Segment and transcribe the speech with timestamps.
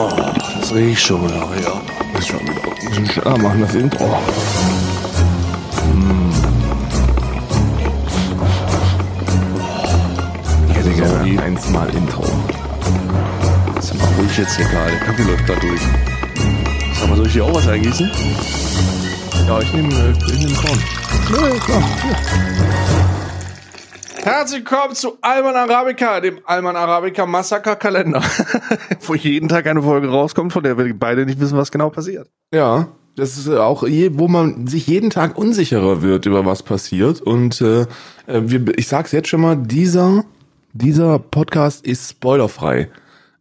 [0.00, 0.08] Oh,
[0.60, 2.16] das riecht schon wieder, ja.
[2.16, 3.26] Ist schon wieder.
[3.26, 4.16] Ah, machen das Intro.
[10.68, 12.22] Ich hätte gerne eins mal Intro.
[13.76, 14.92] Ist mal ruhig jetzt hier gerade.
[14.92, 15.80] Der Kaffee läuft da durch.
[16.94, 18.08] Sag mal, soll ich hier auch was eingießen?
[19.48, 20.80] Ja, ich nehme äh, nehm Korn.
[21.32, 21.82] Ja, klar.
[24.28, 28.22] Herzlich willkommen zu Alman Arabica, dem Alman Arabica Massaker Kalender,
[29.06, 32.28] wo jeden Tag eine Folge rauskommt, von der wir beide nicht wissen, was genau passiert.
[32.52, 37.22] Ja, das ist auch, je, wo man sich jeden Tag unsicherer wird über was passiert.
[37.22, 37.86] Und äh,
[38.26, 40.26] äh, wir, ich sag's jetzt schon mal, dieser,
[40.74, 42.90] dieser Podcast ist spoilerfrei.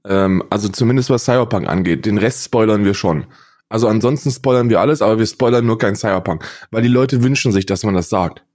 [0.05, 2.05] Ähm, also zumindest was Cyberpunk angeht.
[2.05, 3.25] Den Rest spoilern wir schon.
[3.67, 6.45] Also ansonsten spoilern wir alles, aber wir spoilern nur kein Cyberpunk.
[6.71, 8.46] Weil die Leute wünschen sich, dass man das sagt.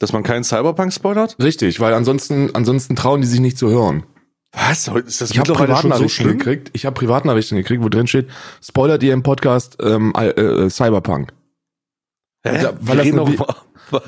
[0.00, 1.36] Dass man keinen Cyberpunk spoilert?
[1.40, 4.04] Richtig, weil ansonsten, ansonsten trauen die sich nicht zu hören.
[4.52, 4.88] Was?
[4.88, 6.38] Ist das Ich habe so Privatnachrichten schlimm?
[6.38, 6.70] gekriegt.
[6.72, 8.28] Ich habe Privatnachrichten gekriegt, wo drin steht,
[8.62, 11.34] spoilert ihr im Podcast ähm, äh, äh, Cyberpunk.
[12.44, 12.62] Hä?
[12.62, 13.46] Ja, weil das eine-?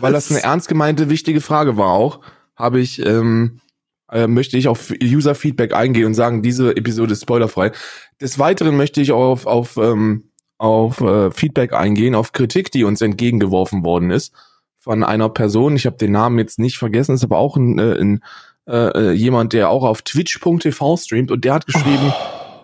[0.00, 2.20] Weil das eine ernst gemeinte, wichtige Frage war auch,
[2.56, 3.60] habe ich, ähm,
[4.10, 7.72] äh, möchte ich auf User-Feedback eingehen und sagen, diese Episode ist spoilerfrei.
[8.20, 12.84] Des Weiteren möchte ich auch auf, auf, ähm, auf äh, Feedback eingehen, auf Kritik, die
[12.84, 14.32] uns entgegengeworfen worden ist
[14.82, 15.76] von einer Person.
[15.76, 18.20] Ich habe den Namen jetzt nicht vergessen, ist aber auch ein, äh, ein
[18.66, 22.12] äh, äh, jemand, der auch auf twitch.tv streamt und der hat geschrieben,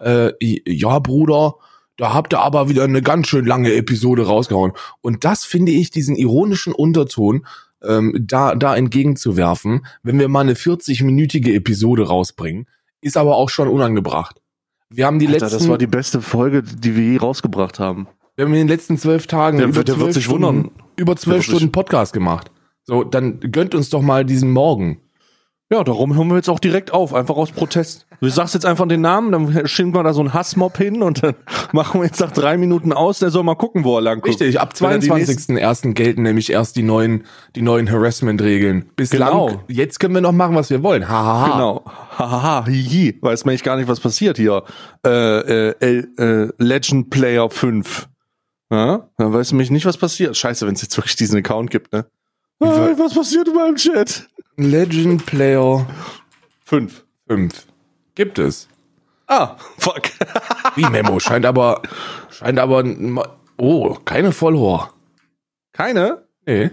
[0.02, 1.55] äh, ja Bruder,
[1.96, 4.72] da habt ihr aber wieder eine ganz schön lange Episode rausgehauen.
[5.00, 7.46] Und das finde ich, diesen ironischen Unterton,
[7.83, 12.66] ähm, da, da entgegenzuwerfen, wenn wir mal eine 40-minütige Episode rausbringen,
[13.00, 14.41] ist aber auch schon unangebracht.
[14.91, 18.08] Wir haben die Alter, letzten, das war die beste Folge, die wir je rausgebracht haben.
[18.36, 20.70] wir haben in den letzten zwölf Tagen Der über der wird sich Stunden, wundern.
[20.99, 22.51] Über zwölf Stunden Podcast gemacht.
[22.85, 25.01] So, dann gönnt uns doch mal diesen Morgen.
[25.71, 28.07] Ja, darum hören wir jetzt auch direkt auf, einfach aus Protest.
[28.23, 31.23] Du sagst jetzt einfach den Namen, dann schieben wir da so einen Hassmob hin und
[31.23, 31.35] dann
[31.73, 34.29] machen wir jetzt nach drei Minuten aus, der soll mal gucken, wo er lang guckt.
[34.41, 35.92] Richtig, ab Wenn er die 22.01.
[35.92, 38.87] gelten nämlich erst die neuen, die neuen Harassment-Regeln.
[38.97, 39.63] Bislang, Genau.
[39.69, 41.07] jetzt können wir noch machen, was wir wollen.
[41.07, 41.53] Hahaha.
[41.53, 41.85] Genau.
[42.17, 43.19] Hahaha, hihi.
[43.20, 44.64] Weiß man echt gar nicht, was passiert hier.
[45.07, 48.08] Äh, äh, äh, Legend Player 5.
[48.70, 49.08] Ja?
[49.17, 50.36] Dann weiß mich nicht, was passiert.
[50.36, 52.06] Scheiße, wenn es jetzt wirklich diesen Account gibt, ne?
[52.61, 54.29] Äh, was passiert in meinem Chat?
[54.56, 55.86] Legend Player
[56.64, 57.05] 5.
[57.28, 57.67] 5.
[58.14, 58.68] Gibt es.
[59.27, 60.02] Ah, fuck.
[60.74, 61.83] Wie Memo, scheint aber,
[62.30, 62.84] scheint aber,
[63.57, 64.92] oh, keine Follower.
[65.73, 66.24] Keine?
[66.46, 66.70] Nee.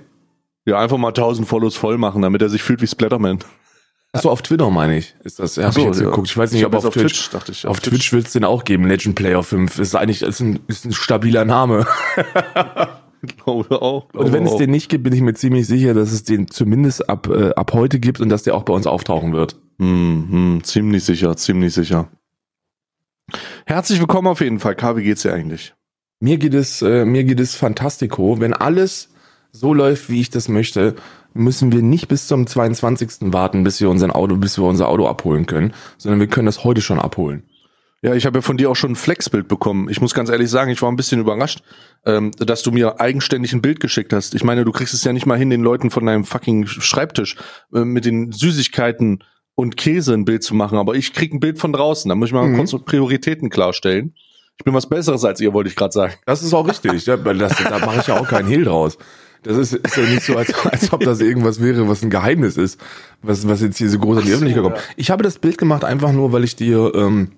[0.66, 3.40] Ja, einfach mal 1000 Follows voll machen, damit er sich fühlt wie Splatterman.
[4.16, 5.16] Achso, auf Twitter meine ich.
[5.24, 6.06] Ist das, hab Ach so, ich jetzt ja.
[6.06, 6.30] geguckt.
[6.30, 7.66] Ich weiß nicht, Ich ob hab auf, auf Twitch, Twitch, dachte ich.
[7.66, 8.88] Auf Auf Twitch wird es den auch geben.
[8.88, 11.86] Legend Player 5 ist eigentlich, ist ein, ist ein stabiler Name.
[13.44, 14.08] Glaube auch.
[14.14, 14.58] Und wenn es auch.
[14.58, 17.74] den nicht gibt, bin ich mir ziemlich sicher, dass es den zumindest ab, äh, ab
[17.74, 19.58] heute gibt und dass der auch bei uns auftauchen wird.
[19.80, 22.08] Hm, hm, ziemlich sicher, ziemlich sicher.
[23.66, 24.76] Herzlich willkommen auf jeden Fall.
[24.76, 25.74] K, wie geht's dir eigentlich?
[26.20, 28.40] Mir geht es, äh, mir geht es fantastico.
[28.40, 29.10] Wenn alles
[29.52, 30.96] so läuft, wie ich das möchte,
[31.36, 33.32] müssen wir nicht bis zum 22.
[33.34, 36.64] warten, bis wir unseren Auto, bis wir unser Auto abholen können, sondern wir können das
[36.64, 37.44] heute schon abholen.
[38.02, 39.90] Ja, ich habe ja von dir auch schon ein Flexbild bekommen.
[39.90, 41.62] Ich muss ganz ehrlich sagen, ich war ein bisschen überrascht,
[42.06, 44.36] ähm, dass du mir eigenständig ein Bild geschickt hast.
[44.36, 47.36] Ich meine, du kriegst es ja nicht mal hin, den Leuten von deinem fucking Schreibtisch
[47.74, 49.24] äh, mit den Süßigkeiten
[49.56, 50.78] und Käse ein Bild zu machen.
[50.78, 52.08] Aber ich krieg ein Bild von draußen.
[52.10, 52.58] Da muss ich mal Mhm.
[52.58, 54.14] kurz Prioritäten klarstellen.
[54.58, 56.14] Ich bin was Besseres als ihr, wollte ich gerade sagen.
[56.28, 57.06] Das ist auch richtig.
[57.08, 58.98] ja, das, da mache ich ja auch keinen Hehl draus.
[59.46, 62.58] Das ist, ist ja nicht so, als, als ob das irgendwas wäre, was ein Geheimnis
[62.58, 62.80] ist,
[63.22, 64.78] was, was jetzt hier so groß an die Öffentlichkeit kommt.
[64.98, 67.32] Ich habe das Bild gemacht einfach nur, weil ich dir, ähm,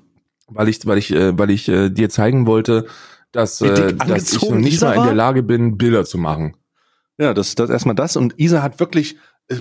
[0.47, 2.87] weil ich, weil ich, äh, weil ich äh, dir zeigen wollte,
[3.33, 5.13] dass, äh, dass ich noch nicht mal in der?
[5.13, 6.55] Lage bin, Bilder zu machen.
[7.17, 8.15] Ja, das, das erstmal das.
[8.15, 9.17] Und Isa hat wirklich,
[9.49, 9.57] äh,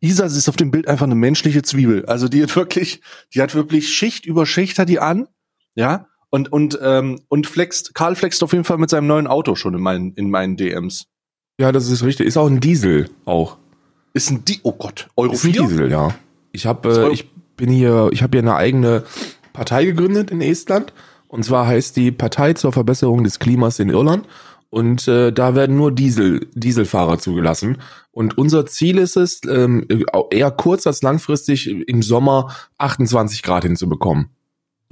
[0.00, 2.04] Isa ist auf dem Bild einfach eine menschliche Zwiebel.
[2.04, 3.00] Also die hat wirklich,
[3.34, 5.26] die hat wirklich Schicht über Schicht hat die an,
[5.74, 6.06] ja.
[6.30, 9.72] Und und ähm, und flext, Karl flext auf jeden Fall mit seinem neuen Auto schon
[9.72, 11.06] in meinen in meinen DMs.
[11.60, 12.26] Ja, das ist richtig.
[12.26, 13.56] Ist auch ein Diesel auch.
[14.12, 15.62] Ist ein Di oh Gott, Euro Ist ein 4?
[15.62, 16.14] Diesel, ja.
[16.52, 19.04] Ich habe, äh, ich bin hier, ich habe hier eine eigene
[19.52, 20.92] Partei gegründet in Estland.
[21.26, 24.26] Und zwar heißt die Partei zur Verbesserung des Klimas in Irland.
[24.70, 27.78] Und äh, da werden nur Diesel, Dieselfahrer zugelassen.
[28.12, 29.86] Und unser Ziel ist es, ähm,
[30.30, 34.30] eher kurz als langfristig im Sommer 28 Grad hinzubekommen.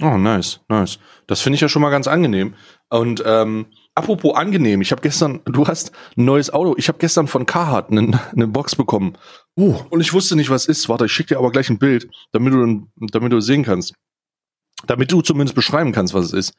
[0.01, 0.99] Oh, nice, nice.
[1.27, 2.53] Das finde ich ja schon mal ganz angenehm.
[2.89, 3.67] Und ähm,
[3.97, 6.75] apropos angenehm, ich habe gestern, du hast ein neues Auto.
[6.77, 9.17] Ich habe gestern von Carhartt eine, eine Box bekommen.
[9.57, 10.87] Uh, Und ich wusste nicht, was ist.
[10.87, 13.93] Warte, ich schicke dir aber gleich ein Bild, damit du, damit du sehen kannst.
[14.85, 16.53] Damit du zumindest beschreiben kannst, was es ist.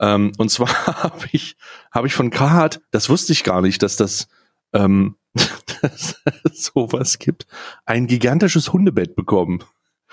[0.00, 0.68] Ähm, und zwar
[1.02, 1.56] habe ich,
[1.90, 4.28] hab ich von Carhartt, das wusste ich gar nicht, dass das,
[4.72, 7.46] ähm, dass es sowas gibt,
[7.86, 9.64] ein gigantisches Hundebett bekommen.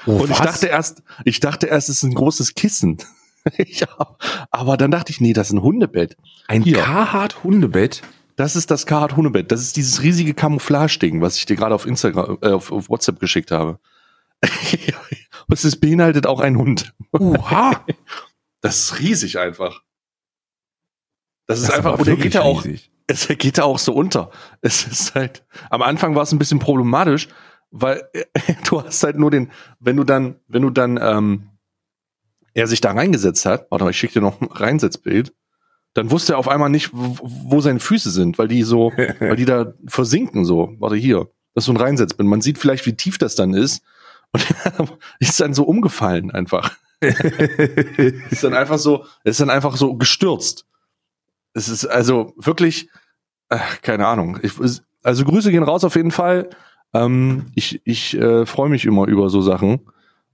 [0.06, 0.46] oh, Und ich was?
[0.46, 2.98] dachte erst, ich dachte erst, es ist ein großes Kissen.
[3.68, 3.88] ja,
[4.52, 6.18] aber dann dachte ich, nee, das ist ein Hundebett.
[6.48, 6.78] Ein Hier.
[6.78, 8.02] Carhartt Hundebett?
[8.36, 9.52] Das ist das Carhartt Hundebett.
[9.52, 13.20] Das ist dieses riesige Camouflage-Ding, was ich dir gerade auf Instagram, äh, auf, auf WhatsApp
[13.20, 13.80] geschickt habe.
[15.48, 16.94] Und es beinhaltet auch einen Hund.
[17.12, 17.86] Oha!
[18.62, 19.84] Das ist riesig einfach.
[21.48, 22.66] Das ist Das einfach, er wirklich geht ja auch,
[23.08, 24.32] es geht da auch so unter.
[24.62, 27.30] Es ist halt, am Anfang war es ein bisschen problematisch,
[27.72, 28.10] weil
[28.68, 31.50] du hast halt nur den, wenn du dann, wenn du dann, ähm,
[32.54, 35.34] er sich da reingesetzt hat, warte mal, ich schicke dir noch ein Reinsetzbild,
[35.94, 39.46] dann wusste er auf einmal nicht, wo, seine Füße sind, weil die so, weil die
[39.46, 40.76] da versinken so.
[40.80, 42.28] Warte hier, das ist so ein Reinsetzbild.
[42.30, 43.84] Man sieht vielleicht, wie tief das dann ist.
[44.32, 46.78] Und ist dann so umgefallen einfach.
[47.02, 50.66] ist dann einfach so, ist dann einfach so gestürzt.
[51.54, 52.90] Es ist also wirklich,
[53.48, 54.40] ach, keine Ahnung.
[54.44, 54.54] Ich,
[55.04, 56.50] also Grüße gehen raus auf jeden Fall.
[56.94, 59.82] Ähm, ich ich äh, freue mich immer über so Sachen.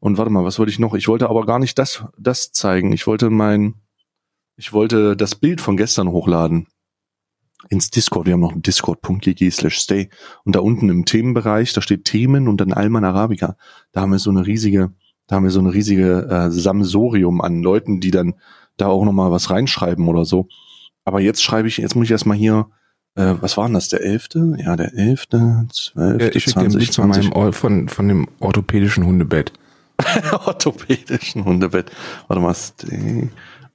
[0.06, 0.94] Und warte mal, was wollte ich noch?
[0.94, 2.94] Ich wollte aber gar nicht das, das zeigen.
[2.94, 3.74] Ich wollte mein,
[4.56, 6.68] ich wollte das Bild von gestern hochladen.
[7.70, 8.28] Ins Discord.
[8.28, 10.12] Wir haben noch einen discord.gg slash stay.
[10.44, 13.58] Und da unten im Themenbereich, da steht Themen und dann Alman Arabica.
[13.94, 14.94] Da haben wir so eine riesige,
[15.26, 18.36] da haben wir so eine riesige äh, Samsorium an Leuten, die dann
[18.78, 20.50] da auch nochmal was reinschreiben oder so.
[21.04, 22.68] Aber jetzt schreibe ich, jetzt muss ich erstmal hier,
[23.16, 24.30] äh, was war denn das, der 11.?
[24.60, 27.34] Ja, der 11., 12., Ja, ich schicke dir ein 20, Bild von, 20.
[27.34, 29.52] meinem, von, von dem orthopädischen Hundebett.
[30.46, 31.92] orthopädischen Hundebett.
[32.28, 32.56] Warte mal.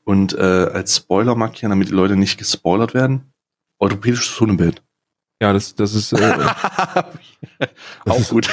[0.04, 3.32] Und äh, als Spoiler markieren, damit die Leute nicht gespoilert werden.
[3.78, 4.82] Orthopädisches Hundebett.
[5.42, 6.38] Ja, das, das ist, äh,
[8.06, 8.48] auch ist- gut.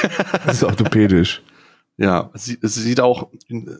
[0.46, 1.42] das ist orthopädisch.
[1.98, 3.28] ja, es, sieht- es sieht auch,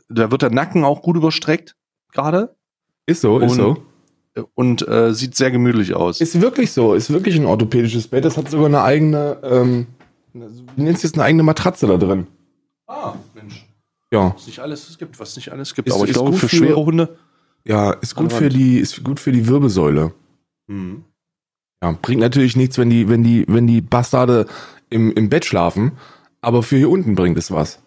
[0.09, 1.75] da wird der Nacken auch gut überstreckt
[2.13, 2.55] gerade
[3.07, 3.79] Ist so, ist Und-
[4.37, 4.49] so.
[4.55, 6.21] und äh, sieht sehr gemütlich aus.
[6.21, 8.25] Ist wirklich so, ist wirklich ein orthopädisches Bett.
[8.27, 9.87] Das hat sogar eine eigene, ähm,
[10.35, 12.27] wie nennt es eine eigene Matratze da drin?
[12.89, 13.67] ah, Mensch.
[14.13, 14.35] Ja.
[14.35, 15.89] Was nicht alles es gibt, was nicht alles gibt.
[15.89, 17.19] Ist- Aber ich ist glaube, gut für schwere Hunde.
[17.65, 20.15] Ja, ist gut für die, ist gut für die Wirbelsäule.
[20.69, 21.05] Mhm.
[21.83, 24.47] Ja, bringt natürlich nichts, wenn die, wenn die, wenn die Bastarde
[24.91, 25.93] im, im Bett schlafen,
[26.41, 27.81] aber für hier unten bringt es was.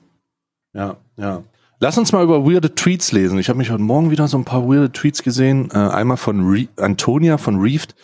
[0.74, 1.44] Ja, ja.
[1.80, 3.40] Lass uns mal über weirde Tweets lesen.
[3.40, 5.72] Ich habe mich heute Morgen wieder so ein paar weirde Tweets gesehen.
[5.72, 7.96] Äh, einmal von Re Antonia von Reeft.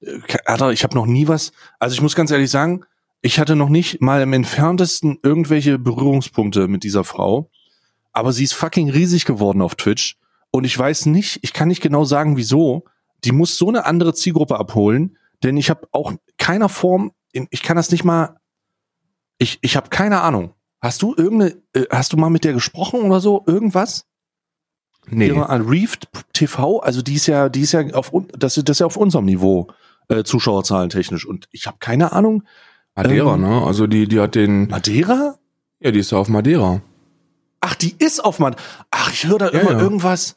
[0.00, 1.52] Äh, Alter, ich habe noch nie was.
[1.78, 2.84] Also ich muss ganz ehrlich sagen,
[3.20, 7.50] ich hatte noch nicht mal im entferntesten irgendwelche Berührungspunkte mit dieser Frau.
[8.16, 10.16] Aber sie ist fucking riesig geworden auf Twitch.
[10.50, 12.84] Und ich weiß nicht, ich kann nicht genau sagen, wieso.
[13.24, 17.76] Die muss so eine andere Zielgruppe abholen, denn ich habe auch keiner Form, ich kann
[17.76, 18.38] das nicht mal,
[19.38, 20.54] ich, ich habe keine Ahnung.
[20.80, 23.42] Hast du irgendeine, äh, hast du mal mit der gesprochen oder so?
[23.46, 24.06] Irgendwas?
[25.08, 25.30] Nee.
[25.32, 28.80] An Reefed TV, also die ist ja, die ist ja auf, das, ist- das ist
[28.80, 29.68] ja auf unserem Niveau,
[30.08, 31.26] äh, Zuschauerzahlen technisch.
[31.26, 32.44] Und ich habe keine Ahnung.
[32.94, 33.62] Madeira, Ähm, ne?
[33.62, 35.36] Also die, die hat den, Madeira?
[35.80, 36.80] ja, die ist ja auf Madeira.
[37.68, 38.62] Ach, die ist auf Madeira.
[38.92, 39.80] Ach, ich höre da Ja, immer ja.
[39.80, 40.36] irgendwas.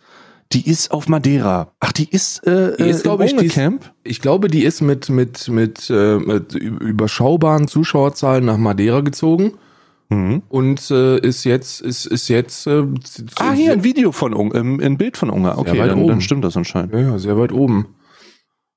[0.52, 1.74] Die ist auf Madeira.
[1.80, 3.94] Ach, die ist, äh, Die ist, äh, glaub im ich, die ist- Camp.
[4.04, 9.54] Ich glaube, die ist mit, mit, mit, äh, mit überschaubaren Zuschauerzahlen nach Madeira gezogen
[10.10, 10.42] Mhm.
[10.50, 12.84] und äh, ist jetzt, ist, ist jetzt, äh,
[13.36, 15.60] Ah, hier ein Video von ähm, ein Bild von Ungar.
[15.60, 16.08] Okay, weit dann, oben.
[16.08, 16.94] dann stimmt das anscheinend.
[16.94, 17.94] Ja, ja, sehr weit oben.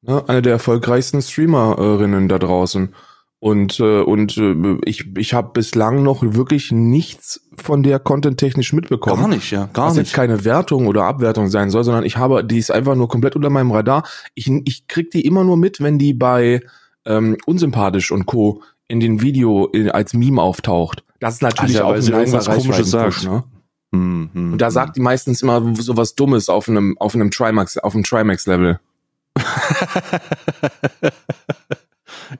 [0.03, 2.91] Ne, eine der erfolgreichsten Streamerinnen da draußen.
[3.43, 9.21] Und, äh, und äh, ich, ich habe bislang noch wirklich nichts von der content-technisch mitbekommen.
[9.21, 10.07] Gar nicht, ja, gar was nicht.
[10.07, 13.35] jetzt keine Wertung oder Abwertung sein soll, sondern ich habe, die ist einfach nur komplett
[13.35, 14.05] unter meinem Radar.
[14.37, 16.61] Ich, ich krieg die immer nur mit, wenn die bei
[17.05, 18.63] ähm, Unsympathisch und Co.
[18.87, 21.03] in den Video in, als Meme auftaucht.
[21.19, 23.25] Das ist natürlich ja, auch ein irgendwas Komisches sagt.
[23.25, 23.43] Ne?
[23.93, 24.73] Hm, hm, Und da hm.
[24.73, 28.79] sagt die meistens immer so was Dummes auf einem, auf einem Trimax, auf einem Trimax-Level.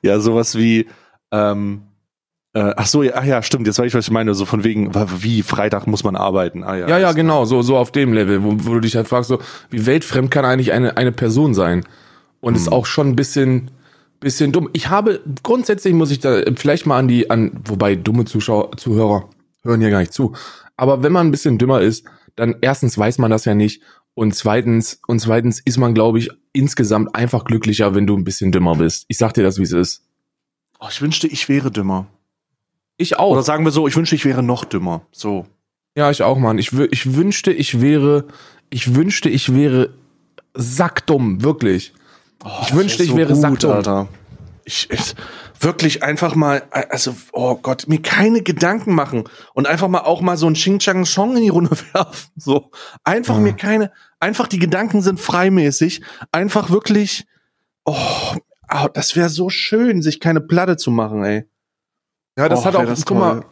[0.01, 0.87] ja, sowas wie,
[1.31, 1.83] ähm,
[2.53, 4.63] äh, ach so, ja, ach ja, stimmt, jetzt weiß ich, was ich meine, so von
[4.63, 6.63] wegen, wie, Freitag muss man arbeiten.
[6.63, 9.07] Ah, ja, Ja, ja, genau, so, so auf dem Level, wo, wo du dich halt
[9.07, 11.83] fragst, so, wie weltfremd kann eigentlich eine, eine Person sein?
[12.41, 12.73] Und ist Hm.
[12.73, 13.71] auch schon ein bisschen,
[14.19, 14.69] bisschen dumm.
[14.73, 19.29] Ich habe, grundsätzlich muss ich da vielleicht mal an die, an, wobei dumme Zuschauer, Zuhörer
[19.63, 20.33] hören hier gar nicht zu.
[20.77, 23.81] Aber wenn man ein bisschen dümmer ist, dann erstens weiß man das ja nicht
[24.13, 28.51] und zweitens, und zweitens ist man, glaube ich, insgesamt einfach glücklicher, wenn du ein bisschen
[28.51, 29.05] dümmer bist.
[29.09, 30.03] Ich sag dir das, wie es ist.
[30.79, 32.07] Oh, ich wünschte, ich wäre dümmer.
[32.97, 33.31] Ich auch.
[33.31, 35.01] Oder sagen wir so, ich wünschte, ich wäre noch dümmer.
[35.11, 35.45] So.
[35.95, 36.57] Ja, ich auch, Mann.
[36.57, 38.25] Ich, ich wünschte, ich wäre,
[38.69, 39.93] ich wünschte, ich wäre
[40.53, 41.93] sackdumm, wirklich.
[42.43, 43.71] Oh, Ich wünschte, ich so wäre gut, sackdumm.
[43.71, 44.07] Alter.
[44.65, 45.15] Ich, ich
[45.59, 50.37] wirklich einfach mal, also, oh Gott, mir keine Gedanken machen und einfach mal auch mal
[50.37, 52.31] so ein Ching Chang Song in die Runde werfen.
[52.35, 52.71] So.
[53.03, 53.41] Einfach Ja.
[53.41, 53.91] mir keine,
[54.23, 56.01] einfach die Gedanken sind freimäßig.
[56.31, 57.25] Einfach wirklich,
[57.83, 57.95] oh,
[58.67, 61.45] ah, das wäre so schön, sich keine Platte zu machen, ey.
[62.37, 63.45] Ja, das Och, hat auch, das guck mal.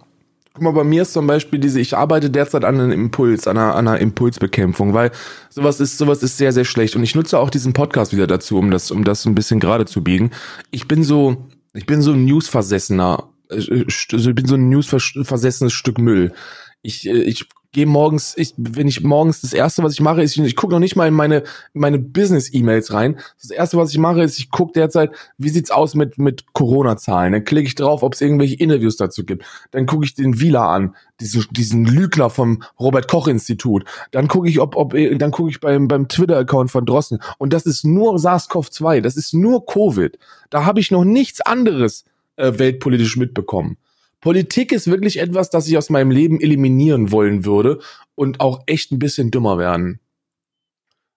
[0.54, 3.58] Guck mal, bei mir ist zum Beispiel diese, ich arbeite derzeit an einem Impuls, an
[3.58, 5.12] einer, an einer Impulsbekämpfung, weil
[5.50, 6.98] sowas ist, sowas ist sehr, sehr schlecht.
[6.98, 9.86] Und ich nutze auch diesen Podcast wieder dazu, um das, um das ein bisschen gerade
[9.86, 10.32] zu biegen.
[10.70, 16.00] Ich bin so, ich bin so ein Newsversessener, äh, ich bin so ein Newsversessenes Stück
[16.00, 16.34] Müll.
[16.82, 20.36] Ich, äh, ich gehe morgens, ich, wenn ich morgens, das erste, was ich mache, ist,
[20.36, 23.18] ich, ich gucke noch nicht mal in meine, in meine Business-E-Mails rein.
[23.42, 27.32] Das erste, was ich mache, ist, ich gucke derzeit, wie sieht's aus mit, mit Corona-Zahlen.
[27.32, 29.46] Dann klicke ich drauf, ob es irgendwelche Interviews dazu gibt.
[29.72, 33.86] Dann gucke ich den Vila an, diesen, diesen Lügner vom Robert-Koch-Institut.
[34.12, 37.20] Dann gucke ich, ob, ob, dann gucke ich beim, beim Twitter-Account von Drossen.
[37.38, 39.00] Und das ist nur SARS-CoV-2.
[39.00, 40.18] Das ist nur Covid.
[40.50, 42.04] Da habe ich noch nichts anderes
[42.36, 43.78] äh, weltpolitisch mitbekommen.
[44.22, 47.80] Politik ist wirklich etwas, das ich aus meinem Leben eliminieren wollen würde
[48.16, 50.00] und auch echt ein bisschen dümmer werden.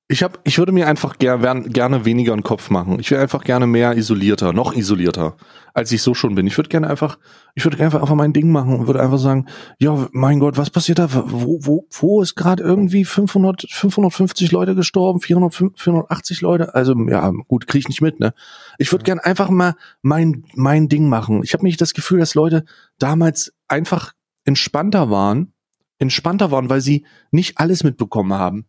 [0.06, 3.00] Ich hab, ich würde mir einfach ger gerne weniger einen Kopf machen.
[3.00, 5.38] Ich wäre einfach gerne mehr isolierter, noch isolierter,
[5.72, 6.46] als ich so schon bin.
[6.46, 7.18] Ich würde gerne einfach,
[7.54, 9.46] ich würde gerne einfach mein Ding machen und würde einfach sagen,
[9.78, 11.08] ja, mein Gott, was passiert da?
[11.10, 16.74] Wo, wo, wo ist gerade irgendwie 500, 550 Leute gestorben, 400, 480 Leute?
[16.74, 18.34] Also, ja, gut, kriege ich nicht mit, ne?
[18.76, 21.40] Ich würde gerne einfach mal mein, mein Ding machen.
[21.44, 22.66] Ich habe nicht das Gefühl, dass Leute
[22.98, 24.12] damals einfach
[24.44, 25.54] entspannter waren,
[25.98, 28.66] entspannter waren, weil sie nicht alles mitbekommen haben.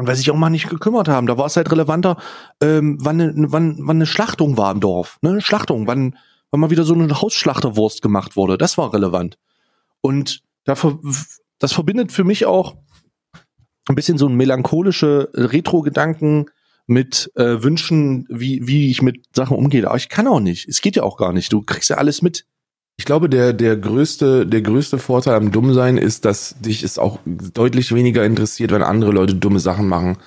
[0.00, 2.16] Und weil sich auch mal nicht gekümmert haben, da war es halt relevanter,
[2.62, 5.18] ähm, wann, eine, wann, wann eine Schlachtung war im Dorf.
[5.20, 5.42] Ne?
[5.42, 6.16] Schlachtung, wann,
[6.50, 8.56] wann mal wieder so eine Hausschlachterwurst gemacht wurde.
[8.56, 9.36] Das war relevant.
[10.00, 11.00] Und dafür,
[11.58, 12.76] das verbindet für mich auch
[13.88, 16.46] ein bisschen so ein melancholische Retro-Gedanken
[16.86, 19.86] mit äh, Wünschen, wie, wie ich mit Sachen umgehe.
[19.86, 20.66] Aber ich kann auch nicht.
[20.66, 21.52] Es geht ja auch gar nicht.
[21.52, 22.46] Du kriegst ja alles mit.
[23.00, 27.18] Ich glaube, der, der größte, der größte Vorteil am Dummsein ist, dass dich es auch
[27.24, 30.18] deutlich weniger interessiert, wenn andere Leute dumme Sachen machen.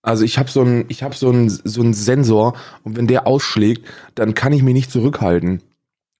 [0.00, 3.26] Also ich habe so einen, ich habe so einen, so einen Sensor und wenn der
[3.26, 5.62] ausschlägt, dann kann ich mich nicht zurückhalten.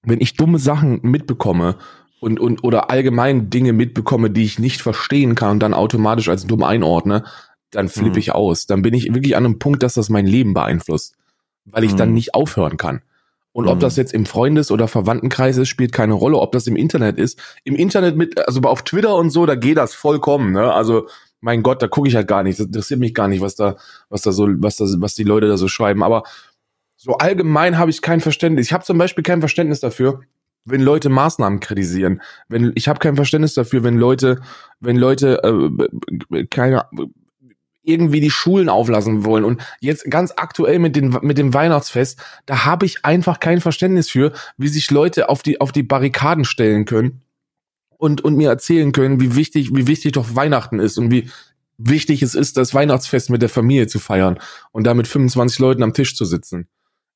[0.03, 1.77] Wenn ich dumme Sachen mitbekomme
[2.19, 6.45] und, und oder allgemein Dinge mitbekomme, die ich nicht verstehen kann und dann automatisch als
[6.45, 7.23] dumm einordne,
[7.71, 8.17] dann flippe mhm.
[8.19, 8.67] ich aus.
[8.67, 11.15] Dann bin ich wirklich an einem Punkt, dass das mein Leben beeinflusst,
[11.65, 11.97] weil ich mhm.
[11.97, 13.01] dann nicht aufhören kann.
[13.59, 13.81] Und ob mhm.
[13.81, 16.37] das jetzt im Freundes- oder Verwandtenkreis ist, spielt keine Rolle.
[16.37, 17.37] Ob das im Internet ist.
[17.65, 20.71] Im Internet mit, also auf Twitter und so, da geht das vollkommen, ne?
[20.73, 21.09] Also,
[21.41, 22.57] mein Gott, da gucke ich halt gar nicht.
[22.57, 23.75] Das interessiert mich gar nicht, was da,
[24.07, 26.03] was da so, was da, was die Leute da so schreiben.
[26.03, 26.23] Aber
[26.95, 28.67] so allgemein habe ich kein Verständnis.
[28.67, 30.21] Ich habe zum Beispiel kein Verständnis dafür,
[30.63, 32.21] wenn Leute Maßnahmen kritisieren.
[32.47, 34.39] Wenn ich habe kein Verständnis dafür, wenn Leute,
[34.79, 35.43] wenn Leute
[36.31, 36.85] äh, keine
[37.83, 39.45] irgendwie die Schulen auflassen wollen.
[39.45, 44.09] Und jetzt ganz aktuell mit, den, mit dem Weihnachtsfest, da habe ich einfach kein Verständnis
[44.09, 47.21] für, wie sich Leute auf die, auf die Barrikaden stellen können
[47.97, 51.29] und, und mir erzählen können, wie wichtig, wie wichtig doch Weihnachten ist und wie
[51.77, 54.39] wichtig es ist, das Weihnachtsfest mit der Familie zu feiern
[54.71, 56.67] und da mit 25 Leuten am Tisch zu sitzen.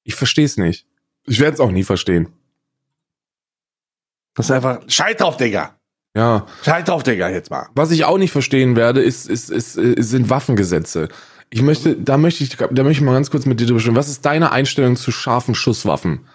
[0.04, 0.88] Ich verstehe es nicht.
[1.26, 2.30] Ich werde es auch nie verstehen.
[4.34, 5.78] Das ist einfach Scheiß drauf, Digga.
[6.16, 6.46] Ja.
[6.64, 7.68] Scheiß drauf, Digga, jetzt mal.
[7.76, 11.10] Was ich auch nicht verstehen werde, ist, ist, ist, ist sind Waffengesetze.
[11.50, 13.96] Ich möchte, da möchte ich, da möchte ich mal ganz kurz mit dir drüber sprechen.
[13.96, 16.26] Was ist deine Einstellung zu scharfen Schusswaffen?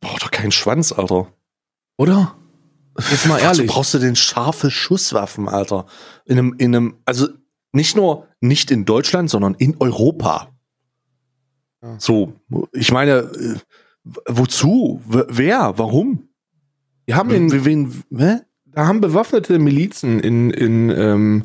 [0.00, 1.32] Braucht doch keinen Schwanz, Alter.
[1.96, 2.36] Oder?
[3.10, 3.68] Jetzt mal ehrlich.
[3.68, 5.86] Wozu brauchst du denn scharfe Schusswaffen, Alter?
[6.24, 7.28] In einem, in einem, also
[7.72, 10.48] nicht nur nicht in Deutschland, sondern in Europa.
[11.82, 11.98] Ja.
[11.98, 12.34] So,
[12.72, 13.56] ich meine, äh,
[14.28, 15.00] wozu?
[15.06, 15.78] Wer?
[15.78, 16.28] Warum?
[17.06, 18.42] Wir haben in, wen, wen,
[18.74, 21.44] da haben bewaffnete Milizen in, in ähm,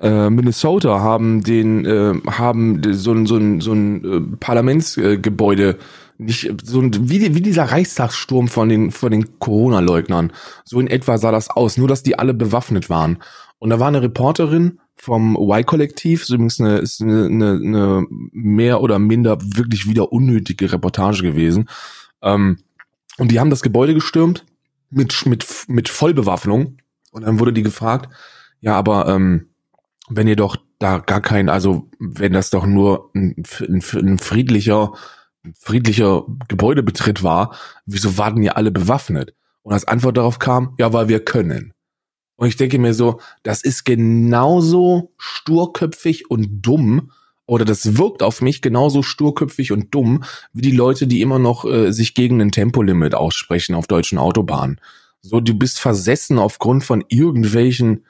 [0.00, 5.78] äh, Minnesota haben den äh, haben so ein so ein so ein äh, Parlamentsgebäude
[6.18, 10.32] nicht so ein, wie, wie dieser Reichstagssturm von den von den Corona Leugnern
[10.64, 13.18] so in etwa sah das aus nur dass die alle bewaffnet waren.
[13.60, 18.80] Und da war eine Reporterin vom Y-Kollektiv, ist übrigens eine, ist eine, eine, eine mehr
[18.80, 21.68] oder minder wirklich wieder unnötige Reportage gewesen.
[22.22, 22.58] Ähm,
[23.16, 24.44] und die haben das Gebäude gestürmt
[24.90, 26.78] mit, mit, mit Vollbewaffnung.
[27.10, 28.12] Und dann wurde die gefragt,
[28.60, 29.50] ja, aber ähm,
[30.08, 34.92] wenn ihr doch da gar kein, also wenn das doch nur ein, ein, ein friedlicher,
[35.58, 37.54] friedlicher Gebäudebetritt war,
[37.86, 39.34] wieso waren ihr alle bewaffnet?
[39.62, 41.74] Und als Antwort darauf kam, ja, weil wir können.
[42.36, 47.10] Und ich denke mir so, das ist genauso sturköpfig und dumm,
[47.48, 51.64] oder das wirkt auf mich genauso sturköpfig und dumm wie die Leute, die immer noch
[51.64, 54.80] äh, sich gegen ein Tempolimit aussprechen auf deutschen Autobahnen.
[55.22, 58.04] So, du bist versessen aufgrund von irgendwelchen,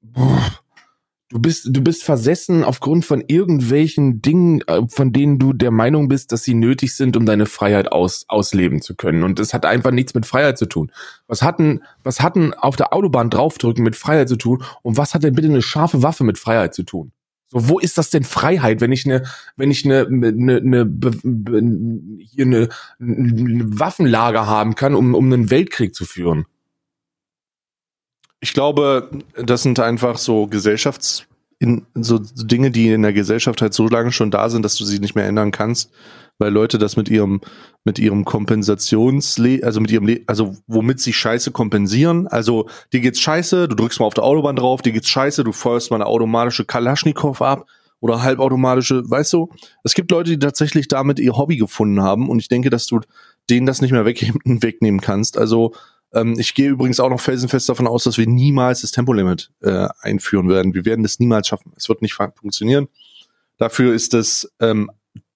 [0.00, 6.08] du bist, du bist versessen aufgrund von irgendwelchen Dingen, äh, von denen du der Meinung
[6.08, 9.24] bist, dass sie nötig sind, um deine Freiheit aus, ausleben zu können.
[9.24, 10.90] Und das hat einfach nichts mit Freiheit zu tun.
[11.26, 14.64] Was hatten, was hatten auf der Autobahn draufdrücken mit Freiheit zu tun?
[14.80, 17.12] Und was hat denn bitte eine scharfe Waffe mit Freiheit zu tun?
[17.50, 19.24] So, wo ist das denn Freiheit, wenn ich eine,
[19.56, 20.90] wenn ich eine, eine, eine,
[22.20, 22.68] hier eine,
[23.00, 26.46] eine Waffenlager haben kann, um, um einen Weltkrieg zu führen?
[28.40, 31.26] ich glaube, das sind einfach so Gesellschafts,
[31.58, 34.84] in, so Dinge, die in der Gesellschaft halt so lange schon da sind, dass du
[34.84, 35.92] sie nicht mehr ändern kannst,
[36.40, 37.40] weil Leute das mit ihrem,
[37.84, 42.26] mit ihrem Kompensationsle, also mit ihrem, Le also womit sie Scheiße kompensieren.
[42.26, 45.52] Also dir geht's scheiße, du drückst mal auf der Autobahn drauf, dir geht's scheiße, du
[45.52, 47.66] feuerst mal eine automatische Kalaschnikow ab
[48.00, 49.50] oder halbautomatische, weißt du?
[49.84, 53.00] Es gibt Leute, die tatsächlich damit ihr Hobby gefunden haben und ich denke, dass du
[53.50, 55.36] denen das nicht mehr weg, wegnehmen kannst.
[55.36, 55.74] Also
[56.14, 59.88] ähm, ich gehe übrigens auch noch felsenfest davon aus, dass wir niemals das Tempolimit äh,
[60.00, 60.72] einführen werden.
[60.72, 61.72] Wir werden das niemals schaffen.
[61.76, 62.88] Es wird nicht funktionieren.
[63.58, 64.90] Dafür ist es ähm,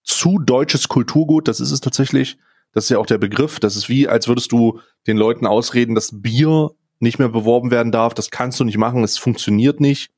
[0.05, 1.49] zu deutsches Kulturgut.
[1.49, 2.39] Das ist es tatsächlich.
[2.73, 3.59] Das ist ja auch der Begriff.
[3.61, 6.71] Das ist wie, als würdest du den Leuten ausreden, dass Bier
[7.01, 8.15] nicht mehr beworben werden darf.
[8.15, 9.03] Das kannst du nicht machen.
[9.03, 10.11] Es funktioniert nicht.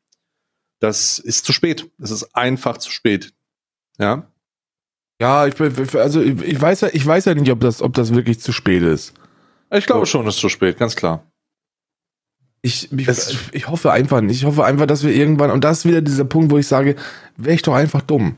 [0.80, 1.90] Das ist zu spät.
[1.98, 3.32] Es ist einfach zu spät.
[3.98, 4.30] Ja.
[5.20, 5.58] Ja, ich,
[5.94, 8.82] also ich weiß ja, ich weiß ja nicht, ob das, ob das wirklich zu spät
[8.82, 9.14] ist.
[9.70, 11.24] Ich glaube schon, es ist zu spät, ganz klar.
[12.60, 13.08] Ich, ich,
[13.52, 14.38] ich, hoffe einfach nicht.
[14.38, 16.96] Ich hoffe einfach, dass wir irgendwann, und das ist wieder dieser Punkt, wo ich sage,
[17.36, 18.36] wäre ich doch einfach dumm.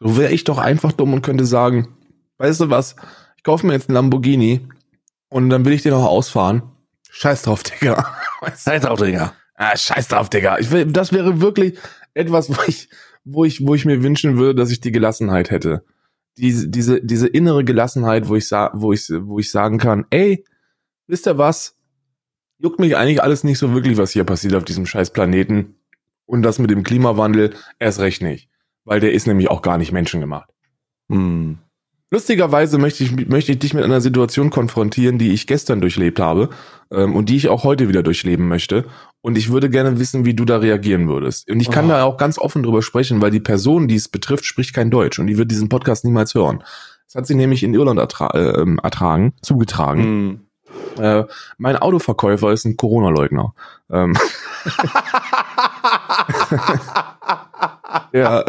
[0.00, 1.96] So wäre ich doch einfach dumm und könnte sagen,
[2.38, 2.96] weißt du was,
[3.36, 4.68] ich kaufe mir jetzt einen Lamborghini
[5.28, 6.62] und dann will ich den auch ausfahren.
[7.10, 8.16] Scheiß drauf, Digga.
[8.64, 9.32] Scheiß drauf, Digga.
[9.56, 10.58] Ah, scheiß drauf, Digga.
[10.58, 11.78] Ich will, das wäre wirklich
[12.14, 12.90] etwas, wo ich,
[13.24, 15.84] wo ich, wo ich mir wünschen würde, dass ich die Gelassenheit hätte.
[16.36, 20.44] Diese, diese, diese innere Gelassenheit, wo ich, wo ich, wo ich sagen kann, ey,
[21.06, 21.78] wisst ihr was?
[22.58, 25.76] Juckt mich eigentlich alles nicht so wirklich, was hier passiert auf diesem scheiß Planeten.
[26.26, 28.50] Und das mit dem Klimawandel erst recht nicht.
[28.86, 30.48] Weil der ist nämlich auch gar nicht menschengemacht.
[31.10, 31.58] Hm.
[32.10, 36.50] Lustigerweise möchte ich, möchte ich dich mit einer Situation konfrontieren, die ich gestern durchlebt habe
[36.92, 38.84] ähm, und die ich auch heute wieder durchleben möchte.
[39.22, 41.50] Und ich würde gerne wissen, wie du da reagieren würdest.
[41.50, 41.88] Und ich kann oh.
[41.88, 45.18] da auch ganz offen drüber sprechen, weil die Person, die es betrifft, spricht kein Deutsch
[45.18, 46.62] und die wird diesen Podcast niemals hören.
[47.06, 50.02] Das hat sie nämlich in Irland ertra äh, ertragen, zugetragen.
[50.02, 50.40] Hm.
[50.98, 51.24] Äh,
[51.58, 53.52] mein Autoverkäufer ist ein Corona-Leugner.
[53.90, 54.16] Ähm.
[58.12, 58.44] ja.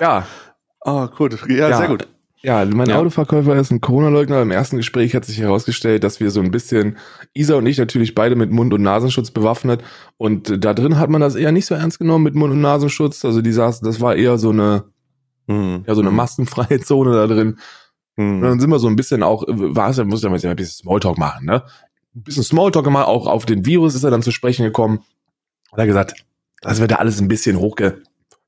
[0.00, 0.26] ja.
[0.82, 1.38] Oh, gut.
[1.46, 2.08] Ja, ja, sehr gut.
[2.42, 2.98] Ja, mein ja.
[2.98, 4.40] Autoverkäufer ist ein Corona-Leugner.
[4.40, 6.96] Im ersten Gespräch hat sich herausgestellt, dass wir so ein bisschen,
[7.34, 9.84] Isa und ich natürlich beide mit Mund- und Nasenschutz bewaffnet.
[10.16, 13.24] Und da drin hat man das eher nicht so ernst genommen mit Mund- und Nasenschutz.
[13.26, 14.84] Also die saß, das war eher so eine,
[15.46, 15.84] mhm.
[15.86, 16.16] ja, so eine mhm.
[16.16, 17.58] maskenfreie Zone da drin.
[18.16, 18.36] Mhm.
[18.36, 20.82] Und dann sind wir so ein bisschen auch, war es ja, muss ja ein bisschen
[20.82, 21.62] Smalltalk machen, ne?
[22.16, 25.04] Ein bisschen Smalltalk gemacht, auch auf den Virus ist er dann zu sprechen gekommen.
[25.70, 26.24] Und er hat gesagt,
[26.60, 28.02] das wird da alles ein bisschen hochge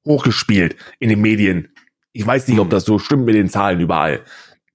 [0.05, 1.69] hochgespielt in den Medien.
[2.13, 4.23] Ich weiß nicht, ob das so stimmt mit den Zahlen überall.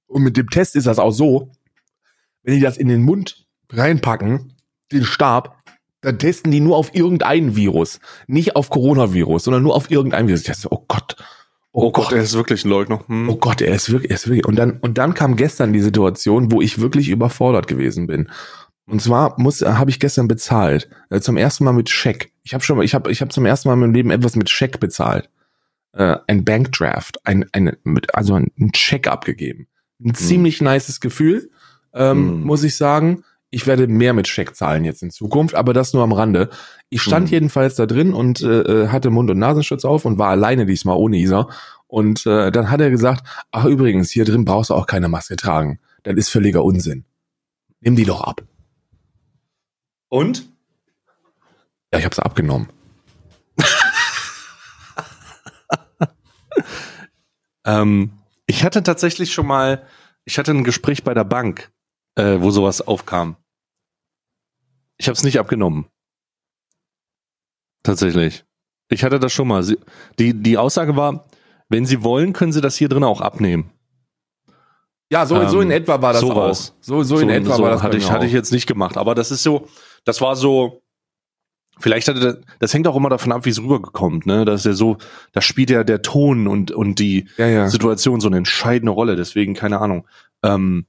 [0.08, 1.52] Und mit dem Test ist das auch so,
[2.44, 4.54] wenn die das in den Mund reinpacken,
[4.92, 5.62] den Stab,
[6.02, 8.00] dann testen die nur auf irgendein Virus.
[8.28, 10.42] Nicht auf Coronavirus, sondern nur auf irgendein Virus.
[10.42, 11.18] Ich dachte, oh Gott,
[11.74, 13.04] Oh, oh Gott, er ist wirklich ein Leugner.
[13.06, 13.30] Hm.
[13.30, 14.48] Oh Gott, er ist wirklich, er ist wirklich.
[14.48, 18.32] Und dann, und dann kam gestern die Situation, wo ich wirklich überfordert gewesen bin.
[18.88, 20.90] Und zwar muss, habe ich gestern bezahlt.
[21.10, 22.32] Äh, zum ersten Mal mit Scheck.
[22.44, 24.36] Ich habe schon mal, ich habe, ich habe zum ersten Mal in meinem Leben etwas
[24.36, 25.30] mit Scheck bezahlt.
[25.92, 29.68] Äh, ein Bankdraft, ein, ein, mit, also ein Check abgegeben.
[30.00, 30.16] Ein hm.
[30.16, 31.50] ziemlich nices Gefühl,
[31.94, 32.44] ähm, hm.
[32.44, 33.24] muss ich sagen.
[33.50, 36.50] Ich werde mehr mit Scheck zahlen jetzt in Zukunft, aber das nur am Rande.
[36.90, 37.34] Ich stand hm.
[37.34, 40.98] jedenfalls da drin und äh, äh, hatte Mund- und Nasenschutz auf und war alleine diesmal
[40.98, 41.50] ohne Isa.
[41.88, 45.38] Und äh, dann hat er gesagt, ach übrigens, hier drin brauchst du auch keine Maske
[45.38, 45.80] tragen.
[46.04, 47.06] Das ist völliger Unsinn.
[47.80, 48.42] Nimm die doch ab.
[50.10, 50.48] Und?
[51.92, 52.70] Ja, ich habe sie abgenommen.
[57.66, 58.12] ähm,
[58.46, 59.86] ich hatte tatsächlich schon mal,
[60.26, 61.72] ich hatte ein Gespräch bei der Bank
[62.18, 63.38] äh, wo sowas aufkam.
[64.98, 65.86] Ich habe es nicht abgenommen.
[67.84, 68.44] Tatsächlich.
[68.90, 69.64] Ich hatte das schon mal.
[69.64, 69.78] Sie,
[70.18, 71.28] die, die Aussage war,
[71.70, 73.70] wenn Sie wollen, können Sie das hier drin auch abnehmen.
[75.12, 76.72] Ja, so, ähm, so in ähm, etwa war das sowas.
[76.72, 76.84] auch.
[76.84, 77.84] So, so in so, etwa so war das.
[77.84, 78.98] Hatte ich, hatte ich jetzt nicht gemacht.
[78.98, 79.68] Aber das ist so,
[80.08, 80.82] das war so,
[81.80, 84.46] vielleicht hatte das, das hängt auch immer davon ab, wie es rübergekommen, ne?
[84.46, 84.98] Das ist ja so,
[85.34, 87.68] da spielt ja der Ton und, und die ja, ja.
[87.68, 89.18] Situation so eine entscheidende Rolle.
[89.18, 90.08] Deswegen, keine Ahnung.
[90.44, 90.86] Ähm,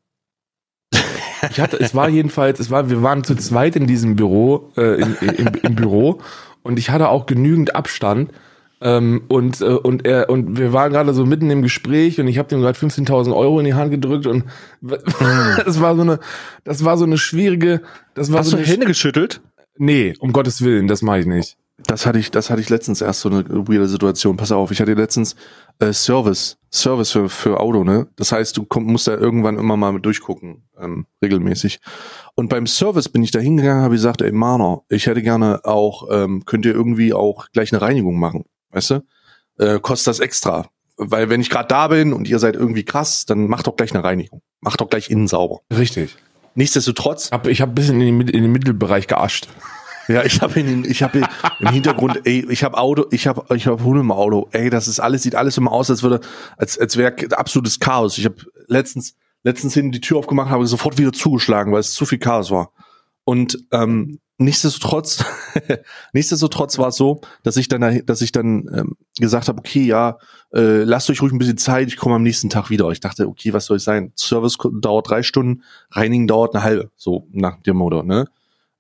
[1.50, 5.00] ich hatte, es war jedenfalls, es war, wir waren zu zweit in diesem Büro, äh,
[5.00, 6.20] in, im, im Büro
[6.62, 8.30] und ich hatte auch genügend Abstand.
[8.80, 12.38] Ähm, und äh, und er und wir waren gerade so mitten im Gespräch und ich
[12.38, 14.44] habe ihm gerade 15.000 Euro in die Hand gedrückt und
[14.82, 16.20] das war so eine
[16.62, 17.80] das war so eine schwierige
[18.14, 19.40] das war Hast so du Hände geschüttelt?
[19.78, 21.56] Nee, um Gottes Willen, das mache ich nicht.
[21.86, 24.36] Das hatte ich, das hatte ich letztens erst so eine weirde Situation.
[24.36, 25.36] Pass auf, ich hatte letztens
[25.78, 28.08] äh, Service, Service für, für Auto, ne?
[28.16, 31.78] Das heißt, du komm, musst da irgendwann immer mal mit durchgucken, ähm, regelmäßig.
[32.34, 36.08] Und beim Service bin ich da hingegangen, habe gesagt, ey Mana, ich hätte gerne auch,
[36.10, 39.06] ähm, könnt ihr irgendwie auch gleich eine Reinigung machen, weißt du?
[39.58, 40.68] Äh, kostet das extra.
[40.96, 43.94] Weil wenn ich gerade da bin und ihr seid irgendwie krass, dann macht doch gleich
[43.94, 44.42] eine Reinigung.
[44.60, 45.60] Macht doch gleich innen sauber.
[45.72, 46.16] Richtig.
[46.54, 47.30] nichtsdestotrotz.
[47.30, 49.48] Hab, ich habe ein bisschen in den, in den Mittelbereich geascht.
[50.08, 51.20] Ja, ich habe in, ich habe
[51.60, 54.48] im Hintergrund, ey, ich habe Auto, ich habe, ich habe Hunde im Auto.
[54.52, 56.20] Ey, das ist alles, sieht alles immer aus, als würde,
[56.56, 58.16] als, als wäre absolutes Chaos.
[58.16, 58.36] Ich habe
[58.68, 62.50] letztens, letztens hinten die Tür aufgemacht, habe sofort wieder zugeschlagen, weil es zu viel Chaos
[62.50, 62.72] war.
[63.24, 65.24] Und ähm, nichtsdestotrotz,
[66.12, 70.18] nichtsdestotrotz war es so, dass ich dann, dass ich dann ähm, gesagt habe, okay, ja,
[70.54, 72.88] äh, lasst euch ruhig ein bisschen Zeit, ich komme am nächsten Tag wieder.
[72.90, 74.12] Ich dachte, okay, was soll ich sein?
[74.16, 78.26] Service dauert drei Stunden, Reinigen dauert eine halbe, so nach dem Motto, ne?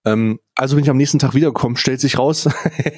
[0.04, 2.48] Ähm, also bin ich am nächsten Tag wiedergekommen, stellt sich raus,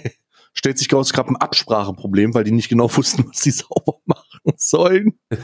[0.52, 3.98] stellt sich raus, es gab ein Abspracheproblem, weil die nicht genau wussten, was sie sauber
[4.04, 5.18] machen sollen.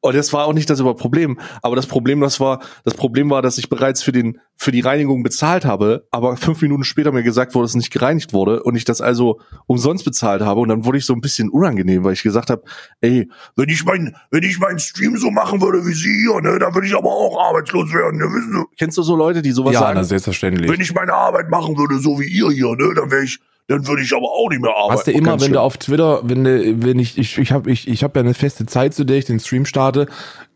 [0.00, 1.38] Und das war auch nicht das Problem.
[1.62, 4.80] Aber das Problem, das war, das Problem war, dass ich bereits für den, für die
[4.80, 8.62] Reinigung bezahlt habe, aber fünf Minuten später mir gesagt wurde, dass es nicht gereinigt wurde
[8.62, 10.60] und ich das also umsonst bezahlt habe.
[10.60, 12.62] Und dann wurde ich so ein bisschen unangenehm, weil ich gesagt habe,
[13.00, 16.58] ey, wenn ich mein, wenn ich meinen Stream so machen würde wie Sie hier, ne,
[16.58, 18.64] dann würde ich aber auch arbeitslos werden, ne, wissen Sie?
[18.78, 19.94] Kennst du so Leute, die sowas ja, sagen?
[19.96, 20.70] na, selbstverständlich.
[20.70, 23.86] Wenn ich meine Arbeit machen würde, so wie ihr hier, ne, dann wäre ich, dann
[23.86, 24.98] würde ich aber auch nicht mehr arbeiten.
[24.98, 25.52] Hast du immer, wenn schlimm.
[25.52, 28.34] du auf Twitter, wenn du, wenn ich, ich, ich habe ich, ich hab ja eine
[28.34, 30.06] feste Zeit, zu der ich den Stream starte.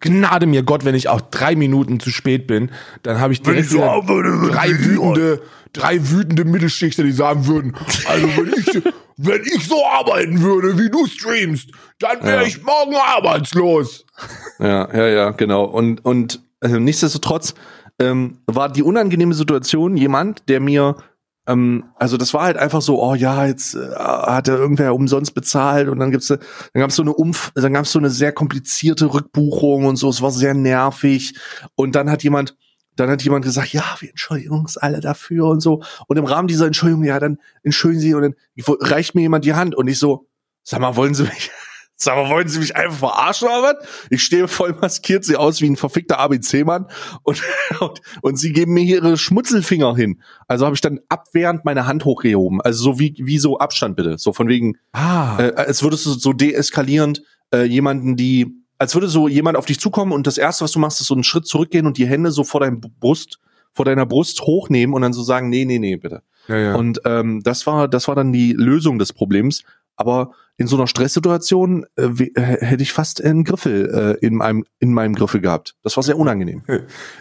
[0.00, 2.72] Gnade mir Gott, wenn ich auch drei Minuten zu spät bin,
[3.04, 5.40] dann habe ich direkt ich so würde, drei wütende,
[5.72, 7.76] drei wütende Mittelschichter, die sagen würden,
[8.08, 8.82] also wenn ich,
[9.16, 12.48] wenn ich so arbeiten würde, wie du streamst, dann wäre Ja.
[12.48, 14.04] ich morgen arbeitslos.
[14.58, 15.64] Ja, ja, ja, genau.
[15.66, 17.54] Und, und äh, nichtsdestotrotz
[18.00, 20.96] ähm, war die unangenehme Situation jemand, der mir,
[21.46, 25.34] ähm, also das war halt einfach so, oh ja, jetzt äh, hat er irgendwer umsonst
[25.34, 26.40] bezahlt und dann gibt's, dann
[26.74, 30.30] gab's so eine Umf, dann gab's so eine sehr komplizierte Rückbuchung und so, es war
[30.30, 31.34] sehr nervig
[31.74, 32.56] und dann hat jemand
[32.96, 35.82] dann hat jemand gesagt, ja, wir entschuldigen uns alle dafür und so.
[36.06, 38.34] Und im Rahmen dieser Entschuldigung, ja, dann entschuldigen Sie und dann
[38.80, 40.28] reicht mir jemand die Hand und ich so,
[40.62, 41.50] sag mal, wollen Sie mich,
[41.96, 43.88] sag mal, wollen Sie mich einfach verarschen oder was?
[44.10, 46.86] Ich stehe voll maskiert, sehe aus wie ein verfickter ABC-Mann
[47.22, 47.42] und,
[47.80, 50.20] und, und Sie geben mir hier Ihre Schmutzelfinger hin.
[50.48, 52.60] Also habe ich dann abwehrend meine Hand hochgehoben.
[52.60, 54.18] Also so wie, wie so Abstand bitte.
[54.18, 59.08] So von wegen, Ah, äh, als würdest du so deeskalierend äh, jemanden, die, als würde
[59.08, 61.46] so jemand auf dich zukommen und das erste, was du machst, ist so einen Schritt
[61.46, 63.38] zurückgehen und die Hände so vor deinem Brust,
[63.72, 66.22] vor deiner Brust hochnehmen und dann so sagen, nee, nee, nee, bitte.
[66.48, 66.74] ja, ja.
[66.74, 69.64] Und ähm, das war, das war dann die Lösung des Problems.
[69.96, 74.64] Aber in so einer Stresssituation äh, äh, hätte ich fast einen Griffel äh, in meinem
[74.78, 75.74] in meinem Griffel gehabt.
[75.82, 76.62] Das war sehr unangenehm.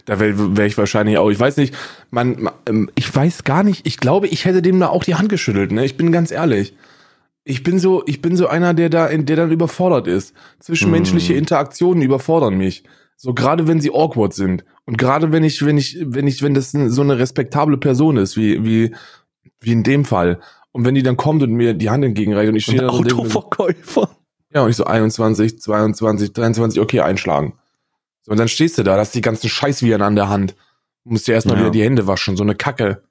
[0.05, 1.29] Da wäre wär ich wahrscheinlich auch.
[1.29, 1.75] Ich weiß nicht,
[2.11, 3.87] man, man, ähm, ich weiß gar nicht.
[3.87, 5.71] Ich glaube, ich hätte dem da auch die Hand geschüttelt.
[5.71, 6.75] Ne, ich bin ganz ehrlich.
[7.43, 10.33] Ich bin so, ich bin so einer, der da, der dann überfordert ist.
[10.59, 11.37] Zwischenmenschliche Mm.
[11.37, 12.83] Interaktionen überfordern mich.
[13.17, 16.53] So gerade wenn sie awkward sind und gerade wenn ich, wenn ich, wenn ich, wenn
[16.53, 18.95] das so eine respektable Person ist, wie wie
[19.59, 20.39] wie in dem Fall.
[20.73, 22.99] Und wenn die dann kommt und mir die Hand entgegenreicht und ich stehe da so
[22.99, 24.09] Autoverkäufer.
[24.53, 27.53] ja, und ich so 21, 22, 23, okay, einschlagen.
[28.23, 30.55] So, und dann stehst du da, hast die ganzen Scheißviren an der Hand.
[31.05, 31.61] Du musst dir erstmal Ja.
[31.61, 33.03] wieder die Hände waschen, so eine Kacke.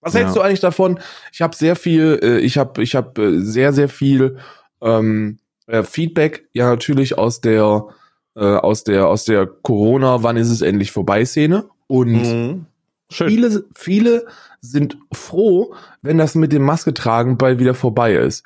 [0.00, 0.20] Was Ja.
[0.20, 0.98] hältst du eigentlich davon?
[1.32, 4.38] Ich habe sehr viel, äh, ich habe ich hab, äh, sehr, sehr viel
[4.82, 7.86] ähm, äh, Feedback, ja natürlich aus der,
[8.34, 11.66] äh, aus der, aus der Corona, wann ist es endlich vorbei Szene.
[11.86, 12.66] Und Mhm.
[13.12, 14.26] Viele, viele
[14.62, 18.44] sind froh, wenn das mit dem Maske tragen bald wieder vorbei ist.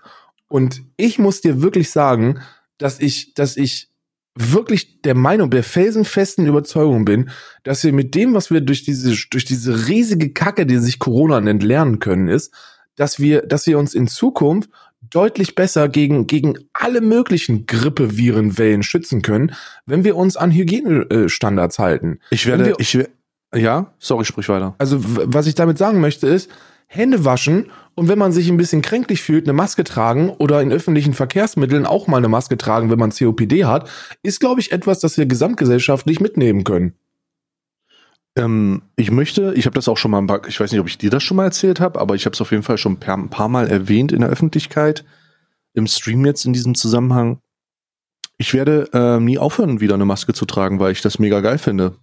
[0.49, 2.41] Und ich muss dir wirklich sagen,
[2.79, 3.91] dass ich, dass ich
[4.35, 7.31] wirklich der Meinung, der felsenfesten Überzeugung bin,
[7.65, 11.41] dass wir mit dem, was wir durch diese, durch diese riesige Kacke, die sich Corona
[11.41, 12.53] nennt, lernen können, ist,
[12.97, 14.71] dass wir, dass wir uns in Zukunft
[15.11, 22.19] deutlich besser gegen, gegen alle möglichen Grippevirenwellen schützen können, wenn wir uns an Hygienestandards halten.
[22.31, 22.99] Ich werde, ich
[23.55, 24.75] ja, sorry, sprich weiter.
[24.79, 26.51] Also, was ich damit sagen möchte, ist,
[26.87, 30.73] Hände waschen und wenn man sich ein bisschen kränklich fühlt, eine Maske tragen oder in
[30.73, 33.91] öffentlichen Verkehrsmitteln auch mal eine Maske tragen, wenn man COPD hat,
[34.23, 36.95] ist, glaube ich, etwas, das wir gesamtgesellschaftlich mitnehmen können.
[38.37, 40.87] Ähm, ich möchte, ich habe das auch schon mal, ein paar, ich weiß nicht, ob
[40.87, 42.99] ich dir das schon mal erzählt habe, aber ich habe es auf jeden Fall schon
[43.01, 45.05] ein paar Mal erwähnt in der Öffentlichkeit,
[45.73, 47.41] im Stream jetzt in diesem Zusammenhang.
[48.39, 51.59] Ich werde ähm, nie aufhören, wieder eine Maske zu tragen, weil ich das mega geil
[51.59, 51.97] finde.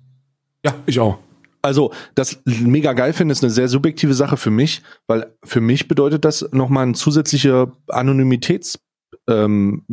[0.65, 1.19] Ja, ich auch.
[1.63, 5.87] Also, das mega geil finde, ist eine sehr subjektive Sache für mich, weil für mich
[5.87, 8.79] bedeutet das nochmal ein zusätzlicher Anonymitäts
[9.29, 9.85] ähm,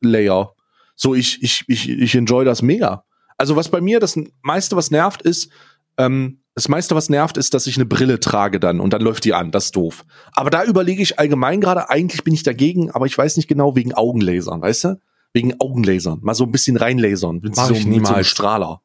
[0.00, 0.54] Layer.
[0.96, 3.04] So, ich, ich, ich, ich enjoy das mega.
[3.36, 5.50] Also, was bei mir das meiste, was nervt, ist,
[5.98, 9.24] ähm, das meiste, was nervt, ist, dass ich eine Brille trage dann und dann läuft
[9.26, 9.50] die an.
[9.50, 10.06] Das ist doof.
[10.32, 13.76] Aber da überlege ich allgemein gerade, eigentlich bin ich dagegen, aber ich weiß nicht genau
[13.76, 15.00] wegen Augenlasern, weißt du?
[15.34, 16.20] Wegen Augenlasern.
[16.22, 17.40] Mal so ein bisschen reinlasern.
[17.42, 18.26] Mit Mach so, ich niemals.
[18.26, 18.80] Strahler.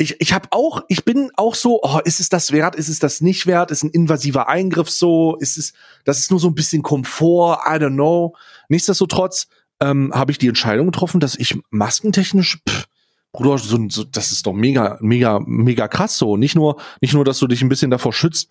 [0.00, 3.00] Ich, ich habe auch, ich bin auch so, oh, ist es das wert, ist es
[3.00, 6.54] das nicht wert, ist ein invasiver Eingriff so, ist es, das ist nur so ein
[6.54, 8.34] bisschen Komfort, I don't know.
[8.70, 12.86] Nichtsdestotrotz ähm, habe ich die Entscheidung getroffen, dass ich maskentechnisch, pff,
[13.32, 16.38] Bruder, so, so, das ist doch mega, mega, mega krass so.
[16.38, 18.50] Nicht nur, nicht nur, dass du dich ein bisschen davor schützt,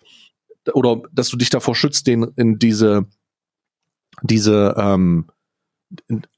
[0.72, 3.06] oder dass du dich davor schützt, den in diese,
[4.22, 5.26] diese, ähm,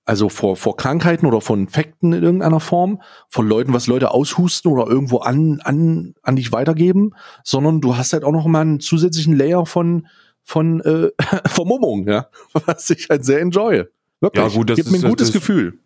[0.04, 4.70] also vor, vor Krankheiten oder von Infekten in irgendeiner Form, von Leuten, was Leute aushusten
[4.72, 7.12] oder irgendwo an, an, an dich weitergeben,
[7.44, 10.06] sondern du hast halt auch noch mal einen zusätzlichen Layer von,
[10.42, 11.10] von äh,
[11.48, 12.28] Vermummung, ja,
[12.66, 13.84] was ich halt sehr enjoy.
[14.20, 14.44] Wirklich.
[14.44, 15.78] Ja, gut, das Gibt mir ist- ein gutes das- Gefühl.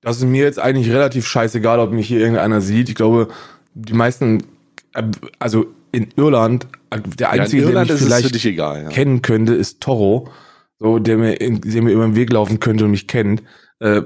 [0.00, 2.88] Das ist mir jetzt eigentlich relativ scheißegal, ob mich hier irgendeiner sieht.
[2.88, 3.28] Ich glaube,
[3.74, 4.44] die meisten,
[5.40, 8.84] also in Irland, äh, der Ja, einzige, in Irland der mich vielleicht egal.
[8.84, 8.88] Ja.
[8.90, 10.28] kennen könnte, ist Toro.
[10.80, 13.42] So, der mir, in, der mir über den Weg laufen könnte und mich kennt.
[13.80, 14.02] Äh,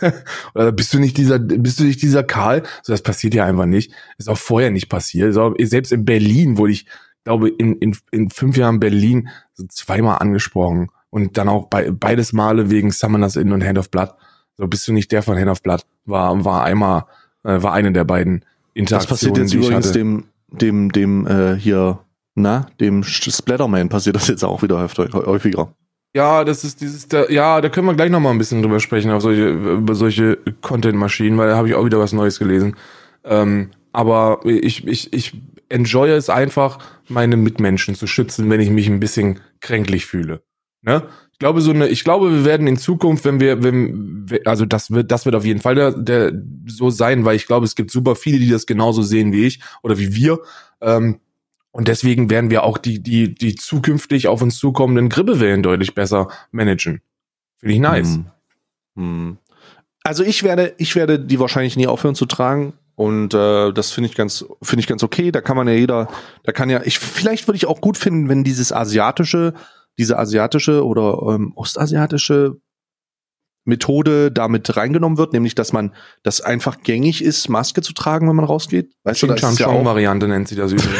[0.54, 2.62] oder bist du nicht dieser, bist du nicht dieser Karl?
[2.82, 3.92] So, das passiert ja einfach nicht.
[4.18, 5.34] Ist auch vorher nicht passiert.
[5.34, 6.86] So, selbst in Berlin wurde ich,
[7.24, 10.88] glaube, in, in, in fünf Jahren Berlin so zweimal angesprochen.
[11.10, 14.10] Und dann auch bei, beides Male wegen Summoners Inn und Hand of Blood.
[14.56, 15.84] So, bist du nicht der von Hand of Blood?
[16.06, 17.04] War, war einmal,
[17.44, 22.00] äh, war eine der beiden Das Interaktionen, passiert jetzt übrigens dem, dem, dem äh, hier,
[22.34, 25.72] na, dem Splatterman passiert das jetzt auch wieder häufiger.
[26.16, 28.78] Ja, das ist dieses, da, ja, da können wir gleich noch mal ein bisschen drüber
[28.78, 32.76] sprechen, auf solche, über solche Content-Maschinen, weil da habe ich auch wieder was Neues gelesen.
[33.24, 35.32] Ähm, aber ich, ich, ich
[35.68, 40.42] enjoye es einfach, meine Mitmenschen zu schützen, wenn ich mich ein bisschen kränklich fühle.
[40.82, 41.02] Ne?
[41.32, 44.92] Ich glaube, so eine, ich glaube, wir werden in Zukunft, wenn wir, wenn, also das
[44.92, 46.32] wird, das wird auf jeden Fall der, der
[46.66, 49.60] so sein, weil ich glaube, es gibt super viele, die das genauso sehen wie ich
[49.82, 50.38] oder wie wir.
[50.80, 51.18] Ähm,
[51.74, 56.28] und deswegen werden wir auch die, die, die zukünftig auf uns zukommenden Grippewellen deutlich besser
[56.52, 57.00] managen.
[57.58, 58.14] Finde ich nice.
[58.14, 58.26] Hm.
[58.94, 59.38] Hm.
[60.04, 62.74] Also ich werde, ich werde die wahrscheinlich nie aufhören zu tragen.
[62.94, 65.32] Und äh, das finde ich ganz, finde ich ganz okay.
[65.32, 66.08] Da kann man ja jeder,
[66.44, 69.52] da kann ja, ich vielleicht würde ich auch gut finden, wenn dieses asiatische,
[69.98, 72.58] diese asiatische oder ähm, ostasiatische
[73.64, 78.36] Methode damit reingenommen wird, nämlich dass man, das einfach gängig ist, Maske zu tragen, wenn
[78.36, 78.92] man rausgeht.
[79.04, 80.98] Weißt du, Ching das Chang ist ja auch, Variante nennt sie das übrigens.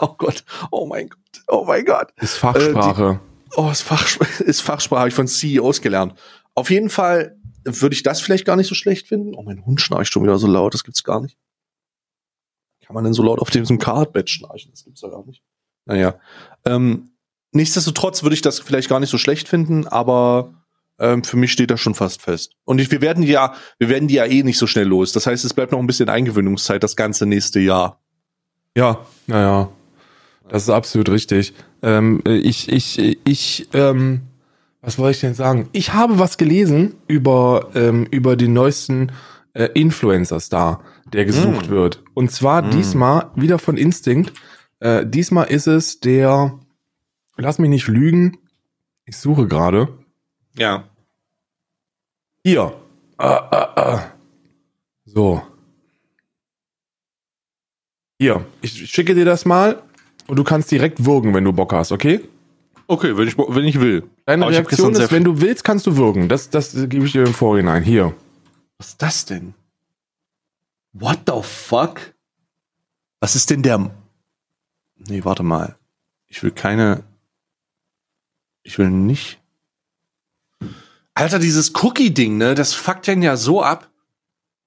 [0.00, 2.12] oh Gott, oh mein Gott, oh mein Gott.
[2.20, 3.20] Ist Fachsprache.
[3.56, 6.14] Oh, ist, Fach, ist Fachsprache, habe ich von CEOs gelernt.
[6.54, 9.34] Auf jeden Fall würde ich das vielleicht gar nicht so schlecht finden.
[9.34, 11.38] Oh, mein Hund schnarcht schon wieder so laut, das gibt's gar nicht.
[12.84, 14.70] Kann man denn so laut auf diesem Cardbett schnarchen?
[14.72, 15.42] Das gibt's ja gar nicht.
[15.86, 16.18] Naja.
[16.66, 17.12] Ähm,
[17.52, 20.63] nichtsdestotrotz würde ich das vielleicht gar nicht so schlecht finden, aber
[20.98, 22.52] ähm, für mich steht das schon fast fest.
[22.64, 25.12] Und ich, wir werden die ja, wir werden die ja eh nicht so schnell los.
[25.12, 28.00] Das heißt, es bleibt noch ein bisschen Eingewöhnungszeit das ganze nächste Jahr.
[28.76, 29.70] Ja, naja.
[30.48, 31.54] Das ist absolut richtig.
[31.82, 34.22] Ähm, ich, ich, ich, ähm,
[34.82, 35.68] was wollte ich denn sagen?
[35.72, 39.10] Ich habe was gelesen über, ähm, über den neuesten
[39.54, 41.70] äh, Influencer-Star, der gesucht Mm.
[41.70, 42.02] wird.
[42.12, 42.70] Und zwar Mm.
[42.72, 44.32] diesmal wieder von Instinct.
[44.80, 46.58] Äh, diesmal ist es der,
[47.36, 48.36] lass mich nicht lügen,
[49.06, 49.88] ich suche gerade.
[50.56, 50.88] Ja.
[52.44, 52.80] Hier.
[53.16, 54.12] Ah, ah, ah.
[55.04, 55.42] So.
[58.18, 59.82] Hier, ich schicke dir das mal
[60.26, 62.20] und du kannst direkt würgen, wenn du Bock hast, okay?
[62.86, 64.08] Okay, wenn ich, wenn ich will.
[64.26, 66.28] Deine Aber Reaktion ist, wenn du willst, kannst du würgen.
[66.28, 67.82] Das, das gebe ich dir im Vorhinein.
[67.82, 68.14] Hier.
[68.78, 69.54] Was ist das denn?
[70.92, 72.14] What the fuck?
[73.20, 73.90] Was ist denn der.
[74.96, 75.76] Nee, warte mal.
[76.26, 77.04] Ich will keine.
[78.62, 79.40] Ich will nicht.
[81.16, 82.56] Alter, dieses Cookie-Ding, ne?
[82.56, 83.88] Das fuckt den ja so ab.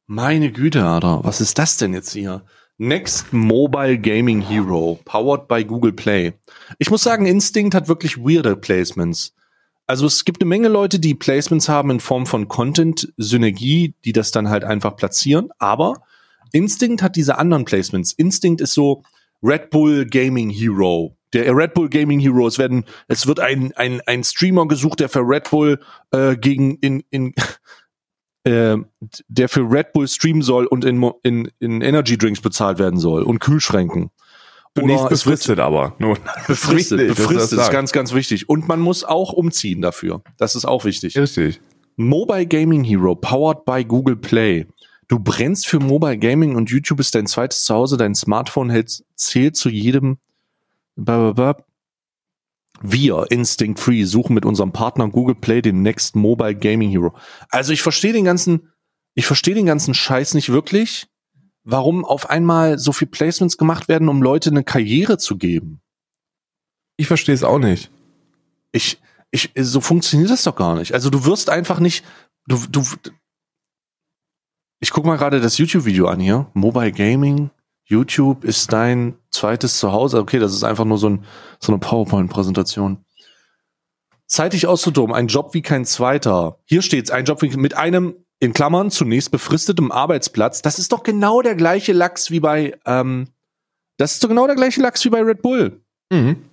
[0.06, 1.20] Meine Güte, Alter.
[1.24, 2.46] Was ist das denn jetzt hier?
[2.78, 6.34] Next Mobile Gaming Hero, powered by Google Play.
[6.78, 9.34] Ich muss sagen, Instinct hat wirklich weirde Placements.
[9.88, 14.32] Also es gibt eine Menge Leute, die Placements haben in Form von Content-Synergie, die das
[14.32, 15.50] dann halt einfach platzieren.
[15.60, 15.96] Aber
[16.54, 18.14] Instinct hat diese anderen Placements.
[18.14, 19.04] Instinct ist so
[19.44, 21.16] Red Bull Gaming Hero.
[21.43, 25.10] Der Red Bull Gaming Hero, es werden, es wird ein, ein, ein Streamer gesucht, der
[25.10, 25.80] für Red Bull
[26.12, 27.34] äh, gegen in, in
[28.43, 28.78] äh,
[29.28, 33.23] der für Red Bull streamen soll und in, in, in Energy Drinks bezahlt werden soll
[33.23, 34.10] und Kühlschränken.
[34.78, 35.95] Oder wird- befristet aber.
[36.00, 38.47] Nur Befristet, Wichtig, befristet ist ganz, ganz wichtig.
[38.47, 40.21] Und man muss auch umziehen dafür.
[40.38, 41.17] Das ist auch wichtig.
[41.17, 41.60] Richtig.
[41.95, 44.67] Mobile Gaming Hero, powered by Google Play.
[45.08, 49.56] Du brennst für Mobile Gaming und YouTube ist dein zweites Zuhause, dein Smartphone hält, zählt
[49.56, 50.17] zu jedem.
[50.98, 51.64] Blablabla.
[52.82, 57.16] Wir, Instinct Free, suchen mit unserem Partner Google Play den Next Mobile Gaming Hero.
[57.50, 58.72] Also ich verstehe den ganzen,
[59.16, 61.08] ich verstehe den ganzen Scheiß nicht wirklich,
[61.64, 65.82] warum auf einmal so viel Placements gemacht werden, um Leute eine Karriere zu geben.
[66.98, 67.90] Ich verstehe es auch nicht.
[68.72, 69.00] Ich,
[69.32, 70.94] ich, so funktioniert das doch gar nicht.
[70.94, 72.06] Also du wirst einfach nicht,
[72.48, 72.84] du, du,
[74.80, 76.50] ich guck mal gerade das YouTube-Video an hier.
[76.54, 77.50] Mobile Gaming,
[77.88, 80.19] YouTube ist dein zweites Zuhause.
[80.19, 81.26] Okay, das ist einfach nur so, ein,
[81.60, 83.06] so eine PowerPoint-Präsentation.
[84.28, 86.60] Zeitig auszutoben, ein Job wie kein zweiter.
[86.65, 91.04] Hier steht's, ein Job wie, mit einem, in Klammern zunächst befristetem Arbeitsplatz, das ist doch
[91.04, 93.30] genau der gleiche Lachs wie bei, ähm,
[93.95, 95.82] das ist doch genau der gleiche Lachs wie bei Red Bull.
[96.12, 96.43] Mhm.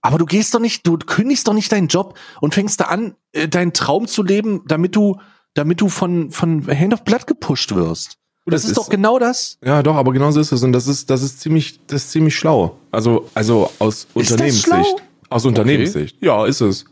[0.00, 3.14] Aber du gehst doch nicht, du kündigst doch nicht deinen Job und fängst da an,
[3.32, 5.20] äh, deinen Traum zu leben, damit du,
[5.52, 8.18] damit du von, von Hand of Blood gepusht wirst.
[8.50, 9.58] Das, ist, doch genau das.
[9.64, 10.62] Ja, doch, aber genau so ist es.
[10.62, 12.76] Und das ist, das ist ziemlich, das ist ziemlich schlau.
[12.90, 15.02] Also, also aus Ist das Unternehmenssicht.
[15.30, 16.16] Aus Unternehmenssicht.
[16.22, 16.84] Ja, ist es.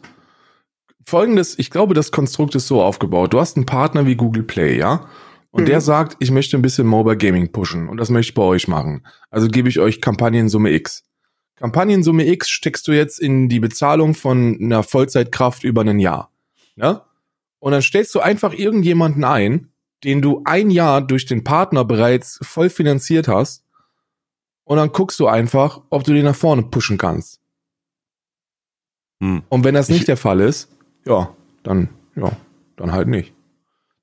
[1.04, 3.32] Folgendes, ich glaube, das Konstrukt ist so aufgebaut.
[3.32, 5.06] Du hast einen Partner wie Google Play, ja?
[5.50, 5.66] Und Mhm.
[5.66, 7.88] der sagt, ich möchte ein bisschen Mobile Gaming pushen.
[7.88, 9.06] Und das möchte ich bei euch machen.
[9.30, 11.04] Also gebe ich euch Kampagnensumme X.
[11.54, 16.30] Kampagnensumme X steckst du jetzt in die Bezahlung von einer Vollzeitkraft über ein Jahr.
[16.74, 17.06] Ja?
[17.60, 19.70] Und dann stellst du einfach irgendjemanden ein,
[20.04, 23.64] den du ein Jahr durch den Partner bereits voll finanziert hast.
[24.64, 27.40] Und dann guckst du einfach, ob du den nach vorne pushen kannst.
[29.22, 29.42] Hm.
[29.48, 30.68] Und wenn das Ich- nicht der Fall ist,
[31.04, 32.32] ja, dann, ja,
[32.76, 33.32] dann halt nicht.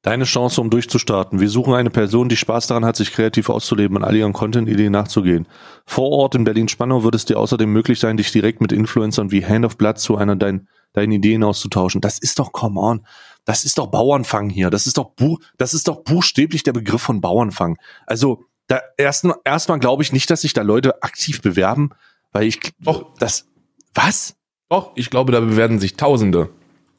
[0.01, 1.39] Deine Chance, um durchzustarten.
[1.39, 4.91] Wir suchen eine Person, die Spaß daran hat, sich kreativ auszuleben und all ihren Content-Ideen
[4.91, 5.47] nachzugehen.
[5.85, 9.45] Vor Ort in Berlin-Spandau wird es dir außerdem möglich sein, dich direkt mit Influencern wie
[9.45, 12.01] Hand of Blood zu einer dein, deinen Ideen auszutauschen.
[12.01, 13.05] Das ist doch, come on.
[13.45, 14.69] Das ist doch Bauernfang hier.
[14.69, 17.77] Das ist doch, bu das ist doch buchstäblich der Begriff von Bauernfang.
[18.05, 21.91] Also, da erstmal, erstmal glaube ich nicht, dass sich da Leute aktiv bewerben,
[22.31, 23.13] weil ich, Doch.
[23.19, 23.45] das,
[23.93, 24.35] was?
[24.69, 26.49] Doch, ich glaube, da bewerben sich Tausende.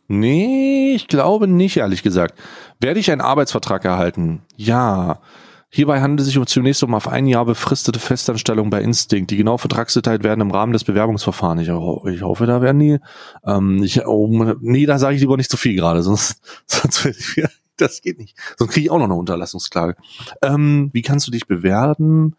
[0.06, 2.38] Nee, ich glaube nicht, ehrlich gesagt.
[2.78, 4.42] Werde ich einen Arbeitsvertrag erhalten?
[4.56, 5.20] Ja.
[5.74, 9.32] Hierbei handelt es sich um zunächst um auf ein Jahr befristete Festanstellung bei Instinct.
[9.32, 11.62] Die genaue Vertragsdetails werden im Rahmen des Bewerbungsverfahrens.
[11.62, 13.00] Ich, ich hoffe, da werden die.
[13.44, 17.18] Ähm, ich, oh, nee, da sage ich lieber nicht zu viel gerade, sonst, sonst werde
[17.18, 17.44] ich,
[17.76, 18.38] das geht nicht.
[18.56, 19.96] Sonst kriege ich auch noch eine Unterlassungsklage.
[20.42, 22.36] Ähm, wie kannst du dich bewerben?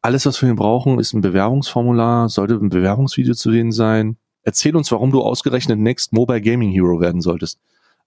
[0.00, 4.16] Alles, was wir hier brauchen, ist ein Bewerbungsformular, sollte ein Bewerbungsvideo zu sehen sein.
[4.44, 7.58] Erzähl uns, warum du ausgerechnet Next Mobile Gaming Hero werden solltest.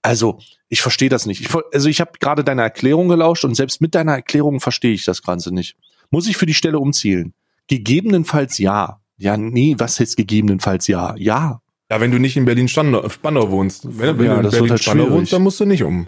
[0.01, 1.41] Also, ich verstehe das nicht.
[1.41, 5.05] Ich, also, ich habe gerade deine Erklärung gelauscht und selbst mit deiner Erklärung verstehe ich
[5.05, 5.75] das Ganze nicht.
[6.09, 7.33] Muss ich für die Stelle umzielen?
[7.67, 8.99] Gegebenenfalls ja.
[9.17, 11.13] Ja, nee, was jetzt gegebenenfalls ja?
[11.17, 11.62] Ja.
[11.91, 13.85] Ja, wenn du nicht in Berlin-Spandau Spandau wohnst.
[13.85, 16.07] Wenn, wenn Ja, du in halt Berlin-Spandau wohnst, dann musst du nicht um.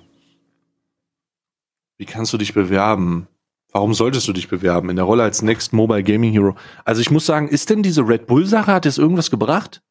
[1.98, 3.28] Wie kannst du dich bewerben?
[3.74, 4.90] Warum solltest du dich bewerben?
[4.90, 6.56] In der Rolle als Next Mobile Gaming Hero.
[6.86, 9.82] Also, ich muss sagen, ist denn diese Red Bull-Sache, hat das irgendwas gebracht?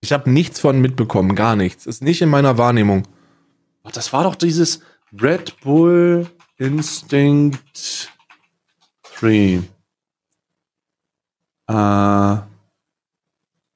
[0.00, 1.86] Ich habe nichts von mitbekommen, gar nichts.
[1.86, 3.02] Ist nicht in meiner Wahrnehmung.
[3.86, 4.80] Ach, Das war doch dieses
[5.12, 8.10] Red Bull Instinct
[9.20, 9.62] 3.
[11.68, 12.42] Äh,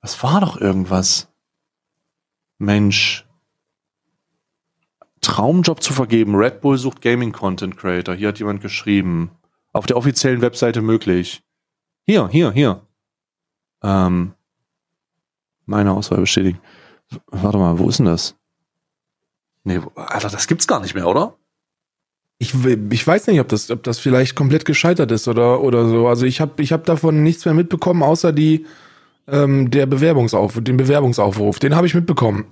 [0.00, 1.28] das war doch irgendwas.
[2.58, 3.26] Mensch.
[5.20, 6.34] Traumjob zu vergeben.
[6.34, 8.14] Red Bull sucht Gaming Content Creator.
[8.14, 9.30] Hier hat jemand geschrieben.
[9.72, 11.42] Auf der offiziellen Webseite möglich.
[12.06, 12.84] Hier, hier, hier.
[13.82, 14.34] Ähm,
[15.66, 16.60] meine Auswahl bestätigen.
[17.26, 18.39] Warte mal, wo ist denn das?
[19.64, 21.36] Nee, Alter, das gibt's gar nicht mehr, oder?
[22.38, 26.08] Ich, ich weiß nicht, ob das, ob das vielleicht komplett gescheitert ist oder, oder so.
[26.08, 28.64] Also ich habe ich hab davon nichts mehr mitbekommen, außer die,
[29.28, 31.58] ähm, der Bewerbungsaufruf, den Bewerbungsaufruf.
[31.58, 32.46] Den habe ich mitbekommen.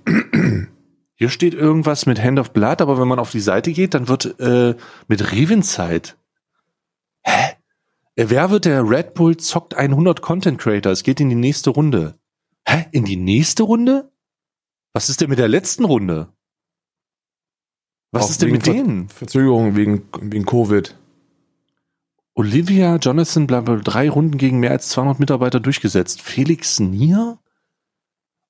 [1.15, 4.07] Hier steht irgendwas mit Hand of Blood, aber wenn man auf die Seite geht, dann
[4.07, 4.75] wird äh,
[5.07, 6.17] mit Revenzeit.
[7.23, 7.55] Hä?
[8.15, 10.91] Äh, Wer wird der Red Bull zockt 100 Content Creator?
[10.91, 12.19] Es geht in die nächste Runde.
[12.65, 12.85] Hä?
[12.91, 14.11] In die nächste Runde?
[14.93, 16.29] Was ist denn mit der letzten Runde?
[18.11, 19.09] Was Auch ist denn mit Ver- denen?
[19.09, 20.95] Verzögerung wegen, wegen Covid.
[22.33, 26.21] Olivia Jonathan, bla, drei Runden gegen mehr als 200 Mitarbeiter durchgesetzt.
[26.21, 27.37] Felix Nier?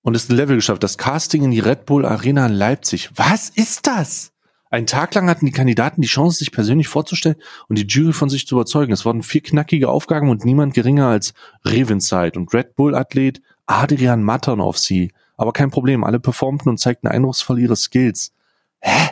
[0.02, 0.84] Und ist ein Level geschafft.
[0.84, 3.10] Das Casting in die Red Bull Arena in Leipzig.
[3.16, 4.32] Was ist das?
[4.70, 8.30] Einen Tag lang hatten die Kandidaten die Chance, sich persönlich vorzustellen und die Jury von
[8.30, 8.94] sich zu überzeugen.
[8.94, 11.34] Es wurden vier knackige Aufgaben und niemand geringer als
[11.66, 15.12] Revenside und Red Bull-Athlet Adrian Mattern auf sie.
[15.38, 18.32] Aber kein Problem, alle performten und zeigten eindrucksvoll ihre Skills.
[18.80, 19.10] Hä?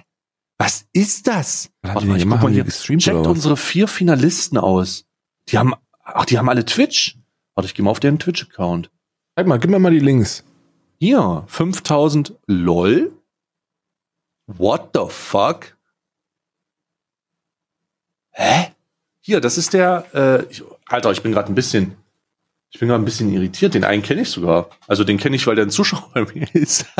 [0.57, 1.69] Was ist das?
[1.81, 2.65] Warte mal, ich guck mal hier.
[2.65, 5.05] Checkt unsere vier Finalisten aus.
[5.49, 7.17] Die haben, ach, die haben alle Twitch.
[7.53, 8.89] Warte, ich gehe mal auf deren Twitch-Account.
[9.35, 10.43] Sag mal, gib mir mal die Links.
[10.99, 13.11] Hier, 5000 LOL.
[14.47, 15.77] What the fuck?
[18.31, 18.71] Hä?
[19.19, 21.97] Hier, das ist der, äh, ich, Alter, ich bin gerade ein bisschen,
[22.71, 23.73] ich bin gerade ein bisschen irritiert.
[23.73, 24.69] Den einen kenne ich sogar.
[24.87, 26.85] Also den kenne ich, weil der ein Zuschauer bei mir ist.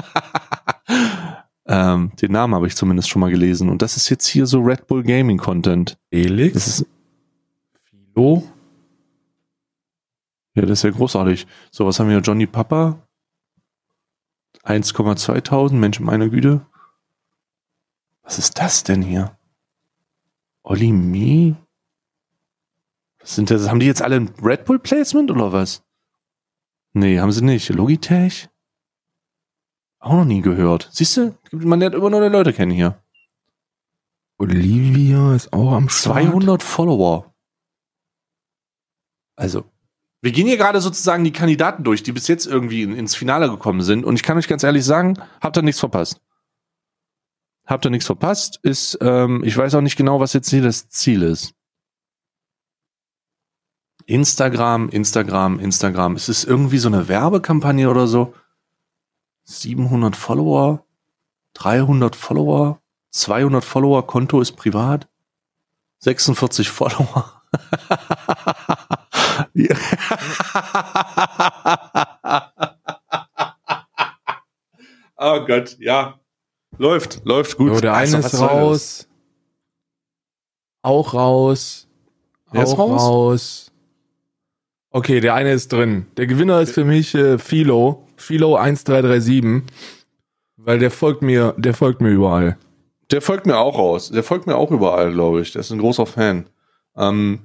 [1.68, 3.70] ähm, den Namen habe ich zumindest schon mal gelesen.
[3.70, 5.98] Und das ist jetzt hier so Red Bull Gaming Content.
[6.10, 6.54] Felix.
[6.54, 6.86] Das ist,
[7.84, 8.44] Philo.
[10.56, 11.46] Ja, das ist ja großartig.
[11.72, 12.20] So, was haben wir?
[12.20, 12.98] Johnny Papa.
[14.64, 16.66] 1,2000, Mensch, meine Güte.
[18.24, 19.38] Was ist das denn hier?
[20.64, 21.56] Olli Me?
[23.20, 23.70] Was sind das?
[23.70, 25.84] Haben die jetzt alle ein Red Bull Placement oder was?
[26.94, 27.70] Nee, haben sie nicht.
[27.70, 28.50] Logitech?
[30.00, 30.90] Auch noch nie gehört.
[30.92, 31.36] Siehst du?
[31.52, 33.02] Man lernt immer neue Leute kennen hier.
[34.38, 36.24] Olivia ist auch am Start.
[36.24, 37.34] 200 Follower.
[39.36, 39.66] Also,
[40.22, 43.50] wir gehen hier gerade sozusagen die Kandidaten durch, die bis jetzt irgendwie in, ins Finale
[43.50, 44.04] gekommen sind.
[44.04, 46.22] Und ich kann euch ganz ehrlich sagen, habt ihr nichts verpasst.
[47.66, 48.60] Habt ihr nichts verpasst?
[48.64, 51.54] Ist, ähm, ich weiß auch nicht genau, was jetzt hier das Ziel ist.
[54.06, 56.16] Instagram, Instagram, Instagram.
[56.16, 58.34] Ist es irgendwie so eine Werbekampagne oder so?
[59.48, 60.86] 700 Follower,
[61.54, 62.82] 300 Follower,
[63.12, 65.08] 200 Follower, Konto ist privat,
[66.00, 67.42] 46 Follower.
[75.16, 76.20] oh Gott, ja.
[76.78, 77.76] Läuft, läuft gut.
[77.76, 79.08] So, der eine Also, raus.
[80.82, 81.88] Auch raus.
[82.52, 83.02] Ist auch raus?
[83.02, 83.72] raus.
[84.92, 86.08] Okay, der eine ist drin.
[86.18, 88.07] Der Gewinner ist für mich äh, Philo.
[88.18, 89.64] Philo 1337.
[90.58, 92.58] Weil der folgt mir, der folgt mir überall.
[93.12, 94.12] Der folgt mir auch raus.
[94.12, 95.54] Der folgt mir auch überall, glaube ich.
[95.54, 96.46] Der ist ein großer Fan.
[96.98, 97.40] Ähm,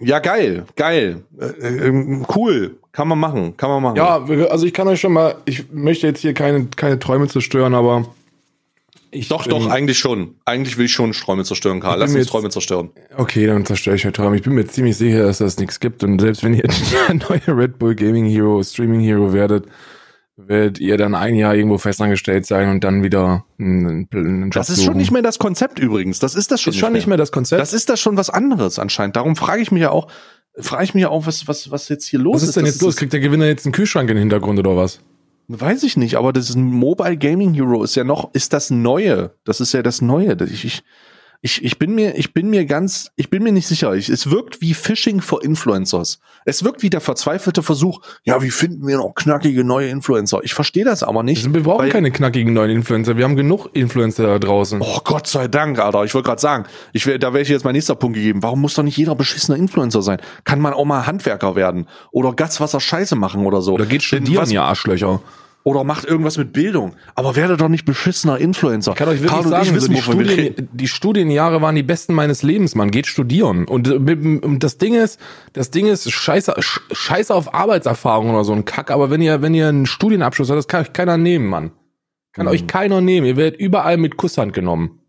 [0.00, 1.22] ja, geil, geil.
[1.38, 2.78] Äh, äh, cool.
[2.92, 3.96] Kann man machen, kann man machen.
[3.96, 7.74] Ja, also ich kann euch schon mal, ich möchte jetzt hier keine, keine Träume zerstören,
[7.74, 8.06] aber
[9.14, 10.36] ich Doch, bin- doch, eigentlich schon.
[10.44, 11.98] Eigentlich will ich schon Träume zerstören, Karl.
[11.98, 12.90] Lass uns jetzt- Träume zerstören.
[13.16, 14.36] Okay, dann zerstöre ich euch Träume.
[14.36, 16.02] Ich bin mir ziemlich sicher, dass das nichts gibt.
[16.04, 16.62] Und selbst wenn ihr
[17.08, 19.66] der neue Red Bull Gaming Hero, Streaming Hero werdet,
[20.36, 24.68] werdet ihr dann ein Jahr irgendwo festangestellt sein und dann wieder einen, einen Job Das
[24.68, 24.86] ist suchen.
[24.86, 26.18] schon nicht mehr das Konzept übrigens.
[26.18, 27.60] Das ist das schon, ist schon nicht mehr das Konzept.
[27.62, 29.14] Das ist das schon was anderes anscheinend.
[29.16, 30.08] Darum frage ich mich ja auch,
[30.58, 32.74] frage ich mich ja auch, was, was, was jetzt hier los was ist denn Das
[32.74, 32.96] jetzt los?
[32.96, 34.98] Kriegt der Gewinner jetzt einen Kühlschrank in den Hintergrund oder was?
[35.48, 38.70] Weiß ich nicht, aber das ist ein Mobile Gaming Hero ist ja noch, ist das
[38.70, 39.32] Neue.
[39.44, 40.36] Das ist ja das Neue.
[40.44, 40.82] Ich, ich,
[41.44, 43.92] ich, ich bin mir, ich bin mir ganz, ich bin mir nicht sicher.
[43.94, 46.18] Ich, es wirkt wie Phishing for Influencers.
[46.46, 50.40] Es wirkt wie der verzweifelte Versuch, ja, wie finden wir noch knackige neue Influencer?
[50.42, 51.52] Ich verstehe das aber nicht.
[51.52, 53.18] Wir brauchen keine knackigen neuen Influencer.
[53.18, 54.80] Wir haben genug Influencer da draußen.
[54.82, 56.02] Oh Gott sei Dank, Alter.
[56.04, 56.64] Ich wollte gerade sagen,
[56.94, 58.42] ich wär, da wäre ich jetzt mein nächster Punkt gegeben.
[58.42, 60.22] Warum muss doch nicht jeder beschissener Influencer sein?
[60.44, 63.74] Kann man auch mal Handwerker werden oder Gatswasser Scheiße machen oder so?
[63.74, 65.20] Oder geht studieren, Was- ihr Arschlöcher.
[65.66, 66.94] Oder macht irgendwas mit Bildung.
[67.14, 68.92] Aber werde doch nicht beschissener Influencer.
[68.92, 70.02] Ich kann euch wirklich Karl sagen, ich so wissen, die.
[70.02, 72.90] Studien, die Studienjahre waren die besten meines Lebens, man.
[72.90, 73.64] Geht studieren.
[73.66, 75.18] Und, äh, und das Ding ist,
[75.54, 78.90] das Ding ist, scheiße, sch- scheiße auf Arbeitserfahrung oder so ein Kack.
[78.90, 81.72] Aber wenn ihr, wenn ihr einen Studienabschluss habt, das kann euch keiner nehmen, Mann.
[82.34, 82.52] Kann Mhm.
[82.52, 83.26] euch keiner nehmen.
[83.26, 85.00] Ihr werdet überall mit Kusshand genommen.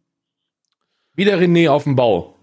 [1.16, 2.36] Wie der René auf dem Bau.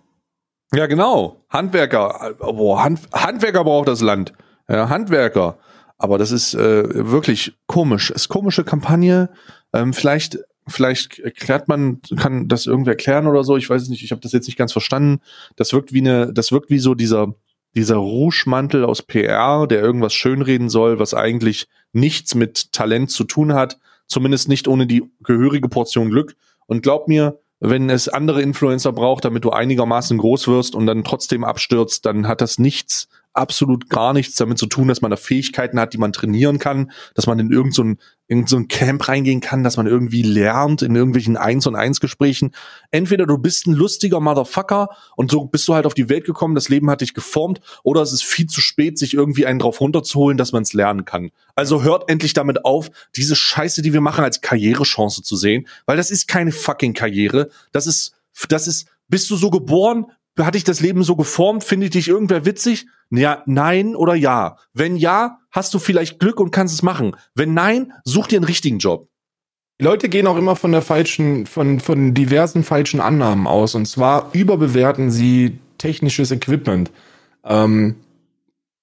[0.74, 1.44] Ja, genau.
[1.48, 2.34] Handwerker.
[2.38, 4.32] Boah, Hand, Handwerker braucht das Land.
[4.68, 5.56] Ja, Handwerker.
[6.02, 8.10] Aber das ist äh, wirklich komisch.
[8.10, 9.30] Ist komische Kampagne.
[9.72, 13.56] Ähm, vielleicht, vielleicht erklärt man, kann das irgendwer erklären oder so.
[13.56, 14.02] Ich weiß es nicht.
[14.02, 15.20] Ich habe das jetzt nicht ganz verstanden.
[15.54, 17.34] Das wirkt wie eine, das wirkt wie so dieser
[17.74, 23.54] dieser Rouge-Mantel aus PR, der irgendwas schönreden soll, was eigentlich nichts mit Talent zu tun
[23.54, 23.78] hat.
[24.06, 26.36] Zumindest nicht ohne die gehörige Portion Glück.
[26.66, 31.04] Und glaub mir, wenn es andere Influencer braucht, damit du einigermaßen groß wirst und dann
[31.04, 35.16] trotzdem abstürzt, dann hat das nichts, absolut gar nichts damit zu tun, dass man da
[35.16, 38.02] Fähigkeiten hat, die man trainieren kann, dass man in irgendein so
[38.32, 42.52] irgend so Camp reingehen kann, dass man irgendwie lernt in irgendwelchen Eins- und Eins-Gesprächen.
[42.90, 46.54] Entweder du bist ein lustiger Motherfucker und so bist du halt auf die Welt gekommen,
[46.54, 49.82] das Leben hat dich geformt, oder es ist viel zu spät, sich irgendwie einen drauf
[49.82, 51.30] runterzuholen, dass man es lernen kann.
[51.54, 55.98] Also hört endlich damit auf, diese Scheiße, die wir machen, als Karrierechance zu sehen, weil
[55.98, 57.50] das ist keine fucking Karriere.
[57.72, 58.14] Das ist,
[58.48, 60.06] das ist, bist du so geboren?
[60.38, 61.64] Hat dich das Leben so geformt?
[61.64, 62.86] Findet dich irgendwer witzig?
[63.10, 64.56] Ja, nein oder ja.
[64.72, 67.16] Wenn ja, hast du vielleicht Glück und kannst es machen.
[67.34, 69.08] Wenn nein, such dir einen richtigen Job.
[69.80, 73.74] Die Leute gehen auch immer von der falschen, von, von diversen falschen Annahmen aus.
[73.74, 76.90] Und zwar überbewerten sie technisches Equipment.
[77.44, 77.96] Ähm,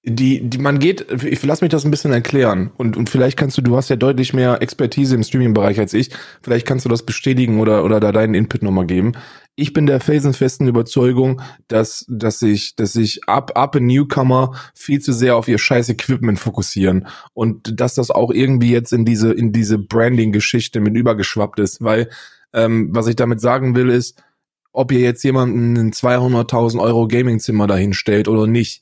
[0.03, 2.71] die, die, man geht, ich lass mich das ein bisschen erklären.
[2.77, 6.09] Und, und vielleicht kannst du, du hast ja deutlich mehr Expertise im Streaming-Bereich als ich.
[6.41, 9.13] Vielleicht kannst du das bestätigen oder, oder da deinen Input nochmal geben.
[9.59, 15.01] Ich bin der felsenfesten Überzeugung, dass, dass sich, dass sich up, up a Newcomer viel
[15.01, 17.07] zu sehr auf ihr scheiß Equipment fokussieren.
[17.33, 21.83] Und dass das auch irgendwie jetzt in diese, in diese Branding-Geschichte mit übergeschwappt ist.
[21.83, 22.09] Weil,
[22.53, 24.23] ähm, was ich damit sagen will, ist,
[24.71, 28.81] ob ihr jetzt jemanden ein 200.000 Euro Gaming-Zimmer dahin stellt oder nicht.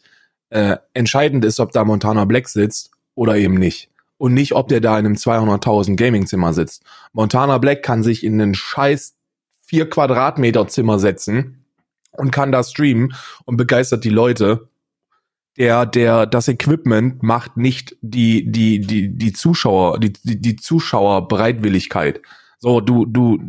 [0.51, 3.89] Äh, entscheidend ist, ob da Montana Black sitzt oder eben nicht.
[4.19, 6.83] Und nicht, ob der da in einem 200.000 Gaming-Zimmer sitzt.
[7.13, 9.16] Montana Black kann sich in einen scheiß
[9.67, 11.65] 4 Quadratmeter Zimmer setzen
[12.11, 13.13] und kann da streamen
[13.45, 14.67] und begeistert die Leute.
[15.57, 22.21] Der, der, das Equipment macht nicht die, die, die, die Zuschauer, die, die, die Zuschauerbereitwilligkeit.
[22.59, 23.39] So, du, du,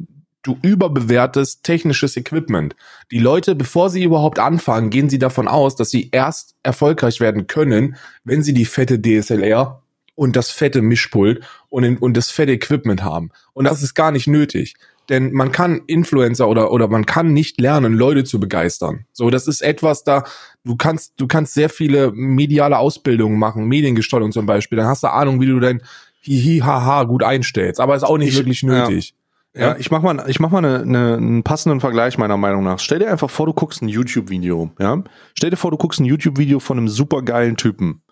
[0.42, 2.74] du überbewertest technisches Equipment.
[3.10, 7.46] Die Leute, bevor sie überhaupt anfangen, gehen sie davon aus, dass sie erst erfolgreich werden
[7.46, 9.82] können, wenn sie die fette DSLR
[10.14, 13.30] und das fette Mischpult und, und das fette Equipment haben.
[13.52, 14.74] Und das ist gar nicht nötig.
[15.08, 19.06] Denn man kann Influencer oder, oder man kann nicht lernen, Leute zu begeistern.
[19.12, 20.24] So, das ist etwas da,
[20.64, 24.76] du kannst, du kannst sehr viele mediale Ausbildungen machen, Mediengestaltung zum Beispiel.
[24.76, 25.82] Dann hast du Ahnung, wie du dein
[26.20, 27.80] Hihi, haha gut einstellst.
[27.80, 29.14] Aber ist auch nicht Ich- wirklich nötig.
[29.56, 32.78] Ja, ich mach mal, ich mach mal eine, eine, einen passenden Vergleich meiner Meinung nach.
[32.78, 35.02] Stell dir einfach vor, du guckst ein YouTube-Video, ja?
[35.34, 38.02] Stell dir vor, du guckst ein YouTube-Video von einem supergeilen Typen.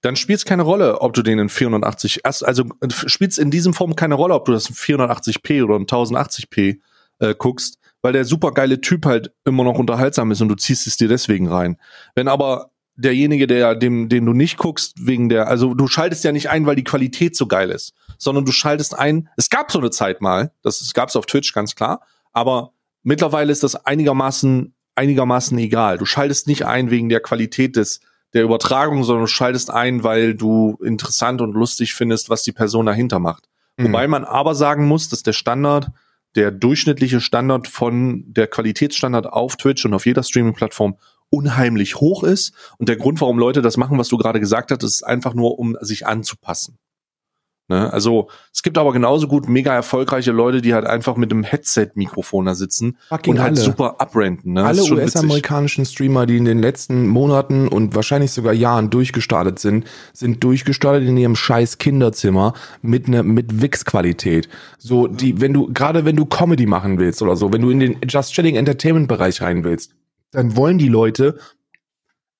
[0.00, 2.64] Dann spielt es keine Rolle, ob du den in 480, erst, also
[3.06, 6.78] spielt es in diesem Form keine Rolle, ob du das in 480p oder in 1080p
[7.18, 10.96] äh, guckst, weil der supergeile Typ halt immer noch unterhaltsam ist und du ziehst es
[10.96, 11.76] dir deswegen rein.
[12.14, 16.32] Wenn aber derjenige, der dem, den du nicht guckst, wegen der, also du schaltest ja
[16.32, 19.28] nicht ein, weil die Qualität so geil ist, sondern du schaltest ein.
[19.36, 22.72] Es gab so eine Zeit mal, das gab es auf Twitch ganz klar, aber
[23.02, 25.96] mittlerweile ist das einigermaßen einigermaßen egal.
[25.96, 28.00] Du schaltest nicht ein wegen der Qualität des
[28.34, 32.86] der Übertragung, sondern du schaltest ein, weil du interessant und lustig findest, was die Person
[32.86, 33.48] dahinter macht.
[33.76, 33.86] Mhm.
[33.86, 35.90] Wobei man aber sagen muss, dass der Standard,
[36.34, 40.96] der durchschnittliche Standard von der Qualitätsstandard auf Twitch und auf jeder Streaming-Plattform
[41.30, 42.52] unheimlich hoch ist.
[42.78, 45.58] Und der Grund, warum Leute das machen, was du gerade gesagt hast, ist einfach nur,
[45.58, 46.78] um sich anzupassen.
[47.68, 47.92] Ne?
[47.92, 52.46] Also es gibt aber genauso gut mega erfolgreiche Leute, die halt einfach mit einem Headset-Mikrofon
[52.46, 53.60] da sitzen Fucking und halt alle.
[53.60, 54.54] super abrenten.
[54.54, 54.64] Ne?
[54.64, 54.82] Alle.
[54.82, 61.06] US-amerikanischen Streamer, die in den letzten Monaten und wahrscheinlich sogar Jahren durchgestartet sind, sind durchgestartet
[61.06, 64.48] in ihrem scheiß Kinderzimmer mit ne, mit Wix-Qualität.
[64.78, 67.80] So, die, wenn du, gerade wenn du Comedy machen willst oder so, wenn du in
[67.80, 69.92] den Just Chatting Entertainment Bereich rein willst,
[70.30, 71.38] dann wollen die Leute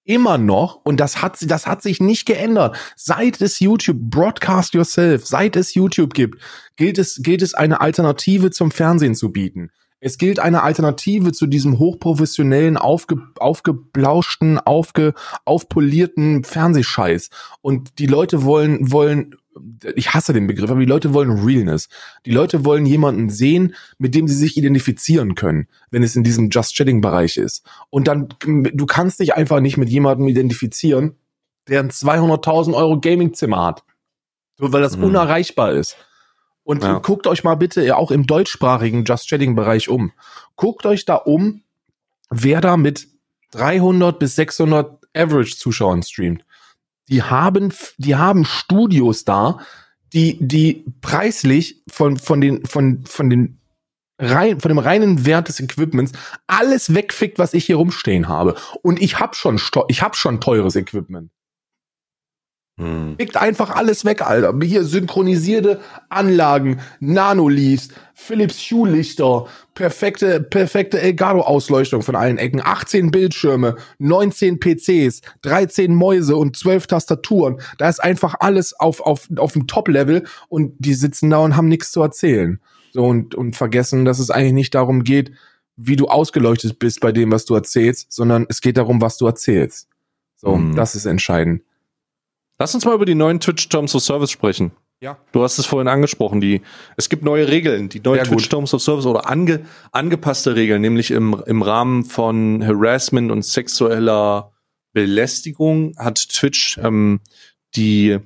[0.09, 5.27] immer noch, und das hat, das hat sich nicht geändert, seit es YouTube, Broadcast Yourself,
[5.27, 6.41] seit es YouTube gibt,
[6.77, 9.71] gilt es, gilt es eine Alternative zum Fernsehen zu bieten.
[10.01, 15.13] Es gilt eine Alternative zu diesem hochprofessionellen, aufge, aufgeblauschten, aufge,
[15.45, 17.31] aufpolierten Fernsehscheiß.
[17.63, 19.35] Und die Leute wollen, wollen,
[19.95, 21.89] ich hasse den Begriff, aber die Leute wollen Realness.
[22.27, 26.51] Die Leute wollen jemanden sehen, mit dem sie sich identifizieren können, wenn es in diesem
[26.51, 27.65] Just Chatting Bereich ist.
[27.91, 31.17] Und dann, du kannst dich einfach nicht mit jemandem identifizieren,
[31.69, 33.85] der ein 200.000 Euro Gamingzimmer hat.
[34.59, 35.05] So, weil das Mhm.
[35.05, 35.97] unerreichbar ist.
[36.65, 36.99] Und Ja.
[36.99, 40.13] guckt euch mal bitte auch im deutschsprachigen Just Chatting Bereich um.
[40.57, 41.63] Guckt euch da um,
[42.31, 43.09] wer da mit
[43.53, 46.45] 300 bis 600 Average Zuschauern streamt.
[47.09, 49.59] Die haben, die haben Studios da,
[50.13, 53.61] die, die preislich von, von den, von, von den
[54.19, 56.13] rein, von dem reinen Wert des Equipments
[56.47, 58.57] alles wegfickt, was ich hier rumstehen habe.
[58.83, 61.31] Und ich hab schon, ich hab schon teures Equipment.
[62.79, 63.17] Hm.
[63.19, 64.55] Fickt einfach alles weg, Alter.
[64.63, 73.77] Hier synchronisierte Anlagen, Nanoleafs, Philips Hue Lichter, perfekte, perfekte Elgato-Ausleuchtung von allen Ecken, 18 Bildschirme,
[73.99, 77.61] 19 PCs, 13 Mäuse und 12 Tastaturen.
[77.79, 81.69] Da ist einfach alles auf, auf, auf dem Top-Level und die sitzen da und haben
[81.69, 82.61] nichts zu erzählen.
[82.93, 85.33] So und, und vergessen, dass es eigentlich nicht darum geht,
[85.77, 89.27] wie du ausgeleuchtet bist bei dem, was du erzählst, sondern es geht darum, was du
[89.27, 89.89] erzählst.
[90.37, 90.75] So, Mhm.
[90.77, 91.63] das ist entscheidend.
[92.59, 94.73] Lass uns mal über die neuen Twitch Terms of Service sprechen.
[95.01, 95.17] Ja.
[95.31, 96.61] Du hast es vorhin angesprochen, die,
[96.97, 98.25] es gibt neue Regeln, die neuen.
[98.25, 103.45] Twitch Terms of Service oder ange, angepasste Regeln, nämlich im, im Rahmen von Harassment und
[103.45, 104.53] sexueller
[104.93, 107.21] Belästigung hat Twitch ähm,
[107.77, 108.19] die,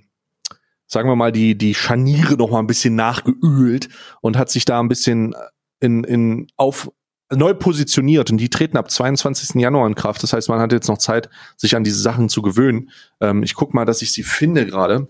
[0.87, 3.91] sagen wir mal, die, die Scharniere noch mal ein bisschen nachgeölt
[4.23, 5.35] und hat sich da ein bisschen
[5.81, 6.91] in, in, auf,
[7.35, 9.61] neu positioniert und die treten ab 22.
[9.61, 10.23] Januar in Kraft.
[10.23, 12.91] Das heißt, man hat jetzt noch Zeit, sich an diese Sachen zu gewöhnen.
[13.21, 15.09] Ähm, ich guck mal, dass ich sie finde gerade.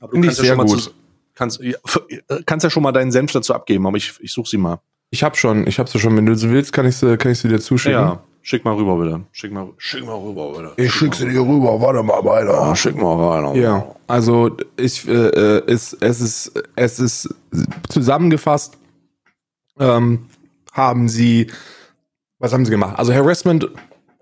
[0.00, 0.82] Aber Finde ich ja sehr schon mal gut.
[0.82, 0.90] zu,
[1.34, 1.76] kannst, ja,
[2.28, 4.80] äh, kannst ja schon mal deinen Senf dazu abgeben, aber ich, ich suche sie mal.
[5.10, 6.16] Ich hab schon, ich hab sie schon.
[6.16, 7.98] Wenn du sie willst, kann ich sie, kann ich sie dir zuschicken.
[7.98, 9.22] Ja, schick mal rüber bitte.
[9.32, 10.72] Schick mal, schick mal rüber bitte.
[10.76, 11.80] Ich schick sie dir rüber.
[11.80, 12.62] Warte mal, weiter.
[12.62, 13.60] Ah, schick mal rein.
[13.60, 17.34] Ja, also ich, äh, äh, es, es ist, es ist
[17.88, 18.78] zusammengefasst.
[19.80, 20.26] Ähm,
[20.72, 21.48] haben sie,
[22.38, 22.98] was haben sie gemacht?
[22.98, 23.68] Also Harassment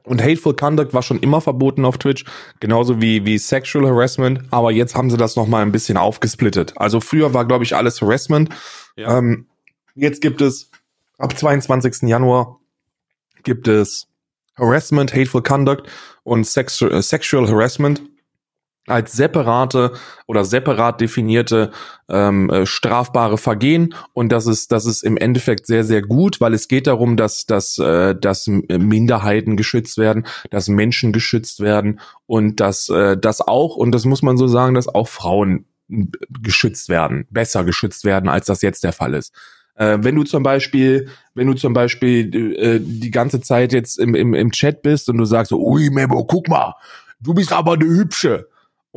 [0.05, 2.25] und Hateful Conduct war schon immer verboten auf Twitch,
[2.61, 4.43] genauso wie wie Sexual Harassment.
[4.51, 6.73] Aber jetzt haben sie das noch mal ein bisschen aufgesplittet.
[6.77, 8.51] Also früher war glaube ich alles Harassment.
[8.97, 9.19] Ja.
[9.19, 9.47] Ähm,
[9.95, 10.71] jetzt gibt es
[11.19, 12.09] ab 22.
[12.09, 12.59] Januar
[13.43, 14.09] gibt es
[14.57, 15.89] Harassment, Hateful Conduct
[16.25, 18.03] und Sexu äh, Sexual Harassment
[18.89, 19.93] als separate
[20.27, 21.71] oder separat definierte
[22.09, 26.55] ähm, äh, strafbare Vergehen und das ist das ist im Endeffekt sehr sehr gut, weil
[26.55, 32.61] es geht darum, dass dass äh, dass Minderheiten geschützt werden, dass Menschen geschützt werden und
[32.61, 36.11] dass äh, das auch und das muss man so sagen, dass auch Frauen m,
[36.43, 39.33] geschützt werden, besser geschützt werden, als das jetzt der Fall ist.
[39.79, 44.15] Äh, wenn du zum Beispiel, wenn du zum Beispiel äh, die ganze Zeit jetzt im,
[44.15, 46.75] im, im Chat bist und du sagst so, ui Memo, guck mal,
[47.21, 48.49] du bist aber eine hübsche.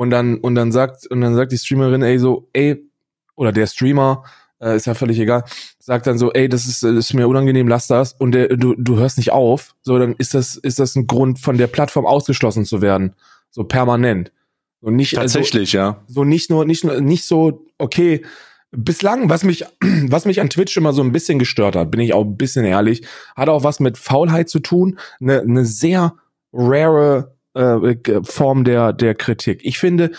[0.01, 2.89] Und dann, und dann sagt, und dann sagt die Streamerin, ey, so, ey,
[3.35, 4.23] oder der Streamer,
[4.59, 5.43] äh, ist ja völlig egal,
[5.77, 8.73] sagt dann so, ey, das ist, das ist mir unangenehm, lass das und der, du,
[8.75, 12.07] du hörst nicht auf, so, dann ist das, ist das ein Grund, von der Plattform
[12.07, 13.13] ausgeschlossen zu werden.
[13.51, 14.31] So permanent.
[14.79, 16.03] Und nicht, Tatsächlich, also, ja.
[16.07, 18.25] So nicht nur, nicht nur, nicht so, okay,
[18.71, 19.65] bislang, was mich,
[20.07, 22.65] was mich an Twitch immer so ein bisschen gestört hat, bin ich auch ein bisschen
[22.65, 23.03] ehrlich,
[23.35, 26.15] hat auch was mit Faulheit zu tun, eine, eine sehr
[26.51, 29.61] rare äh, Form der, der Kritik.
[29.63, 30.11] Ich finde,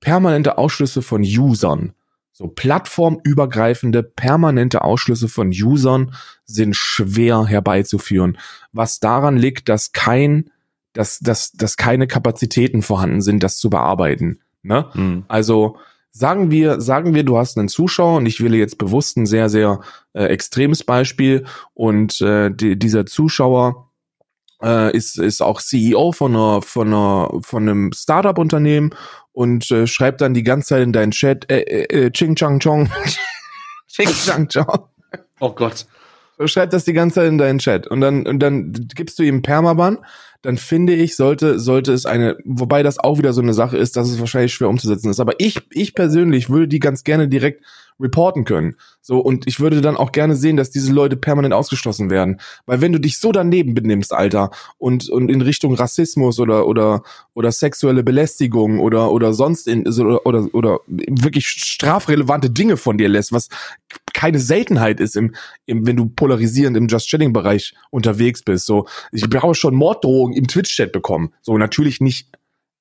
[0.00, 1.94] permanente Ausschlüsse von Usern,
[2.32, 6.14] so plattformübergreifende permanente Ausschlüsse von Usern
[6.44, 8.38] sind schwer herbeizuführen.
[8.72, 10.50] Was daran liegt, dass kein,
[10.92, 14.40] dass, dass, dass keine Kapazitäten vorhanden sind, das zu bearbeiten.
[14.62, 14.86] Ne?
[14.92, 15.24] Hm.
[15.28, 15.76] Also
[16.10, 19.48] sagen wir, sagen wir, du hast einen Zuschauer und ich wähle jetzt bewusst ein sehr,
[19.48, 19.80] sehr
[20.14, 23.91] äh, extremes Beispiel und äh, die, dieser Zuschauer
[24.62, 28.90] äh, ist, ist auch CEO von einer, von einer, von einem Startup-Unternehmen
[29.32, 32.60] und äh, schreibt dann die ganze Zeit in deinen Chat, äh, äh, äh Ching Chang
[32.60, 32.88] Chong.
[33.88, 34.88] Ching Chang Chong.
[35.40, 35.86] Oh Gott.
[36.46, 39.42] Schreibt das die ganze Zeit in deinen Chat und dann, und dann gibst du ihm
[39.42, 39.98] Permaban
[40.42, 43.96] dann finde ich, sollte, sollte es eine, wobei das auch wieder so eine Sache ist,
[43.96, 45.20] dass es wahrscheinlich schwer umzusetzen ist.
[45.20, 47.64] Aber ich, ich persönlich würde die ganz gerne direkt
[48.00, 48.76] reporten können.
[49.00, 52.40] So, und ich würde dann auch gerne sehen, dass diese Leute permanent ausgeschlossen werden.
[52.66, 57.02] Weil wenn du dich so daneben benimmst, Alter, und, und in Richtung Rassismus oder, oder,
[57.34, 63.08] oder sexuelle Belästigung oder, oder sonst in, oder, oder, oder wirklich strafrelevante Dinge von dir
[63.08, 63.48] lässt, was
[64.12, 65.34] keine Seltenheit ist im,
[65.66, 68.66] im wenn du polarisierend im Just Chatting Bereich unterwegs bist.
[68.66, 71.32] So, ich brauche schon Morddrohungen im Twitch-Chat bekommen.
[71.42, 72.28] So, natürlich nicht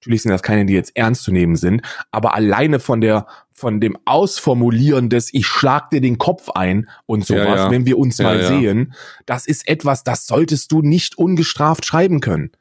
[0.01, 3.27] Natürlich sind das keine, die jetzt ernst zu nehmen sind, aber alleine von der,
[3.61, 7.71] von dem Ausformulieren des Ich schlag dir den Kopf ein und sowas, Ja, ja.
[7.71, 8.93] wenn wir uns Ja, mal sehen,
[9.25, 12.51] das ist etwas, das solltest du nicht ungestraft schreiben können.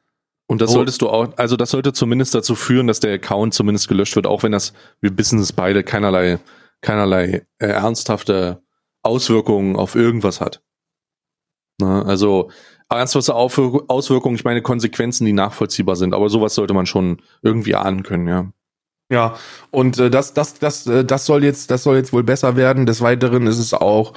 [0.46, 0.74] Und das Oh.
[0.74, 4.26] solltest du auch, also das sollte zumindest dazu führen, dass der Account zumindest gelöscht wird,
[4.26, 6.38] auch wenn das, wir wissen es beide, keinerlei,
[6.80, 8.62] keinerlei äh, ernsthafte
[9.02, 10.62] Auswirkungen auf irgendwas hat.
[11.78, 12.50] Na, also
[12.88, 18.02] ernsthafte Auswirkungen, ich meine Konsequenzen, die nachvollziehbar sind, aber sowas sollte man schon irgendwie ahnen
[18.02, 18.52] können, ja.
[19.10, 19.34] Ja,
[19.70, 22.86] und äh, das, das, das, äh, das soll jetzt, das soll jetzt wohl besser werden.
[22.86, 24.12] Des Weiteren ist es auch,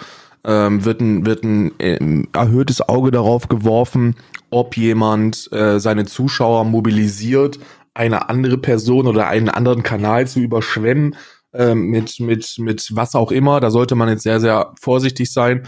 [0.45, 4.15] ähm, wird ein, wird ein ähm, erhöhtes Auge darauf geworfen,
[4.51, 7.59] ob jemand äh, seine Zuschauer mobilisiert,
[7.95, 11.15] eine andere Person oder einen anderen Kanal zu überschwemmen
[11.53, 13.59] ähm, mit, mit, mit was auch immer.
[13.61, 15.67] Da sollte man jetzt sehr, sehr vorsichtig sein.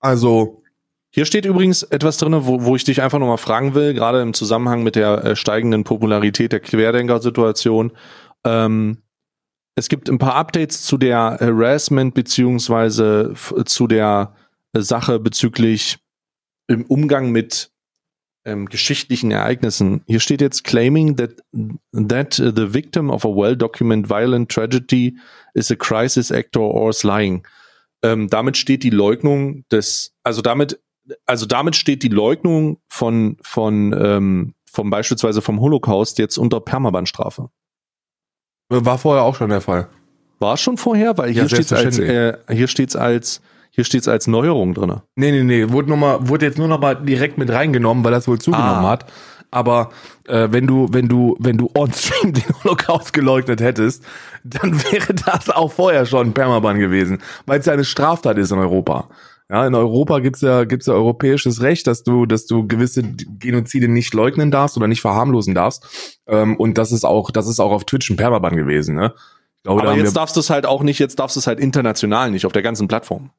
[0.00, 0.62] Also,
[1.10, 4.34] Hier steht übrigens etwas drin, wo, wo ich dich einfach nochmal fragen will, gerade im
[4.34, 7.92] Zusammenhang mit der äh, steigenden Popularität der Querdenker-Situation.
[8.44, 9.02] Ähm,
[9.74, 13.34] es gibt ein paar Updates zu der Harassment beziehungsweise
[13.64, 14.34] zu der
[14.74, 15.98] Sache bezüglich
[16.66, 17.70] im Umgang mit
[18.44, 20.02] ähm, geschichtlichen Ereignissen.
[20.06, 21.42] Hier steht jetzt claiming that
[21.92, 25.16] that the victim of a well-documented violent tragedy
[25.54, 27.46] is a crisis actor or is lying.
[28.02, 30.80] Ähm, damit steht die Leugnung des, also damit,
[31.26, 37.50] also damit steht die Leugnung von von ähm, vom beispielsweise vom Holocaust jetzt unter Permabandstrafe.
[38.68, 39.88] War vorher auch schon der Fall.
[40.38, 42.48] War es schon vorher, weil Ja, hier steht's als selbstverständlich.
[42.50, 43.40] äh, hier steht's als
[43.70, 45.02] hier steht's als Neuerung drinne.
[45.14, 48.10] Nee, nee, nee, wurde, noch mal, wurde jetzt nur noch mal direkt mit reingenommen, weil
[48.10, 48.90] das wohl zugenommen Ah.
[48.90, 49.06] hat.
[49.50, 49.90] Aber
[50.26, 54.04] äh, wenn du, wenn du, wenn du on-stream den Holocaust geleugnet hättest,
[54.44, 58.58] dann wäre das auch vorher schon Permaban gewesen, weil es ja eine Straftat ist in
[58.58, 59.08] Europa.
[59.50, 63.88] Ja, in Europa gibt's ja, gibt's ja europäisches Recht, dass du, dass du gewisse Genozide
[63.88, 66.20] nicht leugnen darfst oder nicht verharmlosen darfst.
[66.26, 69.14] Ähm, und das ist auch, das ist auch auf Twitch ein Permaban gewesen, ne?
[69.64, 72.30] Glaube, Aber jetzt darfst du es halt auch nicht, jetzt darfst du es halt international
[72.30, 73.30] nicht auf der ganzen Plattform.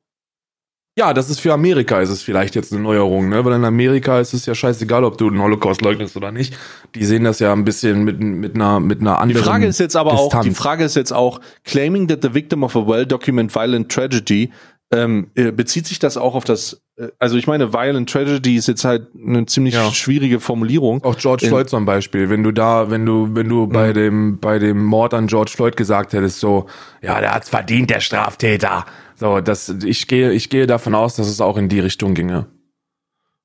[0.98, 3.46] Ja, das ist für Amerika ist es vielleicht jetzt eine Neuerung, ne?
[3.46, 6.58] Weil in Amerika ist es ja scheißegal, ob du den Holocaust leugnest oder nicht.
[6.96, 9.44] Die sehen das ja ein bisschen mit, mit einer mit einer Die anderen.
[9.46, 10.46] Frage ist jetzt aber auch, Distanz.
[10.46, 14.52] die Frage ist jetzt auch, claiming that the victim of a well-documented violent tragedy,
[14.92, 18.68] ähm, äh, bezieht sich das auch auf das, äh, also ich meine, violent tragedy ist
[18.68, 19.92] jetzt halt eine ziemlich Ja.
[19.92, 21.04] schwierige Formulierung.
[21.04, 23.94] auch George in- Floyd zum Beispiel, wenn du da, wenn du, wenn du bei Mhm.
[23.94, 26.66] dem, bei dem Mord an George Floyd gesagt hättest, so,
[27.04, 28.86] ja, der hat's verdient, der Straftäter.
[29.16, 32.48] So, das, ich gehe, ich gehe davon aus, dass es auch in die Richtung ginge.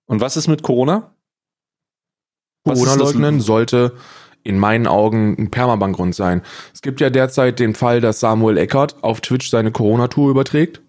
[0.07, 1.11] Und was ist mit Corona?
[2.67, 3.93] Corona leugnen sollte
[4.43, 6.43] in meinen Augen ein Permabankgrund sein.
[6.73, 10.81] Es gibt ja derzeit den Fall, dass Samuel Eckert auf Twitch seine Corona-Tour überträgt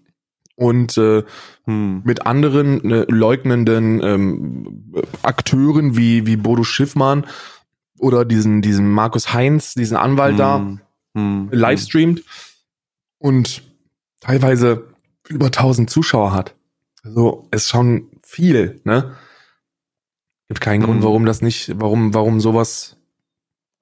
[0.56, 1.22] und äh,
[1.66, 2.02] Hm.
[2.04, 7.26] mit anderen äh, leugnenden ähm, Akteuren wie, wie Bodo Schiffmann
[7.98, 10.80] oder diesen, diesen Markus Heinz, diesen Anwalt da, Hm.
[11.14, 11.48] Hm.
[11.52, 12.22] live streamt
[13.18, 13.62] und
[14.20, 14.84] teilweise
[15.28, 16.54] über 1000 Zuschauer hat.
[17.02, 19.14] Also ist schon viel, ne?
[20.48, 21.04] Gibt keinen Grund, Mhm.
[21.04, 22.96] warum das nicht, warum, warum sowas.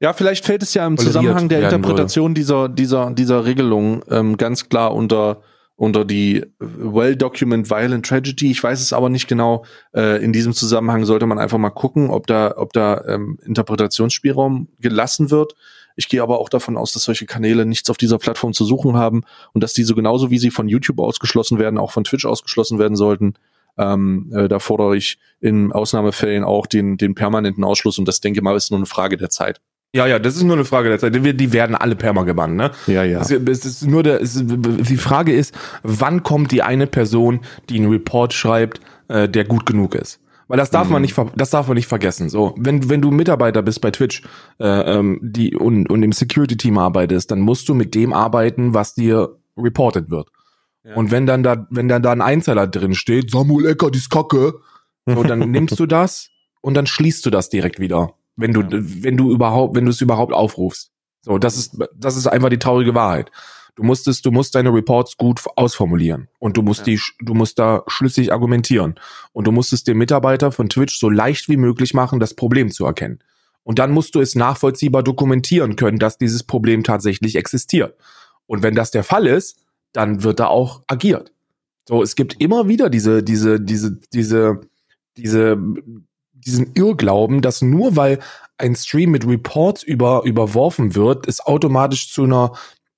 [0.00, 4.68] Ja, vielleicht fällt es ja im Zusammenhang der Interpretation dieser, dieser, dieser Regelung ähm, ganz
[4.68, 5.42] klar unter,
[5.76, 8.50] unter die Well-Document Violent Tragedy.
[8.50, 9.64] Ich weiß es aber nicht genau.
[9.94, 14.68] Äh, in diesem Zusammenhang sollte man einfach mal gucken, ob da, ob da ähm, Interpretationsspielraum
[14.78, 15.54] gelassen wird.
[15.96, 18.96] Ich gehe aber auch davon aus, dass solche Kanäle nichts auf dieser Plattform zu suchen
[18.96, 19.22] haben
[19.52, 22.96] und dass diese genauso wie sie von YouTube ausgeschlossen werden, auch von Twitch ausgeschlossen werden
[22.96, 23.34] sollten.
[23.76, 28.42] Ähm, äh, da fordere ich in Ausnahmefällen auch den, den permanenten Ausschluss und das denke
[28.42, 29.60] mal ist nur eine Frage der Zeit.
[29.94, 31.14] Ja, ja, das ist nur eine Frage der Zeit.
[31.14, 32.72] Die, die werden alle perma gebannt, ne?
[32.88, 33.20] Ja, ja.
[33.20, 37.78] Es, es ist nur der, es, die Frage ist, wann kommt die eine Person, die
[37.78, 40.18] einen Report schreibt, äh, der gut genug ist?
[40.48, 40.94] Weil das darf mhm.
[40.94, 42.28] man nicht, das darf man nicht vergessen.
[42.28, 44.22] So, wenn wenn du Mitarbeiter bist bei Twitch,
[44.58, 48.74] äh, ähm, die und und im Security Team arbeitest, dann musst du mit dem arbeiten,
[48.74, 50.28] was dir reported wird.
[50.82, 50.96] Ja.
[50.96, 54.10] Und wenn dann da, wenn dann da ein Einzeiler drin steht, Samuel Ecker, die ist
[54.10, 54.54] Kacke,
[55.06, 56.30] so, dann nimmst du das
[56.60, 58.68] und dann schließt du das direkt wieder wenn du, ja.
[58.72, 60.90] wenn du überhaupt, wenn du es überhaupt aufrufst.
[61.22, 63.30] So, das ist, das ist einfach die traurige Wahrheit.
[63.76, 66.94] Du musstest, du musst deine Reports gut ausformulieren und du musst ja.
[66.94, 68.94] die, du musst da schlüssig argumentieren
[69.32, 72.70] und du musst es dem Mitarbeiter von Twitch so leicht wie möglich machen, das Problem
[72.70, 73.18] zu erkennen.
[73.64, 77.96] Und dann musst du es nachvollziehbar dokumentieren können, dass dieses Problem tatsächlich existiert.
[78.46, 79.58] Und wenn das der Fall ist,
[79.92, 81.32] dann wird da auch agiert.
[81.88, 84.60] So, es gibt immer wieder diese, diese, diese, diese,
[85.16, 85.58] diese
[86.46, 88.20] diesen Irrglauben, dass nur weil
[88.58, 92.52] ein Stream mit Reports über, überworfen wird, es automatisch zu einer,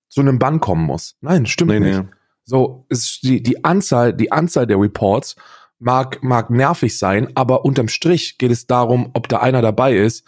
[0.09, 1.17] zu einem Bann kommen muss.
[1.21, 2.01] Nein, stimmt nee, nicht.
[2.01, 2.09] Nee.
[2.45, 5.37] So ist die, die Anzahl, die Anzahl der Reports
[5.79, 10.25] mag, mag nervig sein, aber unterm Strich geht es darum, ob da einer dabei ist,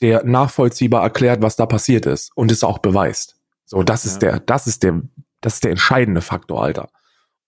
[0.00, 3.36] der nachvollziehbar erklärt, was da passiert ist und es auch beweist.
[3.64, 4.10] So, das ja.
[4.10, 5.02] ist der, das ist der,
[5.40, 6.88] das ist der entscheidende Faktor, Alter.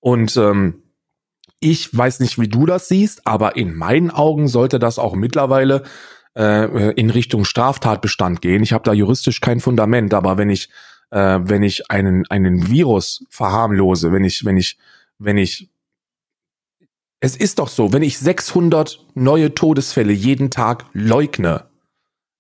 [0.01, 0.83] Und ähm,
[1.61, 5.83] ich weiß nicht, wie du das siehst, aber in meinen Augen sollte das auch mittlerweile
[6.37, 8.63] äh, in Richtung Straftatbestand gehen.
[8.63, 10.69] Ich habe da juristisch kein Fundament, aber wenn ich
[11.11, 14.79] äh, wenn ich einen einen Virus verharmlose, wenn ich wenn ich
[15.19, 15.71] wenn ich
[17.21, 21.65] es ist doch so, wenn ich 600 neue Todesfälle jeden Tag leugne,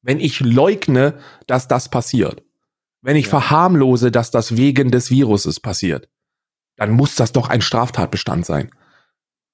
[0.02, 1.14] wenn ich leugne,
[1.48, 2.44] dass das passiert,
[3.02, 3.30] wenn ich ja.
[3.30, 6.08] verharmlose, dass das wegen des Viruses passiert,
[6.76, 8.70] dann muss das doch ein Straftatbestand sein.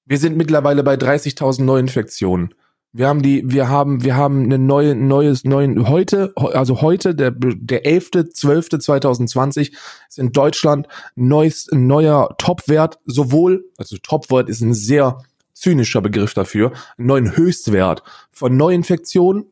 [0.05, 2.53] Wir sind mittlerweile bei 30.000 Neuinfektionen.
[2.91, 7.31] Wir haben die, wir haben, wir haben eine neue, neues, neuen, heute, also heute, der,
[7.31, 9.73] der 11.12.2020
[10.07, 15.17] ist in Deutschland neues, ein neuer Topwert, sowohl, also Topwert ist ein sehr
[15.51, 18.01] zynischer Begriff dafür, einen neuen Höchstwert
[18.31, 19.51] von Neuinfektionen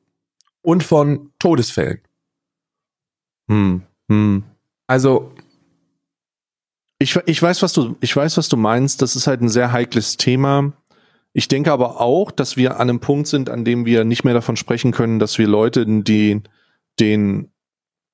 [0.62, 2.00] und von Todesfällen.
[3.50, 4.44] Hm, hm.
[4.88, 5.34] Also,
[7.04, 9.02] ich, ich weiß, was du, ich weiß, was du meinst.
[9.02, 10.74] Das ist halt ein sehr heikles Thema.
[11.34, 14.34] Ich denke aber auch, dass wir an einem Punkt sind, an dem wir nicht mehr
[14.34, 16.42] davon sprechen können, dass wir Leute, die,
[17.00, 17.52] den,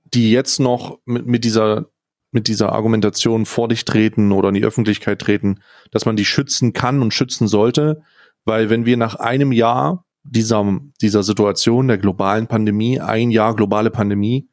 [0.05, 1.89] die jetzt noch mit, mit dieser,
[2.31, 5.59] mit dieser Argumentation vor dich treten oder in die Öffentlichkeit treten,
[5.91, 8.01] dass man die schützen kann und schützen sollte.
[8.45, 13.91] Weil wenn wir nach einem Jahr dieser, dieser Situation der globalen Pandemie, ein Jahr globale
[13.91, 14.49] Pandemie,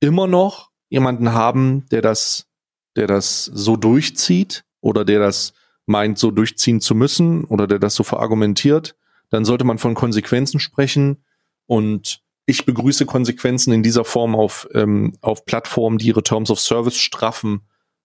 [0.00, 2.51] immer noch jemanden haben, der das
[2.96, 5.54] der das so durchzieht oder der das
[5.86, 8.96] meint, so durchziehen zu müssen oder der das so verargumentiert,
[9.30, 11.24] dann sollte man von Konsequenzen sprechen.
[11.66, 16.60] Und ich begrüße Konsequenzen in dieser Form auf, ähm, auf Plattformen, die ihre Terms of
[16.60, 17.62] Service straffen,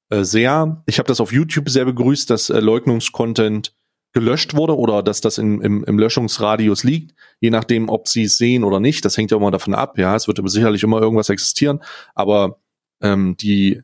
[0.09, 0.83] äh, sehr.
[0.85, 3.73] Ich habe das auf YouTube sehr begrüßt, dass äh, Leugnungskontent
[4.13, 8.37] gelöscht wurde oder dass das in, im, im Löschungsradius liegt, je nachdem, ob sie es
[8.37, 9.03] sehen oder nicht.
[9.05, 9.97] Das hängt ja immer davon ab.
[9.97, 11.83] Ja, es wird aber sicherlich immer irgendwas existieren,
[12.15, 12.59] aber
[13.01, 13.83] ähm, die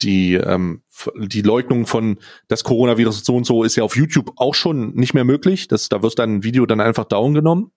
[0.00, 0.82] die, ähm,
[1.16, 2.18] die Leugnung von
[2.48, 5.68] das Coronavirus so und so ist ja auf YouTube auch schon nicht mehr möglich.
[5.68, 7.72] Das, da wird dann ein Video dann einfach down genommen.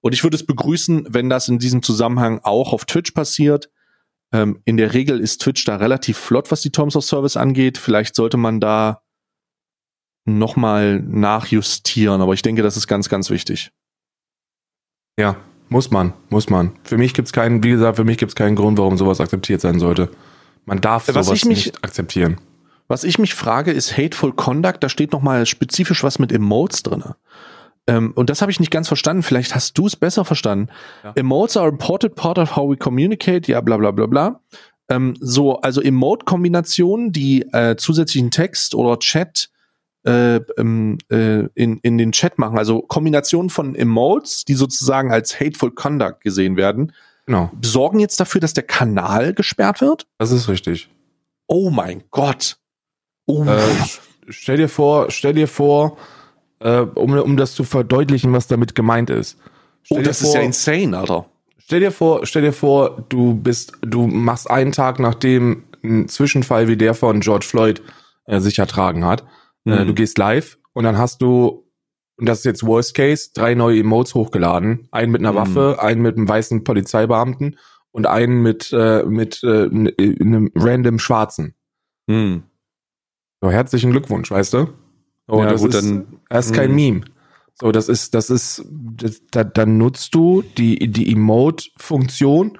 [0.00, 3.70] Und ich würde es begrüßen, wenn das in diesem Zusammenhang auch auf Twitch passiert.
[4.32, 7.78] Ähm, in der Regel ist Twitch da relativ flott, was die Terms of Service angeht.
[7.78, 9.02] Vielleicht sollte man da
[10.24, 13.72] nochmal nachjustieren, aber ich denke, das ist ganz, ganz wichtig.
[15.18, 15.36] Ja,
[15.68, 16.72] muss man, muss man.
[16.82, 19.78] Für mich gibt's keinen, wie gesagt, für mich gibt's keinen Grund, warum sowas akzeptiert sein
[19.78, 20.10] sollte.
[20.64, 22.38] Man darf was sowas mich, nicht akzeptieren.
[22.88, 24.82] Was ich mich frage, ist Hateful Conduct.
[24.82, 27.16] Da steht noch mal spezifisch was mit Emotes drinne.
[27.86, 29.22] Ähm, und das habe ich nicht ganz verstanden.
[29.22, 30.68] Vielleicht hast du es besser verstanden.
[31.04, 31.12] Ja.
[31.14, 33.50] Emotes are important part of how we communicate.
[33.50, 34.40] Ja, bla bla bla bla.
[34.88, 39.50] Ähm, so, also Emote-Kombinationen, die äh, zusätzlichen Text oder Chat
[40.04, 42.58] äh, ähm, äh, in, in den Chat machen.
[42.58, 46.92] Also Kombinationen von Emotes, die sozusagen als Hateful Conduct gesehen werden
[47.30, 47.50] Genau.
[47.62, 50.08] Sorgen jetzt dafür, dass der Kanal gesperrt wird?
[50.18, 50.88] Das ist richtig.
[51.46, 52.56] Oh mein Gott.
[53.26, 53.44] Oh.
[53.44, 53.60] Äh,
[54.28, 55.96] stell dir vor, stell dir vor,
[56.58, 59.36] äh, um, um das zu verdeutlichen, was damit gemeint ist.
[59.84, 61.26] Stell oh, das vor, ist ja insane, Alter.
[61.58, 66.66] Stell dir vor, stell dir vor, du bist, du machst einen Tag nachdem ein Zwischenfall
[66.66, 67.80] wie der von George Floyd
[68.26, 69.20] äh, sich ertragen hat.
[69.66, 69.86] Äh, Mhm.
[69.86, 71.64] du gehst live und dann hast du,
[72.20, 74.86] und das ist jetzt Worst Case, drei neue Emotes hochgeladen.
[74.92, 75.36] Einen mit einer Mhm.
[75.36, 77.58] Waffe, einen mit einem weißen Polizeibeamten
[77.90, 81.54] und einen mit, äh, mit äh, n- einem random Schwarzen.
[82.08, 82.42] Hm.
[83.42, 84.68] So, herzlichen Glückwunsch, weißt du?
[85.26, 86.06] So, ja, das gut, ist, dann.
[86.28, 86.76] das ist kein Mhm.
[86.76, 87.00] Meme.
[87.54, 92.58] So, das ist, das ist, das, da, dann nutzt du die, die Emote-Funktion,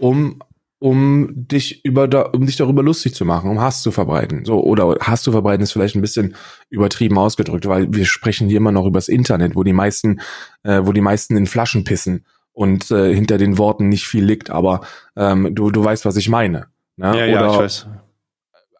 [0.00, 0.38] um,
[0.80, 4.44] um dich über, da, um dich darüber lustig zu machen, um Hass zu verbreiten.
[4.44, 6.36] So, oder Hass zu verbreiten ist vielleicht ein bisschen
[6.70, 10.20] übertrieben ausgedrückt, weil wir sprechen hier immer noch übers Internet, wo die meisten,
[10.62, 14.50] äh, wo die meisten in Flaschen pissen und äh, hinter den Worten nicht viel liegt,
[14.50, 14.82] aber
[15.16, 16.66] ähm, du, du weißt, was ich meine.
[16.96, 17.16] Ne?
[17.16, 17.86] Ja, ja, Oder- ich weiß.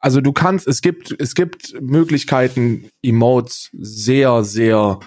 [0.01, 5.01] also du kannst, es gibt, es gibt Möglichkeiten, Emotes sehr, sehr,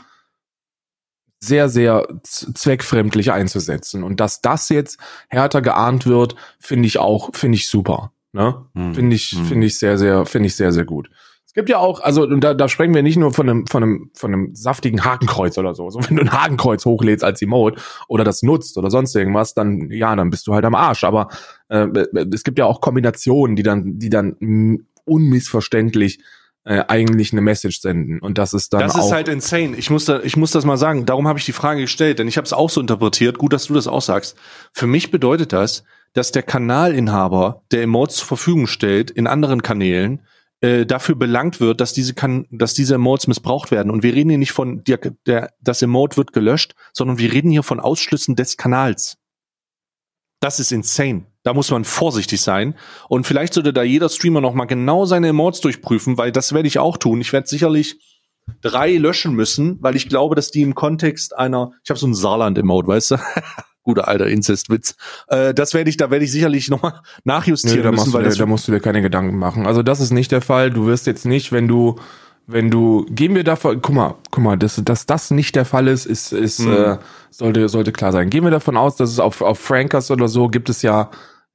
[1.43, 4.03] sehr, sehr zweckfremdlich einzusetzen.
[4.03, 8.11] Und dass das jetzt härter geahnt wird, finde ich auch, finde ich super.
[8.31, 8.65] Ne?
[8.75, 8.93] Hm.
[8.93, 9.45] Finde ich, Hm.
[9.45, 11.09] finde ich sehr, sehr, finde ich sehr, sehr gut.
[11.45, 13.83] Es gibt ja auch, also und da, da sprechen wir nicht nur von einem, von
[13.83, 15.89] einem, von einem saftigen Hakenkreuz oder so.
[15.89, 19.89] So wenn du ein Hakenkreuz hochlädst als Emote oder das nutzt oder sonst irgendwas, dann
[19.91, 21.03] ja, dann bist du halt am Arsch.
[21.03, 21.27] Aber
[21.67, 21.87] äh,
[22.33, 26.23] es gibt ja auch Kombinationen, die dann, die dann mm, unmissverständlich
[26.63, 28.19] äh, eigentlich eine Message senden.
[28.19, 29.75] Und das ist dann Das ist halt insane.
[29.77, 31.05] Ich muss, da, ich muss das mal sagen.
[31.05, 33.37] Darum habe ich die Frage gestellt, denn ich habe es auch so interpretiert.
[33.37, 34.37] Gut, dass du das auch sagst.
[34.73, 35.83] Für mich bedeutet das,
[36.13, 40.21] dass der Kanalinhaber, der Emotes zur Verfügung stellt in anderen Kanälen,
[40.59, 43.89] äh, dafür belangt wird, dass diese kann, dass diese Emotes missbraucht werden.
[43.91, 47.49] Und wir reden hier nicht von der, der, das Emote wird gelöscht, sondern wir reden
[47.49, 49.17] hier von Ausschlüssen des Kanals.
[50.41, 51.25] Das ist insane.
[51.43, 52.75] Da muss man vorsichtig sein.
[53.07, 56.67] Und vielleicht sollte da jeder Streamer noch mal genau seine Emotes durchprüfen, weil das werde
[56.67, 57.21] ich auch tun.
[57.21, 57.99] Ich werde sicherlich
[58.61, 62.15] drei löschen müssen, weil ich glaube, dass die im Kontext einer, ich habe so ein
[62.15, 63.15] Saarland-Emote, weißt du?
[63.83, 64.95] Guter alter Inzestwitz.
[65.27, 68.27] Äh, das werde ich, da werde ich sicherlich noch mal Nee, nachjustieren da, müssen, weil
[68.27, 69.65] dir, da musst du dir keine Gedanken machen.
[69.65, 70.69] Also das ist nicht der Fall.
[70.69, 71.99] Du wirst jetzt nicht, wenn du,
[72.51, 75.87] wenn du, gehen wir davon, guck mal, guck mal, dass, dass das nicht der Fall
[75.87, 76.73] ist, ist, ist Mhm.
[76.73, 76.97] äh,
[77.29, 78.29] sollte, sollte klar sein.
[78.29, 81.09] Gehen wir davon aus, dass es auf, auf Frankers oder so gibt es ja,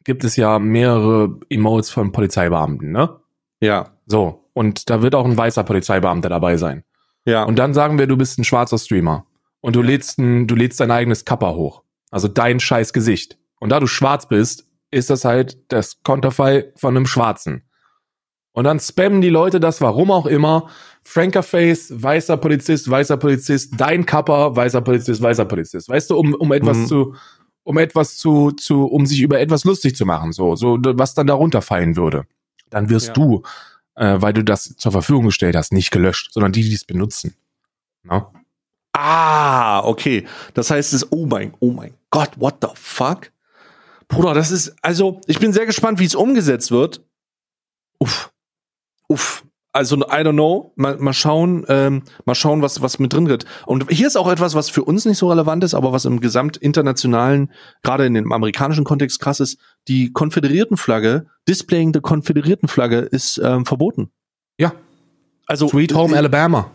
[0.04, 3.10] gibt es ja mehrere Emotes von Polizeibeamten, ne?
[3.60, 4.42] ja, So.
[4.52, 6.82] Und da wird auch ein weißer Polizeibeamter dabei sein.
[7.26, 9.26] ja, Und dann sagen wir, du bist ein schwarzer Streamer.
[9.60, 11.82] Und du lädst ein, du lädst dein eigenes Kappa hoch.
[12.10, 13.36] Also dein scheiß Gesicht.
[13.60, 17.65] Und da du schwarz bist, ist das halt das Konterfei von einem Schwarzen.
[18.56, 20.70] Und dann spammen die Leute das, warum auch immer.
[21.04, 25.90] Frankerface, weißer Polizist, weißer Polizist, dein Kappa, weißer Polizist, weißer Polizist.
[25.90, 26.86] Weißt du, um, um etwas Mhm.
[26.86, 27.14] zu,
[27.64, 31.26] um etwas zu, zu, um sich über etwas lustig zu machen, so, so, was dann
[31.26, 32.24] darunter fallen würde.
[32.70, 33.12] Dann wirst Ja.
[33.12, 33.42] du,
[33.94, 37.34] äh, weil du das zur Verfügung gestellt hast, nicht gelöscht, sondern die, die es benutzen.
[38.04, 38.32] Na?
[38.94, 40.26] Ah, okay.
[40.54, 43.30] Das heißt, es oh mein, oh mein Gott, what the fuck?
[44.08, 47.02] Bruder, das ist, also, ich bin sehr gespannt, wie es umgesetzt wird.
[47.98, 48.30] Uff.
[49.08, 49.44] Uff.
[49.72, 50.72] Also, I don't know.
[50.76, 53.44] Mal, mal schauen, ähm, mal schauen, was, was mit drin wird.
[53.66, 56.20] Und hier ist auch etwas, was für uns nicht so relevant ist, aber was im
[56.20, 57.52] gesamt internationalen,
[57.82, 59.58] gerade in dem amerikanischen Kontext krass ist.
[59.86, 64.10] Die Konföderiertenflagge, Displaying der Konföderiertenflagge ist ähm, verboten.
[64.58, 64.72] Ja.
[65.46, 66.70] Also, Sweet Home Alabama.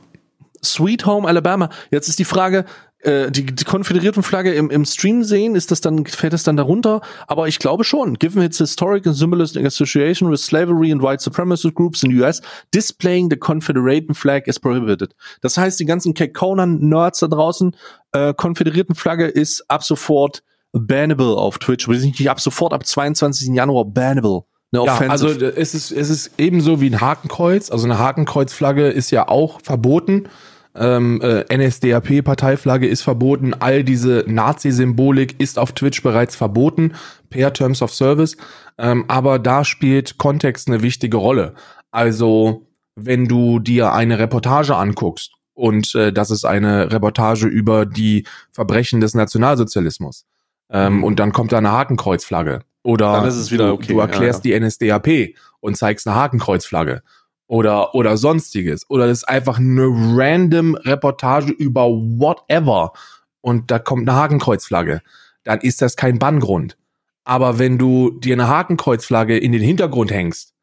[0.64, 1.70] Sweet Home Alabama.
[1.90, 2.66] Jetzt ist die Frage,
[3.04, 7.02] äh, die, die Konföderiertenflagge im, im Stream sehen, ist das dann, fällt das dann darunter?
[7.28, 8.16] Aber ich glaube schon.
[8.16, 12.42] Given its historic and symbolistic association with slavery and white supremacist groups in the US,
[12.74, 15.16] displaying the Confederate flag is prohibited.
[15.42, 17.76] Das heißt, die ganzen Kekonan-Nerds da draußen,
[18.12, 21.88] äh, Konföderiertenflagge ist ab sofort bannable auf Twitch.
[21.88, 23.56] Aber nicht ab sofort, ab 22.
[23.56, 24.44] Januar bannable.
[24.74, 25.12] Eine Ja, Offensive.
[25.12, 27.72] also äh, es ist, es ist ebenso wie ein Hakenkreuz.
[27.72, 30.30] Also eine Hakenkreuzflagge ist ja auch verboten.
[30.74, 33.54] Ähm, äh, NSDAP-Parteiflagge ist verboten.
[33.54, 36.94] All diese Nazi-Symbolik ist auf Twitch bereits verboten
[37.30, 38.38] per Terms of Service.
[38.78, 41.54] Ähm, aber da spielt Kontext eine wichtige Rolle.
[41.92, 48.26] Also wenn du dir eine Reportage anguckst und äh, das ist eine Reportage über die
[48.52, 50.26] Verbrechen des Nationalsozialismus
[50.70, 55.78] ähm, und dann kommt da eine Hakenkreuzflagge oder du, okay, du erklärst die NSDAP und
[55.78, 57.04] zeigst eine Hakenkreuzflagge
[57.52, 62.94] oder oder sonstiges oder das ist einfach eine random Reportage über whatever
[63.42, 65.02] und da kommt eine Hakenkreuzflagge,
[65.44, 66.78] dann ist das kein Banngrund.
[67.26, 70.54] Aber wenn du dir eine Hakenkreuzflagge in den Hintergrund hängst,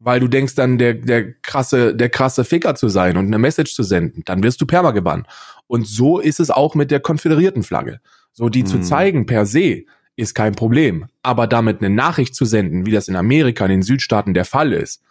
[0.00, 3.72] weil du denkst dann der der krasse der krasse Ficker zu sein und eine Message
[3.76, 5.28] zu senden, dann wirst du perma gebannt.
[5.68, 8.00] Und so ist es auch mit der konföderierten Flagge.
[8.32, 8.82] So die zu Hm.
[8.82, 9.84] zeigen per se
[10.16, 13.82] ist kein Problem, aber damit eine Nachricht zu senden, wie das in Amerika in den
[13.82, 15.02] Südstaaten der Fall ist,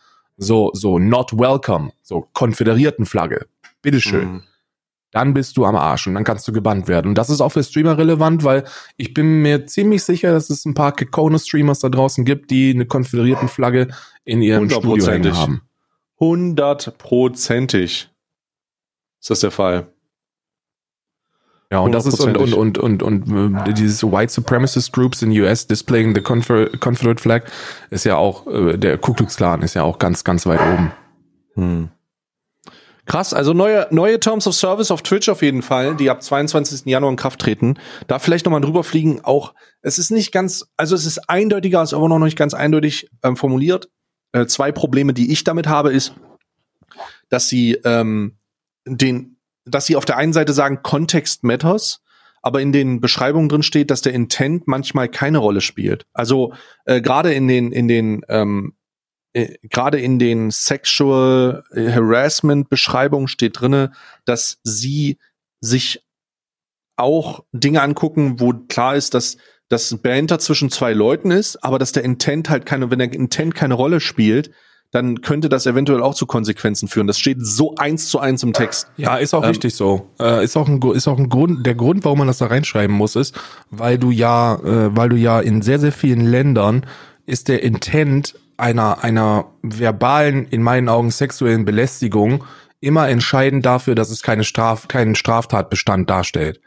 [0.43, 3.45] so so not welcome, so konföderierten Flagge,
[3.81, 4.43] bitteschön Mhm.
[5.13, 7.09] dann bist du am Arsch und dann kannst du gebannt werden.
[7.09, 8.63] Und das ist auch für Streamer relevant, weil
[8.95, 12.85] ich bin mir ziemlich sicher, dass es ein paar Kekone-Streamers da draußen gibt, die eine
[12.85, 13.89] konföderierten Flagge
[14.23, 15.61] in ihrem Studio hängen haben.
[16.19, 18.09] Hundertprozentig
[19.19, 19.90] ist das der Fall.
[21.72, 25.32] Ja, und das ist und, und, und, und, und, äh, dieses White Supremacist Groups in
[25.39, 27.43] US displaying the Confederate Flag
[27.89, 30.91] ist ja auch, äh, der Ku Klux Klan ist ja auch ganz, ganz weit oben.
[31.55, 31.89] Hm.
[33.05, 36.86] Krass, also neue, neue Terms of Service auf Twitch auf jeden Fall, die ab 22.
[36.86, 37.76] Januar in Kraft treten.
[38.07, 41.93] Da vielleicht nochmal drüber fliegen, auch, es ist nicht ganz, also es ist eindeutiger, ist
[41.93, 43.89] aber noch nicht ganz eindeutig ähm, formuliert.
[44.34, 46.13] Äh, zwei Probleme, die ich damit habe, ist,
[47.30, 48.38] dass sie ähm,
[48.86, 52.01] den dass sie auf der einen Seite sagen, Context matters,
[52.41, 56.05] aber in den Beschreibungen drin steht, dass der Intent manchmal keine Rolle spielt.
[56.14, 56.53] Also
[56.86, 58.74] äh, gerade in den in den ähm,
[59.34, 63.91] äh, gerade in den Sexual Harassment Beschreibungen steht drinne,
[64.26, 65.20] dass sie
[65.59, 66.03] sich
[66.97, 69.38] auch Dinge angucken, wo klar ist, dass
[69.70, 73.55] das Banter zwischen zwei Leuten ist, aber dass der Intent halt keine, wenn der Intent
[73.55, 74.51] keine Rolle spielt,
[74.91, 77.07] dann könnte das eventuell auch zu Konsequenzen führen.
[77.07, 78.91] Das steht so eins zu eins im Text.
[78.97, 80.09] Ja, ist auch ähm, richtig so.
[80.19, 81.65] Äh, ist auch ein ist auch ein Grund.
[81.65, 83.39] Der Grund, warum man das da reinschreiben muss, ist,
[83.69, 86.85] weil du ja, äh, weil du ja in sehr sehr vielen Ländern
[87.25, 92.43] ist der Intent einer einer verbalen, in meinen Augen sexuellen Belästigung
[92.81, 96.59] immer entscheidend dafür, dass es keine Straf keinen Straftatbestand darstellt.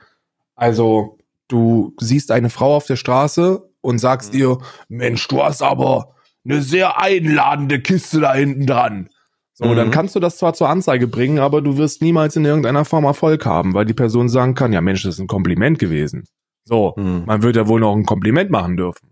[0.57, 1.19] Also
[1.49, 4.41] du siehst eine Frau auf der Straße und sagst mhm.
[4.41, 4.59] ihr,
[4.89, 6.15] Mensch, du hast aber
[6.45, 9.09] eine sehr einladende Kiste da hinten dran.
[9.53, 9.77] So, mhm.
[9.77, 13.05] dann kannst du das zwar zur Anzeige bringen, aber du wirst niemals in irgendeiner Form
[13.05, 16.25] Erfolg haben, weil die Person sagen kann, ja Mensch, das ist ein Kompliment gewesen.
[16.65, 17.23] So, mhm.
[17.27, 19.11] man wird ja wohl noch ein Kompliment machen dürfen.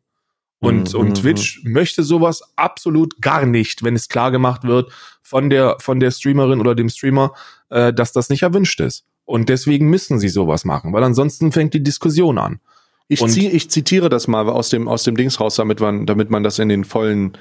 [0.58, 1.00] Und, mhm.
[1.00, 6.00] und Twitch möchte sowas absolut gar nicht, wenn es klar gemacht wird von der, von
[6.00, 7.32] der Streamerin oder dem Streamer,
[7.70, 9.04] äh, dass das nicht erwünscht ist.
[9.24, 12.60] Und deswegen müssen sie sowas machen, weil ansonsten fängt die Diskussion an.
[13.08, 16.30] Ich, zieh, ich zitiere das mal aus dem, aus dem Dings raus, damit man, damit
[16.30, 17.32] man das in den vollen,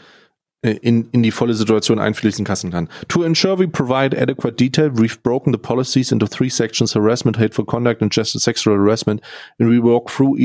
[0.61, 2.89] äh, in, in die volle Situation einfließen lassen kann.
[3.07, 7.65] To ensure we provide adequate detail, we've broken the policies into three sections, harassment, hateful
[7.65, 9.21] conduct, and just sexual harassment,
[9.59, 10.37] and we walk through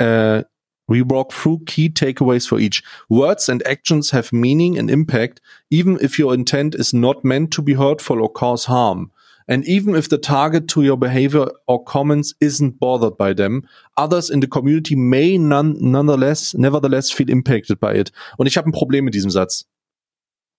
[0.00, 0.42] uh,
[0.86, 2.82] We walk through key takeaways for each.
[3.08, 5.40] Words and actions have meaning and impact,
[5.70, 9.10] even if your intent is not meant to be hurtful or cause harm.
[9.46, 13.66] And even if the target to your behavior or comments isn't bothered by them,
[13.96, 18.10] others in the community may none, nonetheless, nevertheless feel impacted by it.
[18.38, 19.66] Und ich habe ein Problem mit diesem Satz.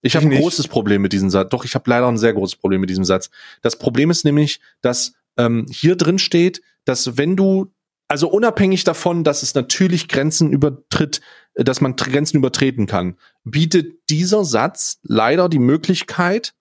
[0.01, 1.49] Ich habe ein großes Problem mit diesem Satz.
[1.49, 3.31] Doch, ich habe leider ein sehr großes Problem mit diesem Satz.
[3.63, 7.73] Das Problem ist nämlich, dass ähm, hier drin steht, dass wenn du,
[8.07, 11.21] also unabhängig davon, dass es natürlich Grenzen übertritt,
[11.55, 16.53] äh, dass man Grenzen übertreten kann, bietet dieser Satz leider die Möglichkeit,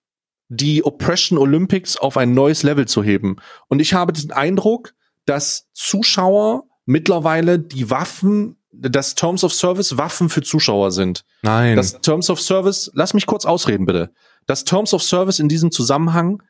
[0.49, 3.36] die Oppression Olympics auf ein neues Level zu heben.
[3.68, 4.95] Und ich habe den Eindruck,
[5.26, 11.24] dass Zuschauer mittlerweile die Waffen, dass Terms of Service Waffen für Zuschauer sind.
[11.42, 11.76] Nein.
[11.76, 14.12] Das Terms of Service, lass mich kurz ausreden bitte.
[14.47, 16.42] Dass Terms of Service in diesem Zusammenhang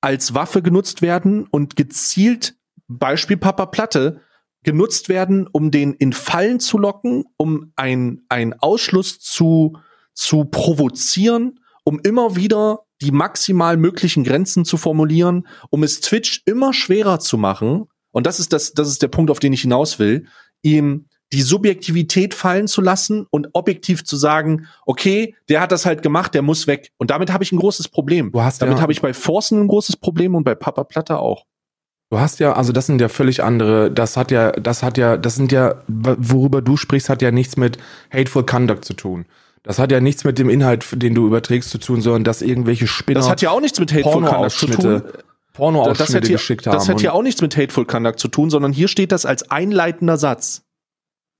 [0.00, 2.56] als Waffe genutzt werden und gezielt,
[2.88, 4.20] Beispiel Papa Platte,
[4.62, 9.78] genutzt werden, um den in Fallen zu locken, um ein, ein Ausschluss zu,
[10.14, 16.72] zu provozieren, um immer wieder die maximal möglichen Grenzen zu formulieren, um es Twitch immer
[16.72, 19.98] schwerer zu machen, und das ist das, das ist der Punkt, auf den ich hinaus
[19.98, 20.26] will,
[20.62, 26.02] ihm die Subjektivität fallen zu lassen und objektiv zu sagen, okay, der hat das halt
[26.02, 26.92] gemacht, der muss weg.
[26.98, 28.30] Und damit habe ich ein großes Problem.
[28.32, 31.20] Du hast damit ja, habe ich bei Forcen ein großes Problem und bei Papa Platter
[31.20, 31.46] auch.
[32.10, 35.16] Du hast ja, also das sind ja völlig andere, das hat ja, das hat ja,
[35.16, 37.78] das sind ja, worüber du sprichst, hat ja nichts mit
[38.12, 39.24] Hateful Conduct zu tun.
[39.62, 42.86] Das hat ja nichts mit dem Inhalt, den du überträgst, zu tun, sondern dass irgendwelche
[42.86, 43.20] Spinner.
[43.20, 45.02] Das hat ja auch nichts mit Hateful Conduct zu tun.
[45.52, 46.74] Porno das hat, hier, geschickt haben.
[46.74, 49.50] Das hat ja auch nichts mit Hateful Conduct zu tun, sondern hier steht das als
[49.50, 50.62] einleitender Satz.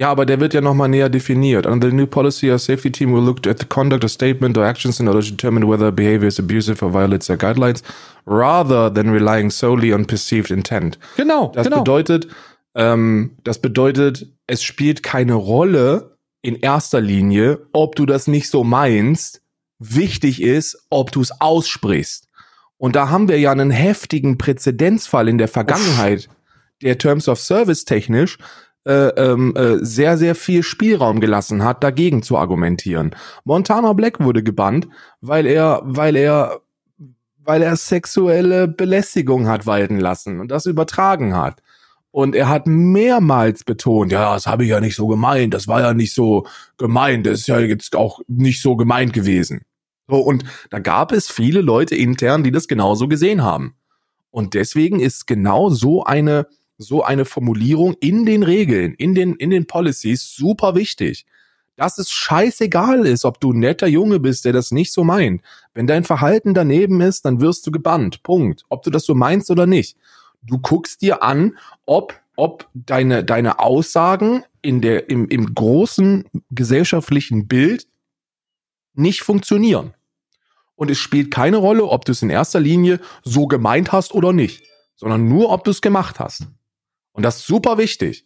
[0.00, 1.66] Ja, aber der wird ja nochmal näher definiert.
[1.66, 4.64] Under the new policy, our safety team will look at the conduct of statement or
[4.64, 7.82] actions in order to determine whether behavior is abusive or violates their guidelines,
[8.26, 10.98] rather than relying solely on perceived intent.
[11.16, 11.52] Genau.
[11.54, 11.78] Das genau.
[11.78, 12.26] bedeutet,
[12.74, 18.64] ähm, das bedeutet, es spielt keine Rolle, in erster Linie, ob du das nicht so
[18.64, 19.42] meinst.
[19.78, 22.28] Wichtig ist, ob du es aussprichst.
[22.76, 26.28] Und da haben wir ja einen heftigen Präzedenzfall in der Vergangenheit,
[26.82, 28.38] der Terms of Service technisch
[28.84, 33.14] äh, ähm, äh, sehr, sehr viel Spielraum gelassen hat, dagegen zu argumentieren.
[33.44, 34.88] Montana Black wurde gebannt,
[35.20, 36.60] weil er, weil er,
[37.38, 41.62] weil er sexuelle Belästigung hat walten lassen und das übertragen hat.
[42.12, 45.80] Und er hat mehrmals betont, ja, das habe ich ja nicht so gemeint, das war
[45.80, 46.46] ja nicht so
[46.76, 49.62] gemeint, das ist ja jetzt auch nicht so gemeint gewesen.
[50.08, 53.74] So, und da gab es viele Leute intern, die das genauso gesehen haben.
[54.30, 56.46] Und deswegen ist genau so eine,
[56.76, 61.24] so eine Formulierung in den Regeln, in den, in den Policies super wichtig.
[61.76, 65.42] dass es scheißegal ist, ob du ein netter Junge bist, der das nicht so meint.
[65.74, 68.22] Wenn dein Verhalten daneben ist, dann wirst du gebannt.
[68.22, 68.64] Punkt.
[68.68, 69.96] Ob du das so meinst oder nicht.
[70.42, 77.46] Du guckst dir an, ob, ob deine, deine Aussagen in der, im, im großen gesellschaftlichen
[77.46, 77.86] Bild
[78.94, 79.94] nicht funktionieren.
[80.74, 84.32] Und es spielt keine Rolle, ob du es in erster Linie so gemeint hast oder
[84.32, 84.64] nicht,
[84.96, 86.46] sondern nur, ob du es gemacht hast.
[87.12, 88.24] Und das ist super wichtig.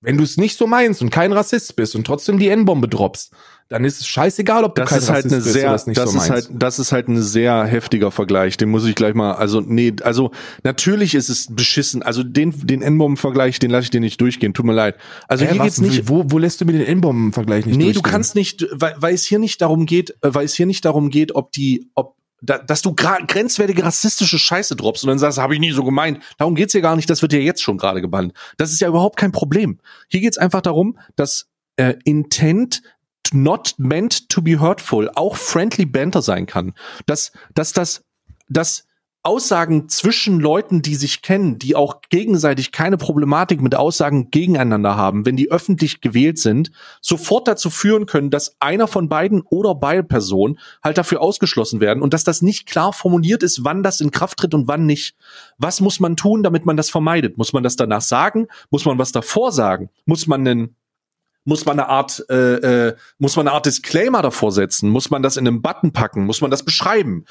[0.00, 3.32] Wenn du es nicht so meinst und kein Rassist bist und trotzdem die N-Bombe droppst,
[3.68, 5.74] dann ist es scheißegal, ob du das kein ist halt Rassist eine bist sehr, oder
[5.74, 6.48] es nicht das so ist meinst.
[6.48, 8.56] halt, das ist halt ein sehr heftiger Vergleich.
[8.56, 10.30] Den muss ich gleich mal, also nee, also
[10.62, 12.02] natürlich ist es beschissen.
[12.02, 14.54] Also den, den N-Bomben-Vergleich, den lasse ich dir nicht durchgehen.
[14.54, 14.96] Tut mir leid.
[15.26, 16.08] Also Hä, hier was, geht's nicht.
[16.08, 18.12] Wo, wo lässt du mir den N-Bomben-Vergleich nicht Nee, du durchgehen?
[18.12, 21.10] kannst nicht, weil, weil es hier nicht darum geht, äh, weil es hier nicht darum
[21.10, 25.54] geht, ob die, ob da, dass du grenzwertige rassistische Scheiße droppst und dann sagst, habe
[25.54, 26.22] ich nie so gemeint.
[26.38, 28.32] Darum geht's hier gar nicht, das wird ja jetzt schon gerade gebannt.
[28.56, 29.78] Das ist ja überhaupt kein Problem.
[30.08, 32.82] Hier geht's einfach darum, dass äh, Intent
[33.32, 36.74] not meant to be hurtful auch friendly banter sein kann.
[37.06, 38.04] Dass, dass das,
[38.48, 38.84] dass
[39.28, 45.26] Aussagen zwischen Leuten, die sich kennen, die auch gegenseitig keine Problematik mit Aussagen gegeneinander haben,
[45.26, 46.70] wenn die öffentlich gewählt sind,
[47.02, 52.02] sofort dazu führen können, dass einer von beiden oder beide Personen halt dafür ausgeschlossen werden
[52.02, 55.14] und dass das nicht klar formuliert ist, wann das in Kraft tritt und wann nicht.
[55.58, 57.36] Was muss man tun, damit man das vermeidet?
[57.36, 58.46] Muss man das danach sagen?
[58.70, 59.90] Muss man was davor sagen?
[60.06, 60.74] Muss man einen
[61.44, 64.90] muss man eine Art, äh, äh, muss man eine Art Disclaimer davor setzen?
[64.90, 66.26] Muss man das in einen Button packen?
[66.26, 67.24] Muss man das beschreiben?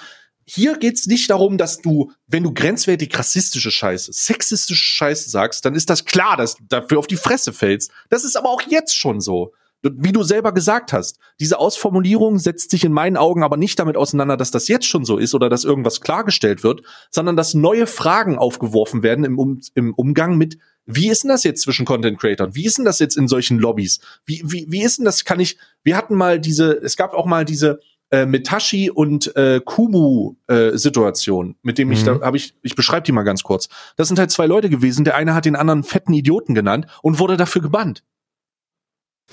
[0.50, 5.76] Hier geht's nicht darum, dass du, wenn du grenzwertig rassistische Scheiße, sexistische Scheiße sagst, dann
[5.76, 7.92] ist das klar, dass du dafür auf die Fresse fällst.
[8.10, 9.52] Das ist aber auch jetzt schon so.
[9.84, 13.98] Wie du selber gesagt hast, diese Ausformulierung setzt sich in meinen Augen aber nicht damit
[13.98, 16.82] auseinander, dass das jetzt schon so ist oder dass irgendwas klargestellt wird,
[17.12, 21.44] sondern dass neue Fragen aufgeworfen werden im, um, im Umgang mit, wie ist denn das
[21.44, 22.56] jetzt zwischen Content Creators?
[22.56, 24.00] Wie ist denn das jetzt in solchen Lobbys?
[24.26, 27.26] Wie, wie, wie ist denn das, kann ich, wir hatten mal diese, es gab auch
[27.26, 27.80] mal diese,
[28.12, 32.20] äh, Metashi und äh, Kumu äh, Situation, mit dem ich Mhm.
[32.20, 33.68] da habe ich ich beschreibe die mal ganz kurz.
[33.98, 37.20] Das sind halt zwei Leute gewesen, der eine hat den anderen fetten Idioten genannt und
[37.20, 38.04] wurde dafür gebannt.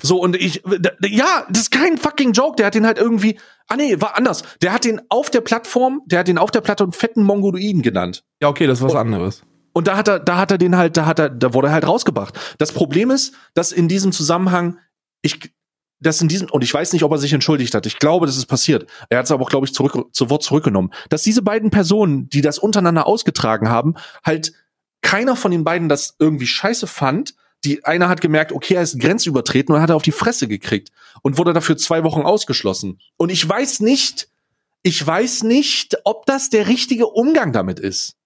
[0.02, 0.62] So und ich
[1.08, 4.42] ja, das ist kein fucking Joke, der hat den halt irgendwie ah nee, war anders.
[4.60, 8.24] Der hat den auf der Plattform, der hat den auf der Plattform fetten Mongoloiden genannt.
[8.42, 8.98] Ja, okay, das ist was Oh.
[8.98, 9.42] anderes.
[9.72, 11.72] Und da hat er, da hat er den halt, da hat er, da wurde er
[11.74, 12.38] halt rausgebracht.
[12.58, 14.78] Das Problem ist, dass in diesem Zusammenhang,
[15.22, 15.52] ich,
[16.00, 17.86] dass in diesem, und ich weiß nicht, ob er sich entschuldigt hat.
[17.86, 18.86] Ich glaube, das ist passiert.
[19.08, 20.92] Er hat es aber auch, glaube ich, zurück, zu Wort zurückgenommen.
[21.08, 24.52] Dass diese beiden Personen, die das untereinander ausgetragen haben, halt
[25.02, 27.34] keiner von den beiden das irgendwie scheiße fand.
[27.64, 30.90] Die einer hat gemerkt, okay, er ist grenzübertreten und hat er auf die Fresse gekriegt
[31.22, 33.00] und wurde dafür zwei Wochen ausgeschlossen.
[33.16, 34.28] Und ich weiß nicht,
[34.82, 38.16] ich weiß nicht, ob das der richtige Umgang damit ist.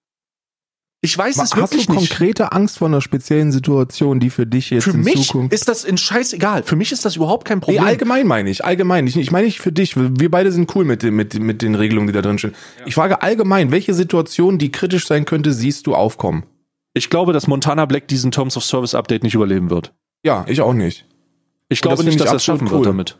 [1.01, 2.09] Ich weiß es Hast wirklich du nicht.
[2.09, 5.69] konkrete Angst vor einer speziellen Situation, die für dich jetzt Für in mich Zukunft ist
[5.69, 6.63] das in scheißegal.
[6.63, 7.83] Für mich ist das überhaupt kein Nee, Problem.
[7.85, 9.07] allgemein meine ich, allgemein.
[9.07, 9.95] Ich, ich meine nicht für dich.
[9.95, 12.53] Wir beide sind cool mit, den- mit, mit den Regelungen, die da drin stehen.
[12.85, 16.43] Ich frage allgemein, welche Situation, die kritisch sein könnte, siehst du aufkommen?
[16.95, 19.93] ich glaube, dass Montana Black diesen Terms of Service Update nicht überleben wird.
[20.25, 21.05] Ja, ich auch nicht.
[21.69, 23.05] Ich Und glaube das nicht, dass er es schaffen absolut wird cool.
[23.13, 23.17] damit.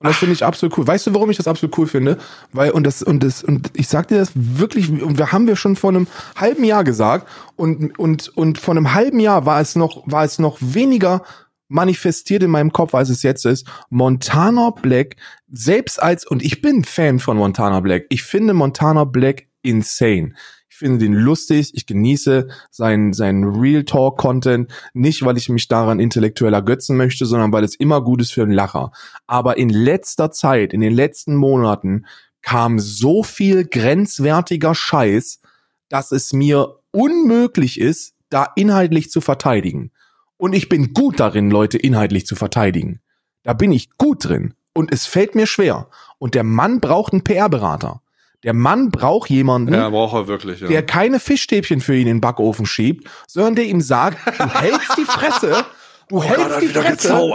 [0.00, 0.86] Und das finde ich absolut cool.
[0.86, 2.16] Weißt du, warum ich das absolut cool finde?
[2.52, 5.56] Weil, und das, und das, und ich sag dir das wirklich, und wir haben wir
[5.56, 9.76] schon vor einem halben Jahr gesagt, und, und, und vor einem halben Jahr war es
[9.76, 11.22] noch, war es noch weniger
[11.68, 13.66] manifestiert in meinem Kopf, als es jetzt ist.
[13.90, 15.16] Montana Black,
[15.50, 18.06] selbst als, und ich bin Fan von Montana Black.
[18.08, 20.32] Ich finde Montana Black insane.
[20.80, 26.00] Finde den lustig, ich genieße seinen, seinen Real Talk Content, nicht weil ich mich daran
[26.00, 28.90] intellektuell ergötzen möchte, sondern weil es immer gut ist für einen Lacher.
[29.26, 32.06] Aber in letzter Zeit, in den letzten Monaten,
[32.40, 35.42] kam so viel grenzwertiger Scheiß,
[35.90, 39.90] dass es mir unmöglich ist, da inhaltlich zu verteidigen.
[40.38, 43.00] Und ich bin gut darin, Leute inhaltlich zu verteidigen.
[43.42, 44.54] Da bin ich gut drin.
[44.72, 45.88] Und es fällt mir schwer.
[46.16, 48.00] Und der Mann braucht einen PR-Berater.
[48.42, 50.68] Der Mann braucht jemanden, braucht er wirklich, ja.
[50.68, 54.96] der keine Fischstäbchen für ihn in den Backofen schiebt, sondern der ihm sagt, du hältst
[54.96, 55.64] die Fresse,
[56.08, 57.30] du hältst die Fresse,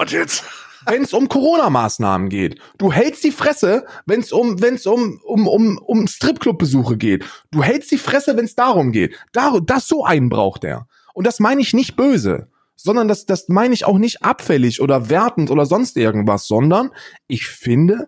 [0.87, 2.59] wenn es um Corona-Maßnahmen geht.
[2.77, 7.25] Du hältst die Fresse, wenn es um, wenn's um, um, um, um Stripclub-Besuche geht.
[7.51, 9.15] Du hältst die Fresse, wenn es darum geht.
[9.31, 10.87] Dar das so einen braucht er.
[11.13, 15.09] Und das meine ich nicht böse, sondern das, das meine ich auch nicht abfällig oder
[15.09, 16.91] wertend oder sonst irgendwas, sondern
[17.27, 18.07] ich finde,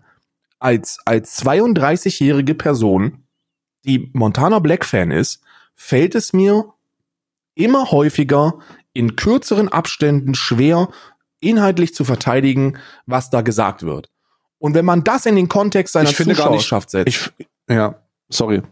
[0.60, 3.24] als, als 32-jährige Person,
[3.86, 5.42] die Montana Black Fan ist,
[5.76, 6.74] fällt es mir
[7.56, 8.60] immer häufiger
[8.94, 10.90] in kürzeren Abständen schwer,
[11.40, 14.10] inhaltlich zu verteidigen, was da gesagt wird.
[14.60, 17.32] Und wenn man das in den Kontext seiner Ich finde gar nicht- Zuschauerschaft setzt, Ich,
[17.70, 18.64] ja, sorry.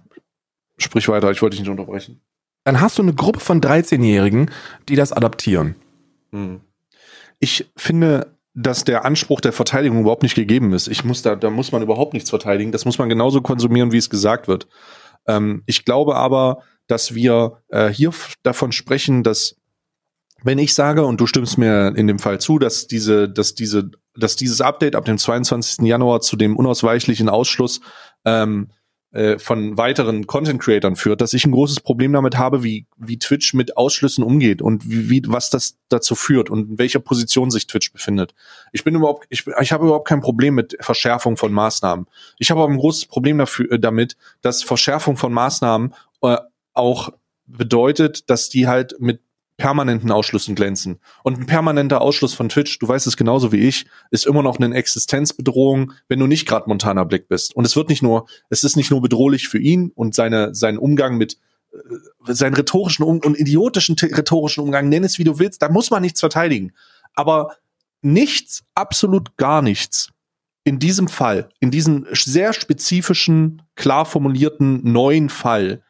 [0.78, 2.20] Sprich weiter, ich wollte dich nicht unterbrechen.
[2.64, 4.50] dann hast du eine Gruppe von 13-Jährigen,
[4.90, 5.76] die das adaptieren.
[6.32, 6.62] Hm.
[7.40, 10.88] Ich finde, dass der Anspruch der Verteidigung überhaupt nicht gegeben ist.
[10.88, 12.72] Ich muss da, da muss man überhaupt nichts verteidigen.
[12.72, 14.68] Das muss man genauso konsumieren, wie es gesagt wird.
[15.28, 18.12] Ähm, ich glaube aber, dass wir äh, hier
[18.44, 19.58] davon sprechen, dass
[20.44, 23.90] wenn ich sage, und du stimmst mir in dem Fall zu, dass diese, dass diese,
[24.16, 25.86] dass dieses Update ab dem 22.
[25.86, 27.82] Januar zu dem unausweichlichen Ausschluss
[28.26, 28.70] ähm,
[29.16, 33.18] äh, von weiteren Content Creatern führt, dass ich ein großes Problem damit habe, wie, wie
[33.18, 37.50] Twitch mit Ausschlüssen umgeht und wie, wie, was das dazu führt und in welcher Position
[37.50, 38.36] sich Twitch befindet.
[38.74, 42.08] Ich bin überhaupt, ich, ich habe überhaupt kein Problem mit Verschärfung von Maßnahmen.
[42.40, 46.36] Ich habe aber ein großes Problem dafür, äh, damit, dass Verschärfung von Maßnahmen äh,
[46.74, 47.10] auch
[47.46, 49.22] bedeutet, dass die halt mit
[49.58, 51.00] permanenten Ausschlüssen glänzen.
[51.24, 54.60] Und ein permanenter Ausschluss von Twitch, du weißt es genauso wie ich, ist immer noch
[54.60, 57.56] eine Existenzbedrohung, wenn du nicht gerade Montana Black bist.
[57.56, 60.78] Und es wird nicht nur, es ist nicht nur bedrohlich für ihn und seine, seinen
[60.78, 61.38] Umgang mit
[61.72, 65.90] äh, seinen rhetorischen um und idiotischen rhetorischen Umgang, nenn es wie du willst, da muss
[65.90, 66.74] man nichts verteidigen.
[67.14, 67.56] Aber
[68.02, 70.10] nichts, absolut gar nichts
[70.66, 75.84] in diesem Fall, in diesem sehr spezifischen, klar formulierten neuen Fall,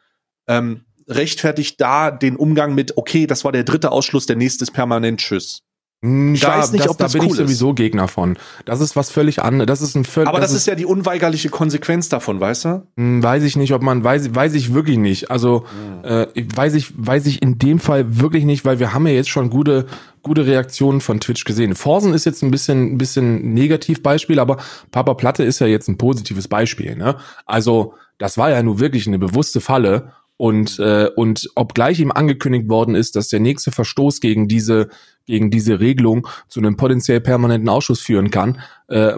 [0.46, 4.72] ähm, rechtfertigt da den Umgang mit, okay, das war der dritte Ausschluss, der nächste ist
[4.72, 5.62] permanent Tschüss.
[6.02, 7.76] Hm, ich da, weiß nicht, das, ob das da bin cool ich sowieso ist.
[7.76, 8.38] Gegner von.
[8.66, 9.66] Das ist was völlig anderes.
[9.66, 10.28] Das ist ein völlig.
[10.28, 12.86] Aber das, das ist, ist, ja die unweigerliche Konsequenz davon, weißt du?
[12.96, 15.30] Hm, weiß ich nicht, ob man weiß, weiß ich wirklich nicht.
[15.30, 16.04] Also mhm.
[16.04, 19.30] äh, weiß ich, weiß ich in dem Fall wirklich nicht, weil wir haben ja jetzt
[19.30, 19.86] schon gute,
[20.22, 21.74] gute Reaktionen von Twitch gesehen.
[21.74, 24.58] Forsen ist jetzt ein bisschen, ein bisschen Negativbeispiel, aber
[24.90, 26.94] Papa Platte ist ja jetzt ein positives Beispiel.
[26.94, 27.16] Ne?
[27.46, 32.68] Also das war ja nur wirklich eine bewusste Falle und, äh, und obgleich ihm angekündigt
[32.68, 34.88] worden ist, dass der nächste Verstoß gegen diese,
[35.24, 39.14] gegen diese Regelung zu einem potenziell permanenten Ausschuss führen kann, äh,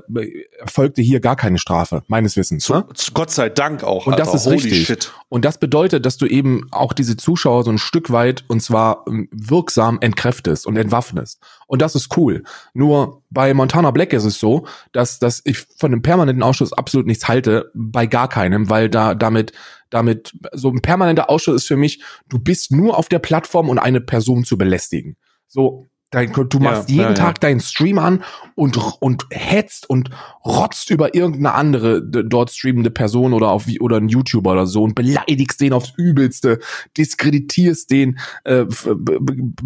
[0.59, 2.69] erfolgte hier gar keine Strafe, meines Wissens.
[2.71, 2.87] Ne?
[3.13, 4.07] Gott sei Dank auch.
[4.07, 4.87] Und das ist richtig.
[4.87, 5.13] Shit.
[5.29, 9.05] Und das bedeutet, dass du eben auch diese Zuschauer so ein Stück weit und zwar
[9.09, 11.41] ähm, wirksam entkräftest und entwaffnest.
[11.67, 12.45] Und das ist cool.
[12.73, 17.07] Nur bei Montana Black ist es so, dass, dass ich von einem permanenten Ausschuss absolut
[17.07, 19.53] nichts halte, bei gar keinem, weil da damit
[19.91, 23.79] damit so ein permanenter Ausschuss ist für mich, du bist nur auf der Plattform und
[23.79, 25.17] eine Person zu belästigen.
[25.47, 27.49] So, Dein, du machst ja, jeden ja, Tag ja.
[27.49, 28.25] deinen Stream an
[28.55, 30.09] und, und hetzt und
[30.43, 34.95] rotzt über irgendeine andere dort streamende Person oder auf oder einen YouTuber oder so und
[34.95, 36.61] beleidigst den aufs Übelste,
[36.97, 38.65] diskreditierst den, äh,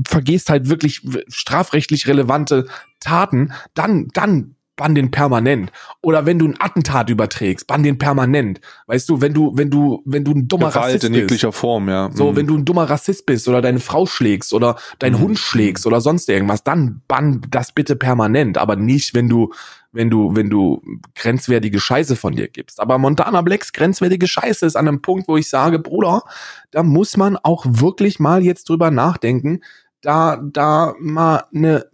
[0.05, 2.67] vergehst halt wirklich strafrechtlich relevante
[2.99, 5.71] Taten, dann, dann bann den permanent.
[6.01, 8.61] Oder wenn du ein Attentat überträgst, bann den permanent.
[8.89, 11.61] Weißt du, wenn du, wenn du, wenn du ein dummer Gewalt Rassist in jeglicher bist,
[11.61, 12.11] Form, ja.
[12.13, 12.37] So, mhm.
[12.37, 15.21] wenn du ein dummer Rassist bist oder deine Frau schlägst oder deinen mhm.
[15.21, 19.53] Hund schlägst oder sonst irgendwas, dann bann das bitte permanent, aber nicht, wenn du,
[19.93, 20.83] wenn du, wenn du
[21.15, 22.81] grenzwertige Scheiße von dir gibst.
[22.81, 26.25] Aber Montana Blacks grenzwertige Scheiße ist an einem Punkt, wo ich sage, Bruder,
[26.73, 29.61] da muss man auch wirklich mal jetzt drüber nachdenken,
[30.01, 31.87] da, da mal ne,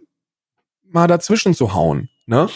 [0.91, 2.49] mal dazwischen zu hauen, ne?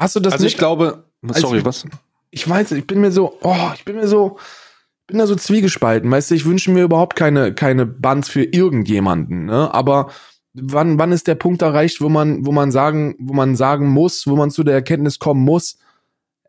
[0.00, 0.54] Hast du das Also nicht?
[0.54, 1.84] ich glaube, sorry, also, was?
[2.30, 4.38] Ich weiß, ich bin mir so, oh, ich bin mir so,
[5.06, 6.10] bin da so zwiegespalten.
[6.10, 9.72] Weißt du, ich wünsche mir überhaupt keine, keine Bands für irgendjemanden, ne?
[9.74, 10.10] Aber
[10.54, 14.26] wann, wann ist der Punkt erreicht, wo man, wo man sagen, wo man sagen muss,
[14.26, 15.78] wo man zu der Erkenntnis kommen muss,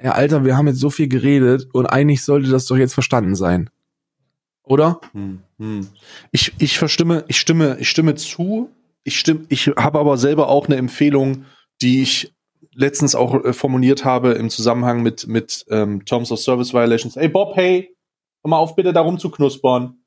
[0.02, 3.36] ja, Alter, wir haben jetzt so viel geredet und eigentlich sollte das doch jetzt verstanden
[3.36, 3.69] sein.
[4.64, 4.99] Oder?
[5.14, 5.88] Hm, hm.
[6.32, 8.69] Ich, ich verstimme, ich stimme, ich stimme zu.
[9.03, 11.45] Ich stimme, ich habe aber selber auch eine Empfehlung,
[11.82, 12.34] die ich
[12.73, 17.18] letztens auch äh, formuliert habe im Zusammenhang mit, mit ähm, Terms of Service Violations.
[17.18, 17.95] Ey Bob, hey,
[18.43, 19.98] hör mal auf, bitte darum zu knuspern.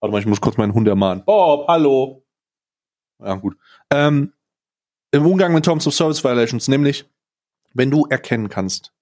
[0.00, 1.24] Warte mal, ich muss kurz meinen Hund ermahnen.
[1.24, 2.24] Bob, hallo.
[3.22, 3.56] Ja, gut.
[3.90, 4.32] Ähm,
[5.12, 7.04] Im Umgang mit Terms of Service Violations, nämlich,
[7.72, 8.94] wenn du erkennen kannst,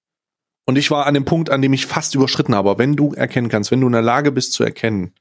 [0.65, 3.49] und ich war an dem Punkt, an dem ich fast überschritten habe, wenn du erkennen
[3.49, 5.13] kannst, wenn du in der Lage bist zu erkennen,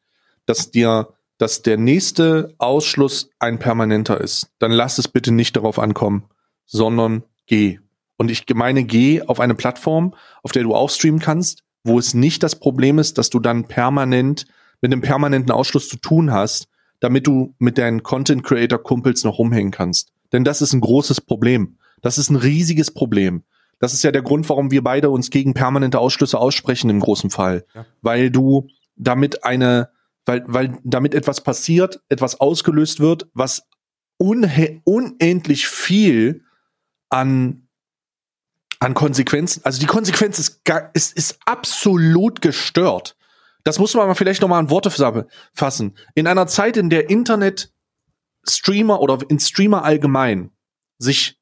[0.46, 1.08] dass dir,
[1.38, 6.28] dass der nächste Ausschluss ein permanenter ist, dann lass es bitte nicht darauf ankommen,
[6.66, 7.80] sondern geh.
[8.16, 12.14] Und ich meine, geh auf eine Plattform, auf der du auch streamen kannst, wo es
[12.14, 14.46] nicht das Problem ist, dass du dann permanent
[14.80, 16.68] mit einem permanenten Ausschluss zu tun hast,
[17.00, 20.12] damit du mit deinen Content Creator Kumpels noch rumhängen kannst.
[20.32, 21.78] Denn das ist ein großes Problem.
[22.00, 23.42] Das ist ein riesiges Problem.
[23.78, 27.30] Das ist ja der Grund, warum wir beide uns gegen permanente Ausschlüsse aussprechen im großen
[27.30, 27.64] Fall.
[27.74, 27.86] Ja.
[28.00, 29.90] Weil du damit eine,
[30.24, 33.68] weil, weil damit etwas passiert, etwas ausgelöst wird, was
[34.18, 36.44] unendlich viel
[37.08, 37.61] an
[38.82, 39.60] an Konsequenzen.
[39.64, 40.60] Also die Konsequenz ist,
[40.92, 43.16] ist, ist absolut gestört.
[43.64, 44.90] Das muss man aber vielleicht nochmal in Worte
[45.54, 45.94] fassen.
[46.14, 50.50] In einer Zeit, in der Internet-Streamer oder in Streamer allgemein
[50.98, 51.38] sich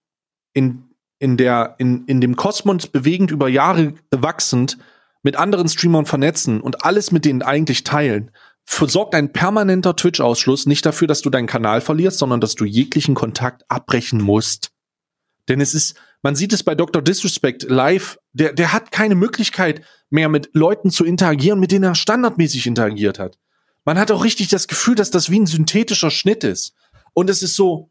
[0.52, 4.78] in, in, der, in, in dem Kosmos bewegend über Jahre wachsend
[5.22, 8.30] mit anderen Streamern vernetzen und alles mit denen eigentlich teilen,
[8.66, 13.14] sorgt ein permanenter Twitch-Ausschluss nicht dafür, dass du deinen Kanal verlierst, sondern dass du jeglichen
[13.14, 14.72] Kontakt abbrechen musst
[15.48, 17.02] Denn es ist, man sieht es bei Dr.
[17.02, 21.94] Disrespect live, der, der hat keine Möglichkeit mehr mit Leuten zu interagieren, mit denen er
[21.94, 23.38] standardmäßig interagiert hat.
[23.84, 26.74] Man hat auch richtig das Gefühl, dass das wie ein synthetischer Schnitt ist.
[27.14, 27.90] Und es ist so,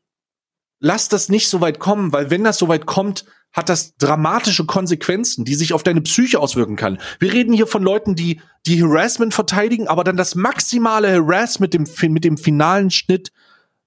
[0.79, 4.65] lass das nicht so weit kommen, weil wenn das so weit kommt, hat das dramatische
[4.65, 6.99] Konsequenzen, die sich auf deine Psyche auswirken kann.
[7.19, 11.73] Wir reden hier von Leuten, die die Harassment verteidigen, aber dann das maximale Harass mit
[11.73, 13.31] dem mit dem finalen Schnitt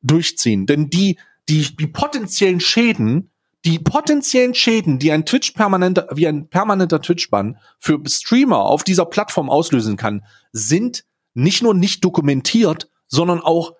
[0.02, 3.31] durchziehen, denn die die die potenziellen Schäden,
[3.64, 8.82] die potenziellen Schäden, die ein Twitch permanenter wie ein permanenter Twitch Bann für Streamer auf
[8.82, 13.76] dieser Plattform auslösen kann, sind nicht nur nicht dokumentiert, sondern auch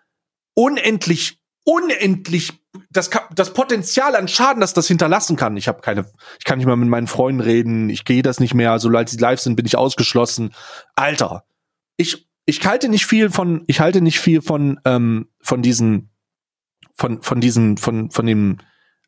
[0.54, 2.52] unendlich unendlich
[2.90, 5.56] das, das Potenzial an Schaden, das das hinterlassen kann.
[5.56, 6.06] Ich habe keine,
[6.38, 9.18] ich kann nicht mehr mit meinen Freunden reden, ich gehe das nicht mehr, sobald sie
[9.18, 10.54] live sind, bin ich ausgeschlossen.
[10.96, 11.44] Alter,
[11.96, 16.10] ich ich halte nicht viel von, ich halte nicht viel von ähm, von diesen,
[16.94, 18.58] von von diesen, von von dem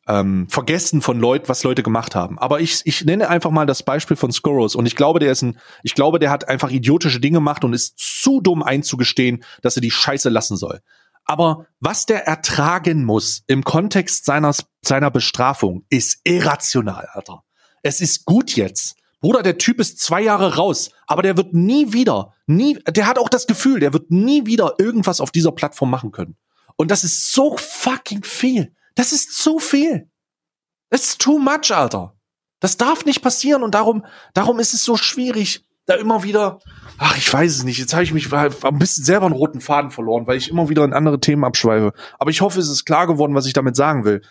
[0.07, 2.37] ähm, Vergessen von Leuten, was Leute gemacht haben.
[2.39, 5.41] Aber ich ich nenne einfach mal das Beispiel von Skoros und ich glaube, der ist
[5.41, 9.75] ein, ich glaube, der hat einfach idiotische Dinge gemacht und ist zu dumm einzugestehen, dass
[9.75, 10.81] er die Scheiße lassen soll.
[11.25, 14.53] Aber was der ertragen muss im Kontext seiner,
[14.83, 17.43] seiner Bestrafung, ist irrational, Alter.
[17.81, 18.95] Es ist gut jetzt.
[19.21, 23.17] Bruder, der Typ ist zwei Jahre raus, aber der wird nie wieder, nie, der hat
[23.17, 26.37] auch das Gefühl, der wird nie wieder irgendwas auf dieser Plattform machen können.
[26.75, 28.75] Und das ist so fucking viel.
[28.95, 30.09] Das ist zu viel.
[30.89, 32.15] Das ist too much, Alter.
[32.59, 36.59] Das darf nicht passieren und darum, darum ist es so schwierig, da immer wieder,
[36.97, 39.91] ach, ich weiß es nicht, jetzt habe ich mich ein bisschen selber einen roten Faden
[39.91, 41.93] verloren, weil ich immer wieder in andere Themen abschweife.
[42.17, 44.21] Aber ich hoffe, es ist klar geworden, was ich damit sagen will.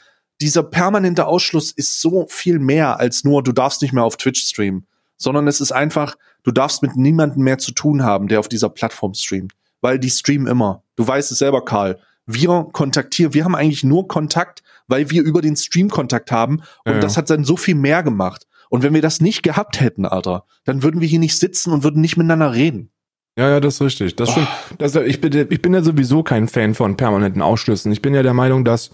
[0.41, 4.43] Dieser permanente Ausschluss ist so viel mehr als nur, du darfst nicht mehr auf Twitch
[4.43, 4.87] streamen,
[5.17, 8.69] sondern es ist einfach, du darfst mit niemandem mehr zu tun haben, der auf dieser
[8.69, 10.83] Plattform streamt, weil die streamen immer.
[10.97, 12.01] Du weißt es selber, Karl.
[12.27, 16.95] Wir kontaktieren, wir haben eigentlich nur Kontakt, weil wir über den Stream Kontakt haben und
[16.95, 17.01] ja.
[17.01, 18.47] das hat dann so viel mehr gemacht.
[18.71, 21.85] Und wenn wir das nicht gehabt hätten, Alter, dann würden wir hier nicht sitzen und
[21.85, 22.91] würden nicht miteinander reden.
[23.37, 24.17] Ja, ja, das ist richtig.
[24.17, 24.47] Das, schon,
[24.79, 27.93] das ich, bin, ich bin ja sowieso kein Fan von permanenten Ausschlüssen.
[27.93, 28.91] Ich bin ja der Meinung, dass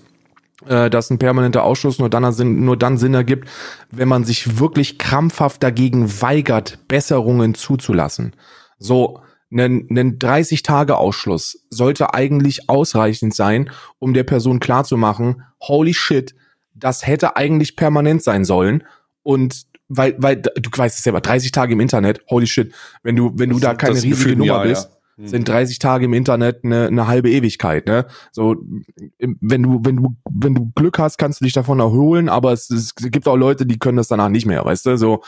[0.66, 3.48] äh, dass ein permanenter Ausschluss nur dann, nur dann Sinn ergibt,
[3.90, 8.34] wenn man sich wirklich krampfhaft dagegen weigert, Besserungen zuzulassen.
[8.78, 9.20] So,
[9.52, 16.34] ein, ein 30-Tage-Ausschluss sollte eigentlich ausreichend sein, um der Person klarzumachen, holy shit,
[16.74, 18.84] das hätte eigentlich permanent sein sollen.
[19.22, 22.72] Und weil, weil du weißt es selber, 30 Tage im Internet, holy shit,
[23.02, 25.26] wenn du, wenn du das, da keine riesige Gefühl, Nummer ja, bist, ja.
[25.26, 28.06] sind 30 Tage im Internet eine, eine halbe Ewigkeit, ne?
[28.30, 28.56] So,
[29.18, 32.70] wenn du, wenn du, wenn du Glück hast, kannst du dich davon erholen, aber es,
[32.70, 34.96] es gibt auch Leute, die können das danach nicht mehr, weißt du?
[34.96, 35.22] So,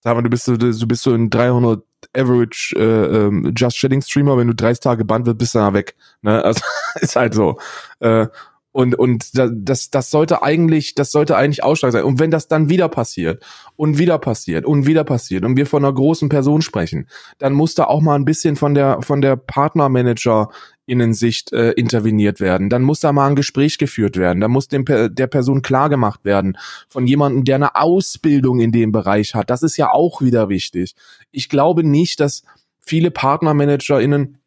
[0.00, 1.84] sag mal, du bist, du, du bist so ein 300
[2.16, 5.74] Average äh, ähm, Just Chatting Streamer, wenn du 30 Tage Band wird, bist du danach
[5.74, 6.42] weg, ne?
[6.44, 6.62] Also,
[7.00, 7.58] ist halt so.
[8.00, 8.26] Äh,
[8.72, 12.04] und, und das, das sollte eigentlich, das sollte eigentlich Ausschlag sein.
[12.04, 13.44] Und wenn das dann wieder passiert
[13.76, 17.06] und wieder passiert und wieder passiert und wir von einer großen Person sprechen,
[17.38, 20.48] dann muss da auch mal ein bisschen von der, von der Partnermanager
[20.86, 22.68] Innensicht äh, interveniert werden.
[22.68, 24.40] Dann muss da mal ein Gespräch geführt werden.
[24.40, 29.34] Da muss dem, der Person klargemacht werden von jemandem, der eine Ausbildung in dem Bereich
[29.34, 29.50] hat.
[29.50, 30.94] Das ist ja auch wieder wichtig.
[31.30, 32.42] Ich glaube nicht, dass
[32.80, 34.38] viele PartnermanagerInnen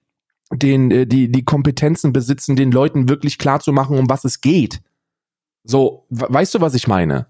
[0.52, 4.41] den, äh, die, die Kompetenzen besitzen, den Leuten wirklich klar zu machen, um was es
[4.41, 4.82] geht.
[5.64, 7.28] So, weißt du, was ich meine?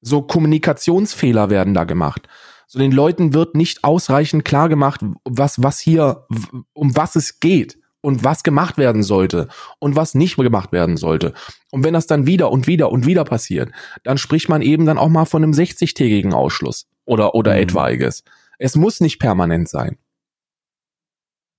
[0.00, 2.28] So Kommunikationsfehler werden da gemacht.
[2.66, 6.26] So den Leuten wird nicht ausreichend klar gemacht, was, was hier,
[6.74, 9.48] um was es geht und was gemacht werden sollte
[9.78, 11.34] und was nicht gemacht werden sollte.
[11.70, 13.70] Und wenn das dann wieder und wieder und wieder passiert,
[14.04, 17.62] dann spricht man eben dann auch mal von einem 60-tägigen Ausschluss oder, oder mhm.
[17.62, 18.24] etwaiges.
[18.58, 19.98] Es muss nicht permanent sein.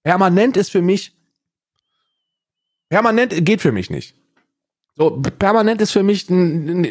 [0.04, 1.16] Permanent ist für mich,
[2.90, 4.16] permanent geht für mich nicht.
[4.96, 6.28] So, permanent ist für mich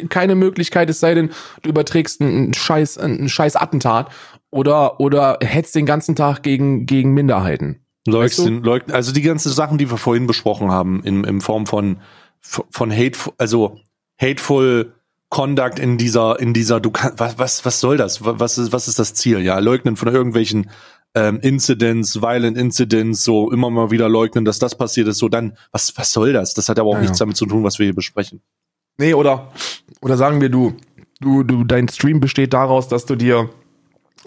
[0.09, 1.29] keine Möglichkeit, es sei denn,
[1.61, 4.11] du überträgst einen scheiß, einen scheiß Attentat
[4.49, 7.85] oder, oder hetzt den ganzen Tag gegen, gegen Minderheiten.
[8.11, 11.97] Leugnen, leugnen, also die ganzen Sachen, die wir vorhin besprochen haben, in, in Form von,
[12.39, 13.79] von hateful, also
[14.19, 14.93] hateful
[15.29, 18.25] Conduct in dieser, in dieser, du kannst, was, was, was soll das?
[18.25, 19.39] Was ist, was ist das Ziel?
[19.41, 20.71] Ja, leugnen von irgendwelchen
[21.13, 25.55] ähm, Incidents, Violent Incidents, so immer mal wieder leugnen, dass das passiert ist, so dann,
[25.71, 26.53] was, was soll das?
[26.53, 28.41] Das hat aber auch ja, nichts damit zu tun, was wir hier besprechen.
[28.97, 29.51] Nee, oder,
[30.01, 30.75] oder sagen wir, du,
[31.19, 33.49] du, du, dein Stream besteht daraus, dass du dir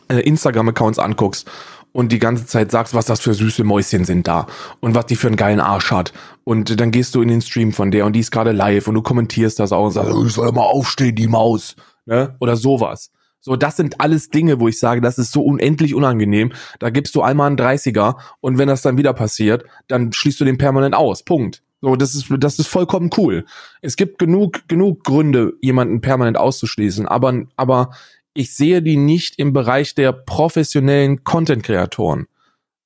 [0.08, 1.48] äh, Instagram-Accounts anguckst
[1.92, 4.46] und die ganze Zeit sagst, was das für süße Mäuschen sind da
[4.80, 6.12] und was die für einen geilen Arsch hat.
[6.44, 8.94] Und dann gehst du in den Stream von der und die ist gerade live und
[8.94, 11.76] du kommentierst das auch und sagst, ich soll mal aufstehen, die Maus.
[12.06, 12.34] Ne?
[12.40, 13.10] Oder sowas.
[13.44, 16.52] So, das sind alles Dinge, wo ich sage, das ist so unendlich unangenehm.
[16.78, 20.44] Da gibst du einmal einen 30er und wenn das dann wieder passiert, dann schließt du
[20.44, 21.24] den permanent aus.
[21.24, 21.62] Punkt.
[21.80, 23.44] So, das ist, das ist vollkommen cool.
[23.80, 27.90] Es gibt genug, genug Gründe, jemanden permanent auszuschließen, aber, aber
[28.34, 32.26] ich sehe die nicht im Bereich der professionellen Content-Kreatoren.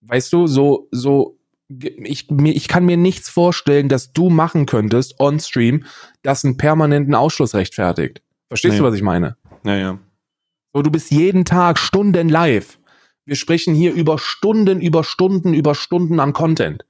[0.02, 5.18] Weißt du, so, so, ich, mir, ich kann mir nichts vorstellen, dass du machen könntest
[5.20, 5.84] on Stream,
[6.22, 8.22] das einen permanenten Ausschluss rechtfertigt.
[8.48, 8.78] Verstehst Nee.
[8.78, 9.36] du, was ich meine?
[9.64, 9.98] Ja, ja.
[10.72, 12.78] So, du bist jeden Tag Stunden live.
[13.24, 16.84] Wir sprechen hier über Stunden, über Stunden, über Stunden an Content.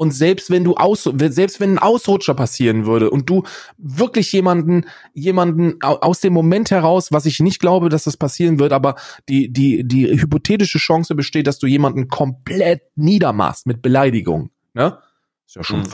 [0.00, 3.42] Und selbst wenn du aus, selbst wenn ein Ausrutscher passieren würde und du
[3.76, 8.58] wirklich jemanden, jemanden au- aus dem Moment heraus, was ich nicht glaube, dass das passieren
[8.58, 8.94] wird, aber
[9.28, 14.96] die, die, die hypothetische Chance besteht, dass du jemanden komplett niedermachst mit Beleidigung, ne?
[15.46, 15.86] Ist ja schon Mhm.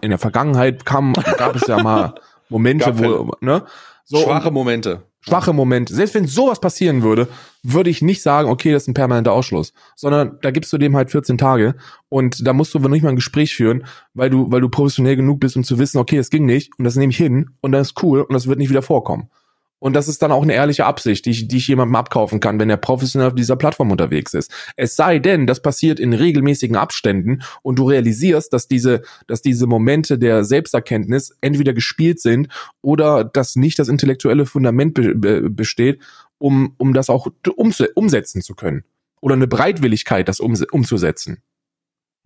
[0.00, 2.14] in der Vergangenheit kam, gab es ja mal
[2.48, 3.64] Momente, wo, ne?
[4.04, 5.04] So, Schwache Momente.
[5.26, 5.94] Schwache Momente.
[5.94, 7.28] Selbst wenn sowas passieren würde,
[7.62, 10.96] würde ich nicht sagen, okay, das ist ein permanenter Ausschluss, sondern da gibst du dem
[10.96, 11.74] halt 14 Tage
[12.08, 15.40] und da musst du nicht mal ein Gespräch führen, weil du, weil du professionell genug
[15.40, 17.88] bist, um zu wissen, okay, das ging nicht und das nehme ich hin und das
[17.88, 19.30] ist cool und das wird nicht wieder vorkommen.
[19.78, 22.58] Und das ist dann auch eine ehrliche Absicht, die ich, die ich jemandem abkaufen kann,
[22.58, 24.50] wenn er professionell auf dieser Plattform unterwegs ist.
[24.76, 29.66] Es sei denn, das passiert in regelmäßigen Abständen und du realisierst, dass diese, dass diese
[29.66, 32.48] Momente der Selbsterkenntnis entweder gespielt sind
[32.80, 36.00] oder dass nicht das intellektuelle Fundament be be besteht,
[36.38, 37.26] um, um das auch
[37.56, 38.84] umse umsetzen zu können.
[39.20, 41.42] Oder eine Bereitwilligkeit, das umse umzusetzen.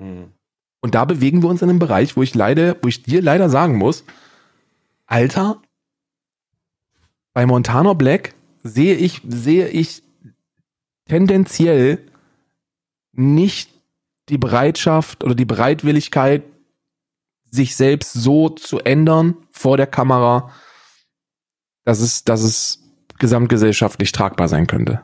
[0.00, 0.32] Hm.
[0.80, 3.50] Und da bewegen wir uns in einem Bereich, wo ich leider, wo ich dir leider
[3.50, 4.04] sagen muss,
[5.06, 5.60] Alter,
[7.38, 8.34] bei Montana Black
[8.64, 10.02] sehe ich, sehe ich
[11.06, 12.00] tendenziell
[13.12, 13.70] nicht
[14.28, 16.42] die Bereitschaft oder die Bereitwilligkeit,
[17.48, 20.50] sich selbst so zu ändern vor der Kamera,
[21.84, 22.82] dass es, dass es
[23.20, 25.02] gesamtgesellschaftlich tragbar sein könnte.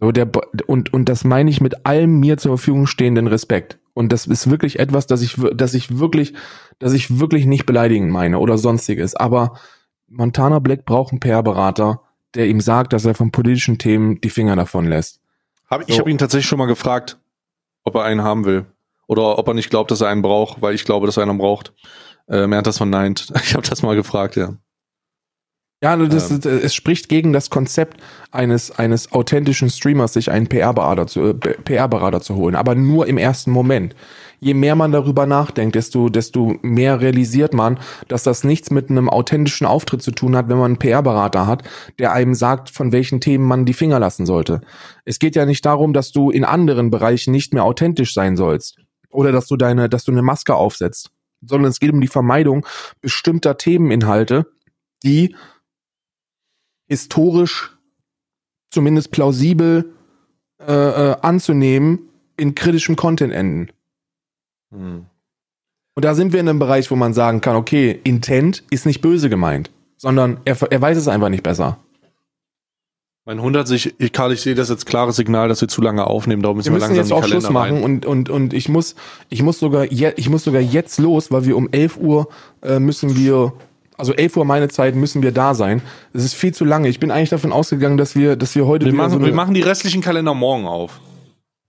[0.00, 0.30] So der
[0.66, 3.78] und und das meine ich mit allem mir zur Verfügung stehenden Respekt.
[3.94, 6.34] Und das ist wirklich etwas, das ich dass ich wirklich,
[6.80, 9.14] dass ich wirklich nicht beleidigend meine oder sonstiges.
[9.14, 9.58] Aber
[10.08, 12.00] Montana Black braucht einen PR-Berater,
[12.34, 15.20] der ihm sagt, dass er von politischen Themen die Finger davon lässt.
[15.70, 16.00] Hab, ich So.
[16.00, 17.18] habe ihn tatsächlich schon mal gefragt,
[17.84, 18.66] ob er einen haben will.
[19.06, 21.38] Oder ob er nicht glaubt, dass er einen braucht, weil ich glaube, dass er einen
[21.38, 21.72] braucht.
[22.28, 23.26] Ähm, er hat das verneint.
[23.42, 24.54] Ich habe das mal gefragt, ja.
[25.82, 26.38] Ja, das, Ähm.
[26.38, 28.00] ist- es spricht gegen das Konzept
[28.30, 33.18] eines, eines authentischen Streamers, sich einen PR-Berater zu, äh, PR-Berater zu holen, aber nur im
[33.18, 33.94] ersten Moment.
[34.44, 39.08] Je mehr man darüber nachdenkt, desto, desto mehr realisiert man, dass das nichts mit einem
[39.08, 41.62] authentischen Auftritt zu tun hat, wenn man einen PR-Berater hat,
[41.98, 44.60] der einem sagt, von welchen Themen man die Finger lassen sollte.
[45.06, 48.76] Es geht ja nicht darum, dass du in anderen Bereichen nicht mehr authentisch sein sollst
[49.08, 51.10] oder dass du deine, dass du eine Maske aufsetzt,
[51.40, 52.66] sondern es geht um die Vermeidung
[53.00, 54.44] bestimmter Themeninhalte,
[55.02, 55.34] die
[56.86, 57.78] historisch
[58.70, 59.94] zumindest plausibel
[60.60, 63.70] äh, äh, anzunehmen in kritischem Content enden.
[64.74, 65.06] Hm.
[65.96, 69.00] Und da sind wir in einem Bereich, wo man sagen kann, okay, Intent ist nicht
[69.00, 71.78] böse gemeint, sondern er, er weiß es einfach nicht besser.
[73.26, 75.80] Mein Hund hat sich, ich, Karl, ich sehe das als klares Signal, dass wir zu
[75.80, 76.42] lange aufnehmen.
[76.42, 77.84] Darum Wir müssen wir, müssen langsam jetzt auch Schluss Kalender machen rein.
[77.84, 78.96] und, und, und ich muss,
[79.30, 82.28] ich muss sogar, je, ich muss sogar jetzt los, weil wir um 11 Uhr
[82.62, 83.54] äh, müssen wir,
[83.96, 85.80] also 11 Uhr meine Zeit müssen wir da sein.
[86.12, 86.88] Es ist viel zu lange.
[86.88, 89.54] Ich bin eigentlich davon ausgegangen, dass wir, dass wir heute Wir machen, so wir machen
[89.54, 91.00] die restlichen Kalender morgen auf.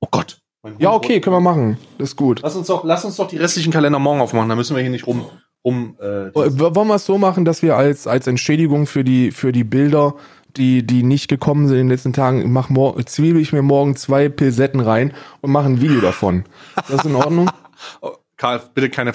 [0.02, 0.41] Oh Gott.
[0.80, 1.78] Ja, okay, können wir machen.
[1.98, 2.42] Das ist gut.
[2.44, 4.50] Lass uns doch, lass uns doch die restlichen Kalender morgen aufmachen.
[4.50, 5.26] Da müssen wir hier nicht rum,
[5.64, 5.96] rum.
[6.02, 9.52] Äh, Äh, Wollen wir es so machen, dass wir als, als Entschädigung für die, für
[9.52, 10.16] die Bilder,
[10.58, 13.96] die, die nicht gekommen sind in den letzten Tagen, mach mor zwiebel ich mir morgen
[13.96, 16.46] zwei Pilsetten rein und mache ein Video davon.
[16.78, 17.50] Ist das in Ordnung?
[18.02, 19.12] oh, Karl, bitte keine.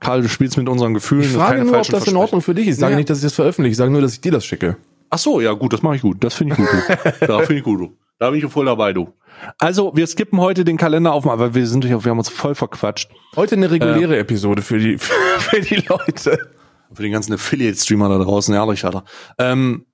[0.00, 1.22] Karl, du spielst mit unseren Gefühlen.
[1.24, 2.16] Ich frage nur, ob das in.
[2.16, 2.74] Ordnung für dich ist.
[2.74, 2.98] Ich sage Ja.
[2.98, 3.72] nicht, dass ich das veröffentliche.
[3.72, 4.76] Ich sage nur, dass ich dir das schicke.
[5.10, 6.22] Ach so, ja gut, das mache ich gut.
[6.22, 6.68] Das finde ich gut.
[7.20, 7.26] Du.
[7.26, 7.90] da finde ich gut.
[8.20, 9.14] Da bin ich voll dabei, du.
[9.58, 13.10] Also, wir skippen heute den Kalender auf, aber wir sind wir haben uns voll verquatscht.
[13.34, 16.50] Heute eine reguläre Episode für die, für die Leute.
[16.92, 19.04] Für den ganzen Affiliate-Streamer da draußen, ehrlich, Alter.
[19.38, 19.86] Ähm,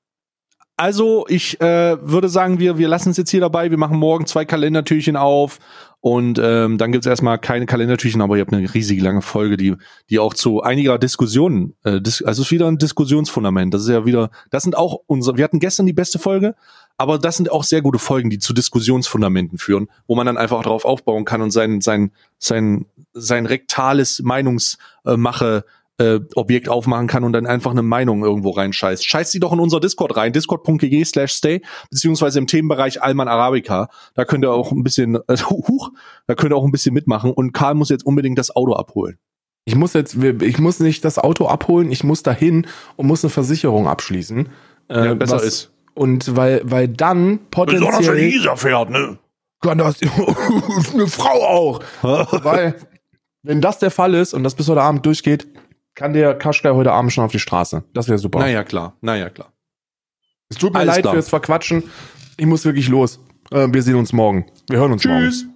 [0.76, 3.70] also, ich äh, würde sagen, wir, wir lassen es jetzt hier dabei.
[3.70, 5.60] Wir machen morgen zwei Kalendertürchen auf
[6.00, 9.76] und ähm, dann gibt's erstmal keine Kalendertürchen, aber ihr habt eine riesige lange Folge, die,
[10.10, 13.72] die auch zu einiger Diskussionen, äh, dis also es ist wieder ein Diskussionsfundament.
[13.72, 16.56] Das ist ja wieder, das sind auch unsere, wir hatten gestern die beste Folge,
[16.96, 20.62] aber das sind auch sehr gute Folgen, die zu Diskussionsfundamenten führen, wo man dann einfach
[20.62, 25.64] drauf aufbauen kann und sein, sein, sein, sein rektales Meinungsmache
[25.98, 29.06] äh, Objekt aufmachen kann und dann einfach eine Meinung irgendwo reinscheißt.
[29.06, 33.88] Scheißt sie doch in unser Discord rein, discord.gg slash stay, beziehungsweise im Themenbereich Alman Arabica.
[34.14, 35.90] Da könnt ihr auch ein bisschen, äh, huch,
[36.26, 39.18] da könnt ihr auch ein bisschen mitmachen und Karl muss jetzt unbedingt das Auto abholen.
[39.64, 43.30] Ich muss jetzt, ich muss nicht das Auto abholen, ich muss dahin und muss eine
[43.30, 44.48] Versicherung abschließen.
[44.88, 45.72] Äh, Ja, besser ist.
[45.96, 48.18] Und weil, weil dann potenziell.
[48.18, 49.18] Isa fährt, ne?
[49.60, 49.98] Gott, das
[50.94, 51.80] eine Frau auch.
[52.02, 52.74] weil,
[53.42, 55.46] Wenn das der Fall ist und das bis heute Abend durchgeht,
[55.94, 57.82] kann der Kaschkai heute Abend schon auf die Straße.
[57.94, 58.40] Das wäre super.
[58.40, 58.94] Naja, klar.
[59.00, 59.52] Naja, klar.
[60.50, 61.14] Es tut mir Alles leid klar.
[61.14, 61.84] fürs Verquatschen.
[62.36, 63.18] Ich muss wirklich los.
[63.50, 64.46] Äh, wir sehen uns morgen.
[64.68, 65.22] Wir hören uns morgen.
[65.22, 65.46] Tschüss.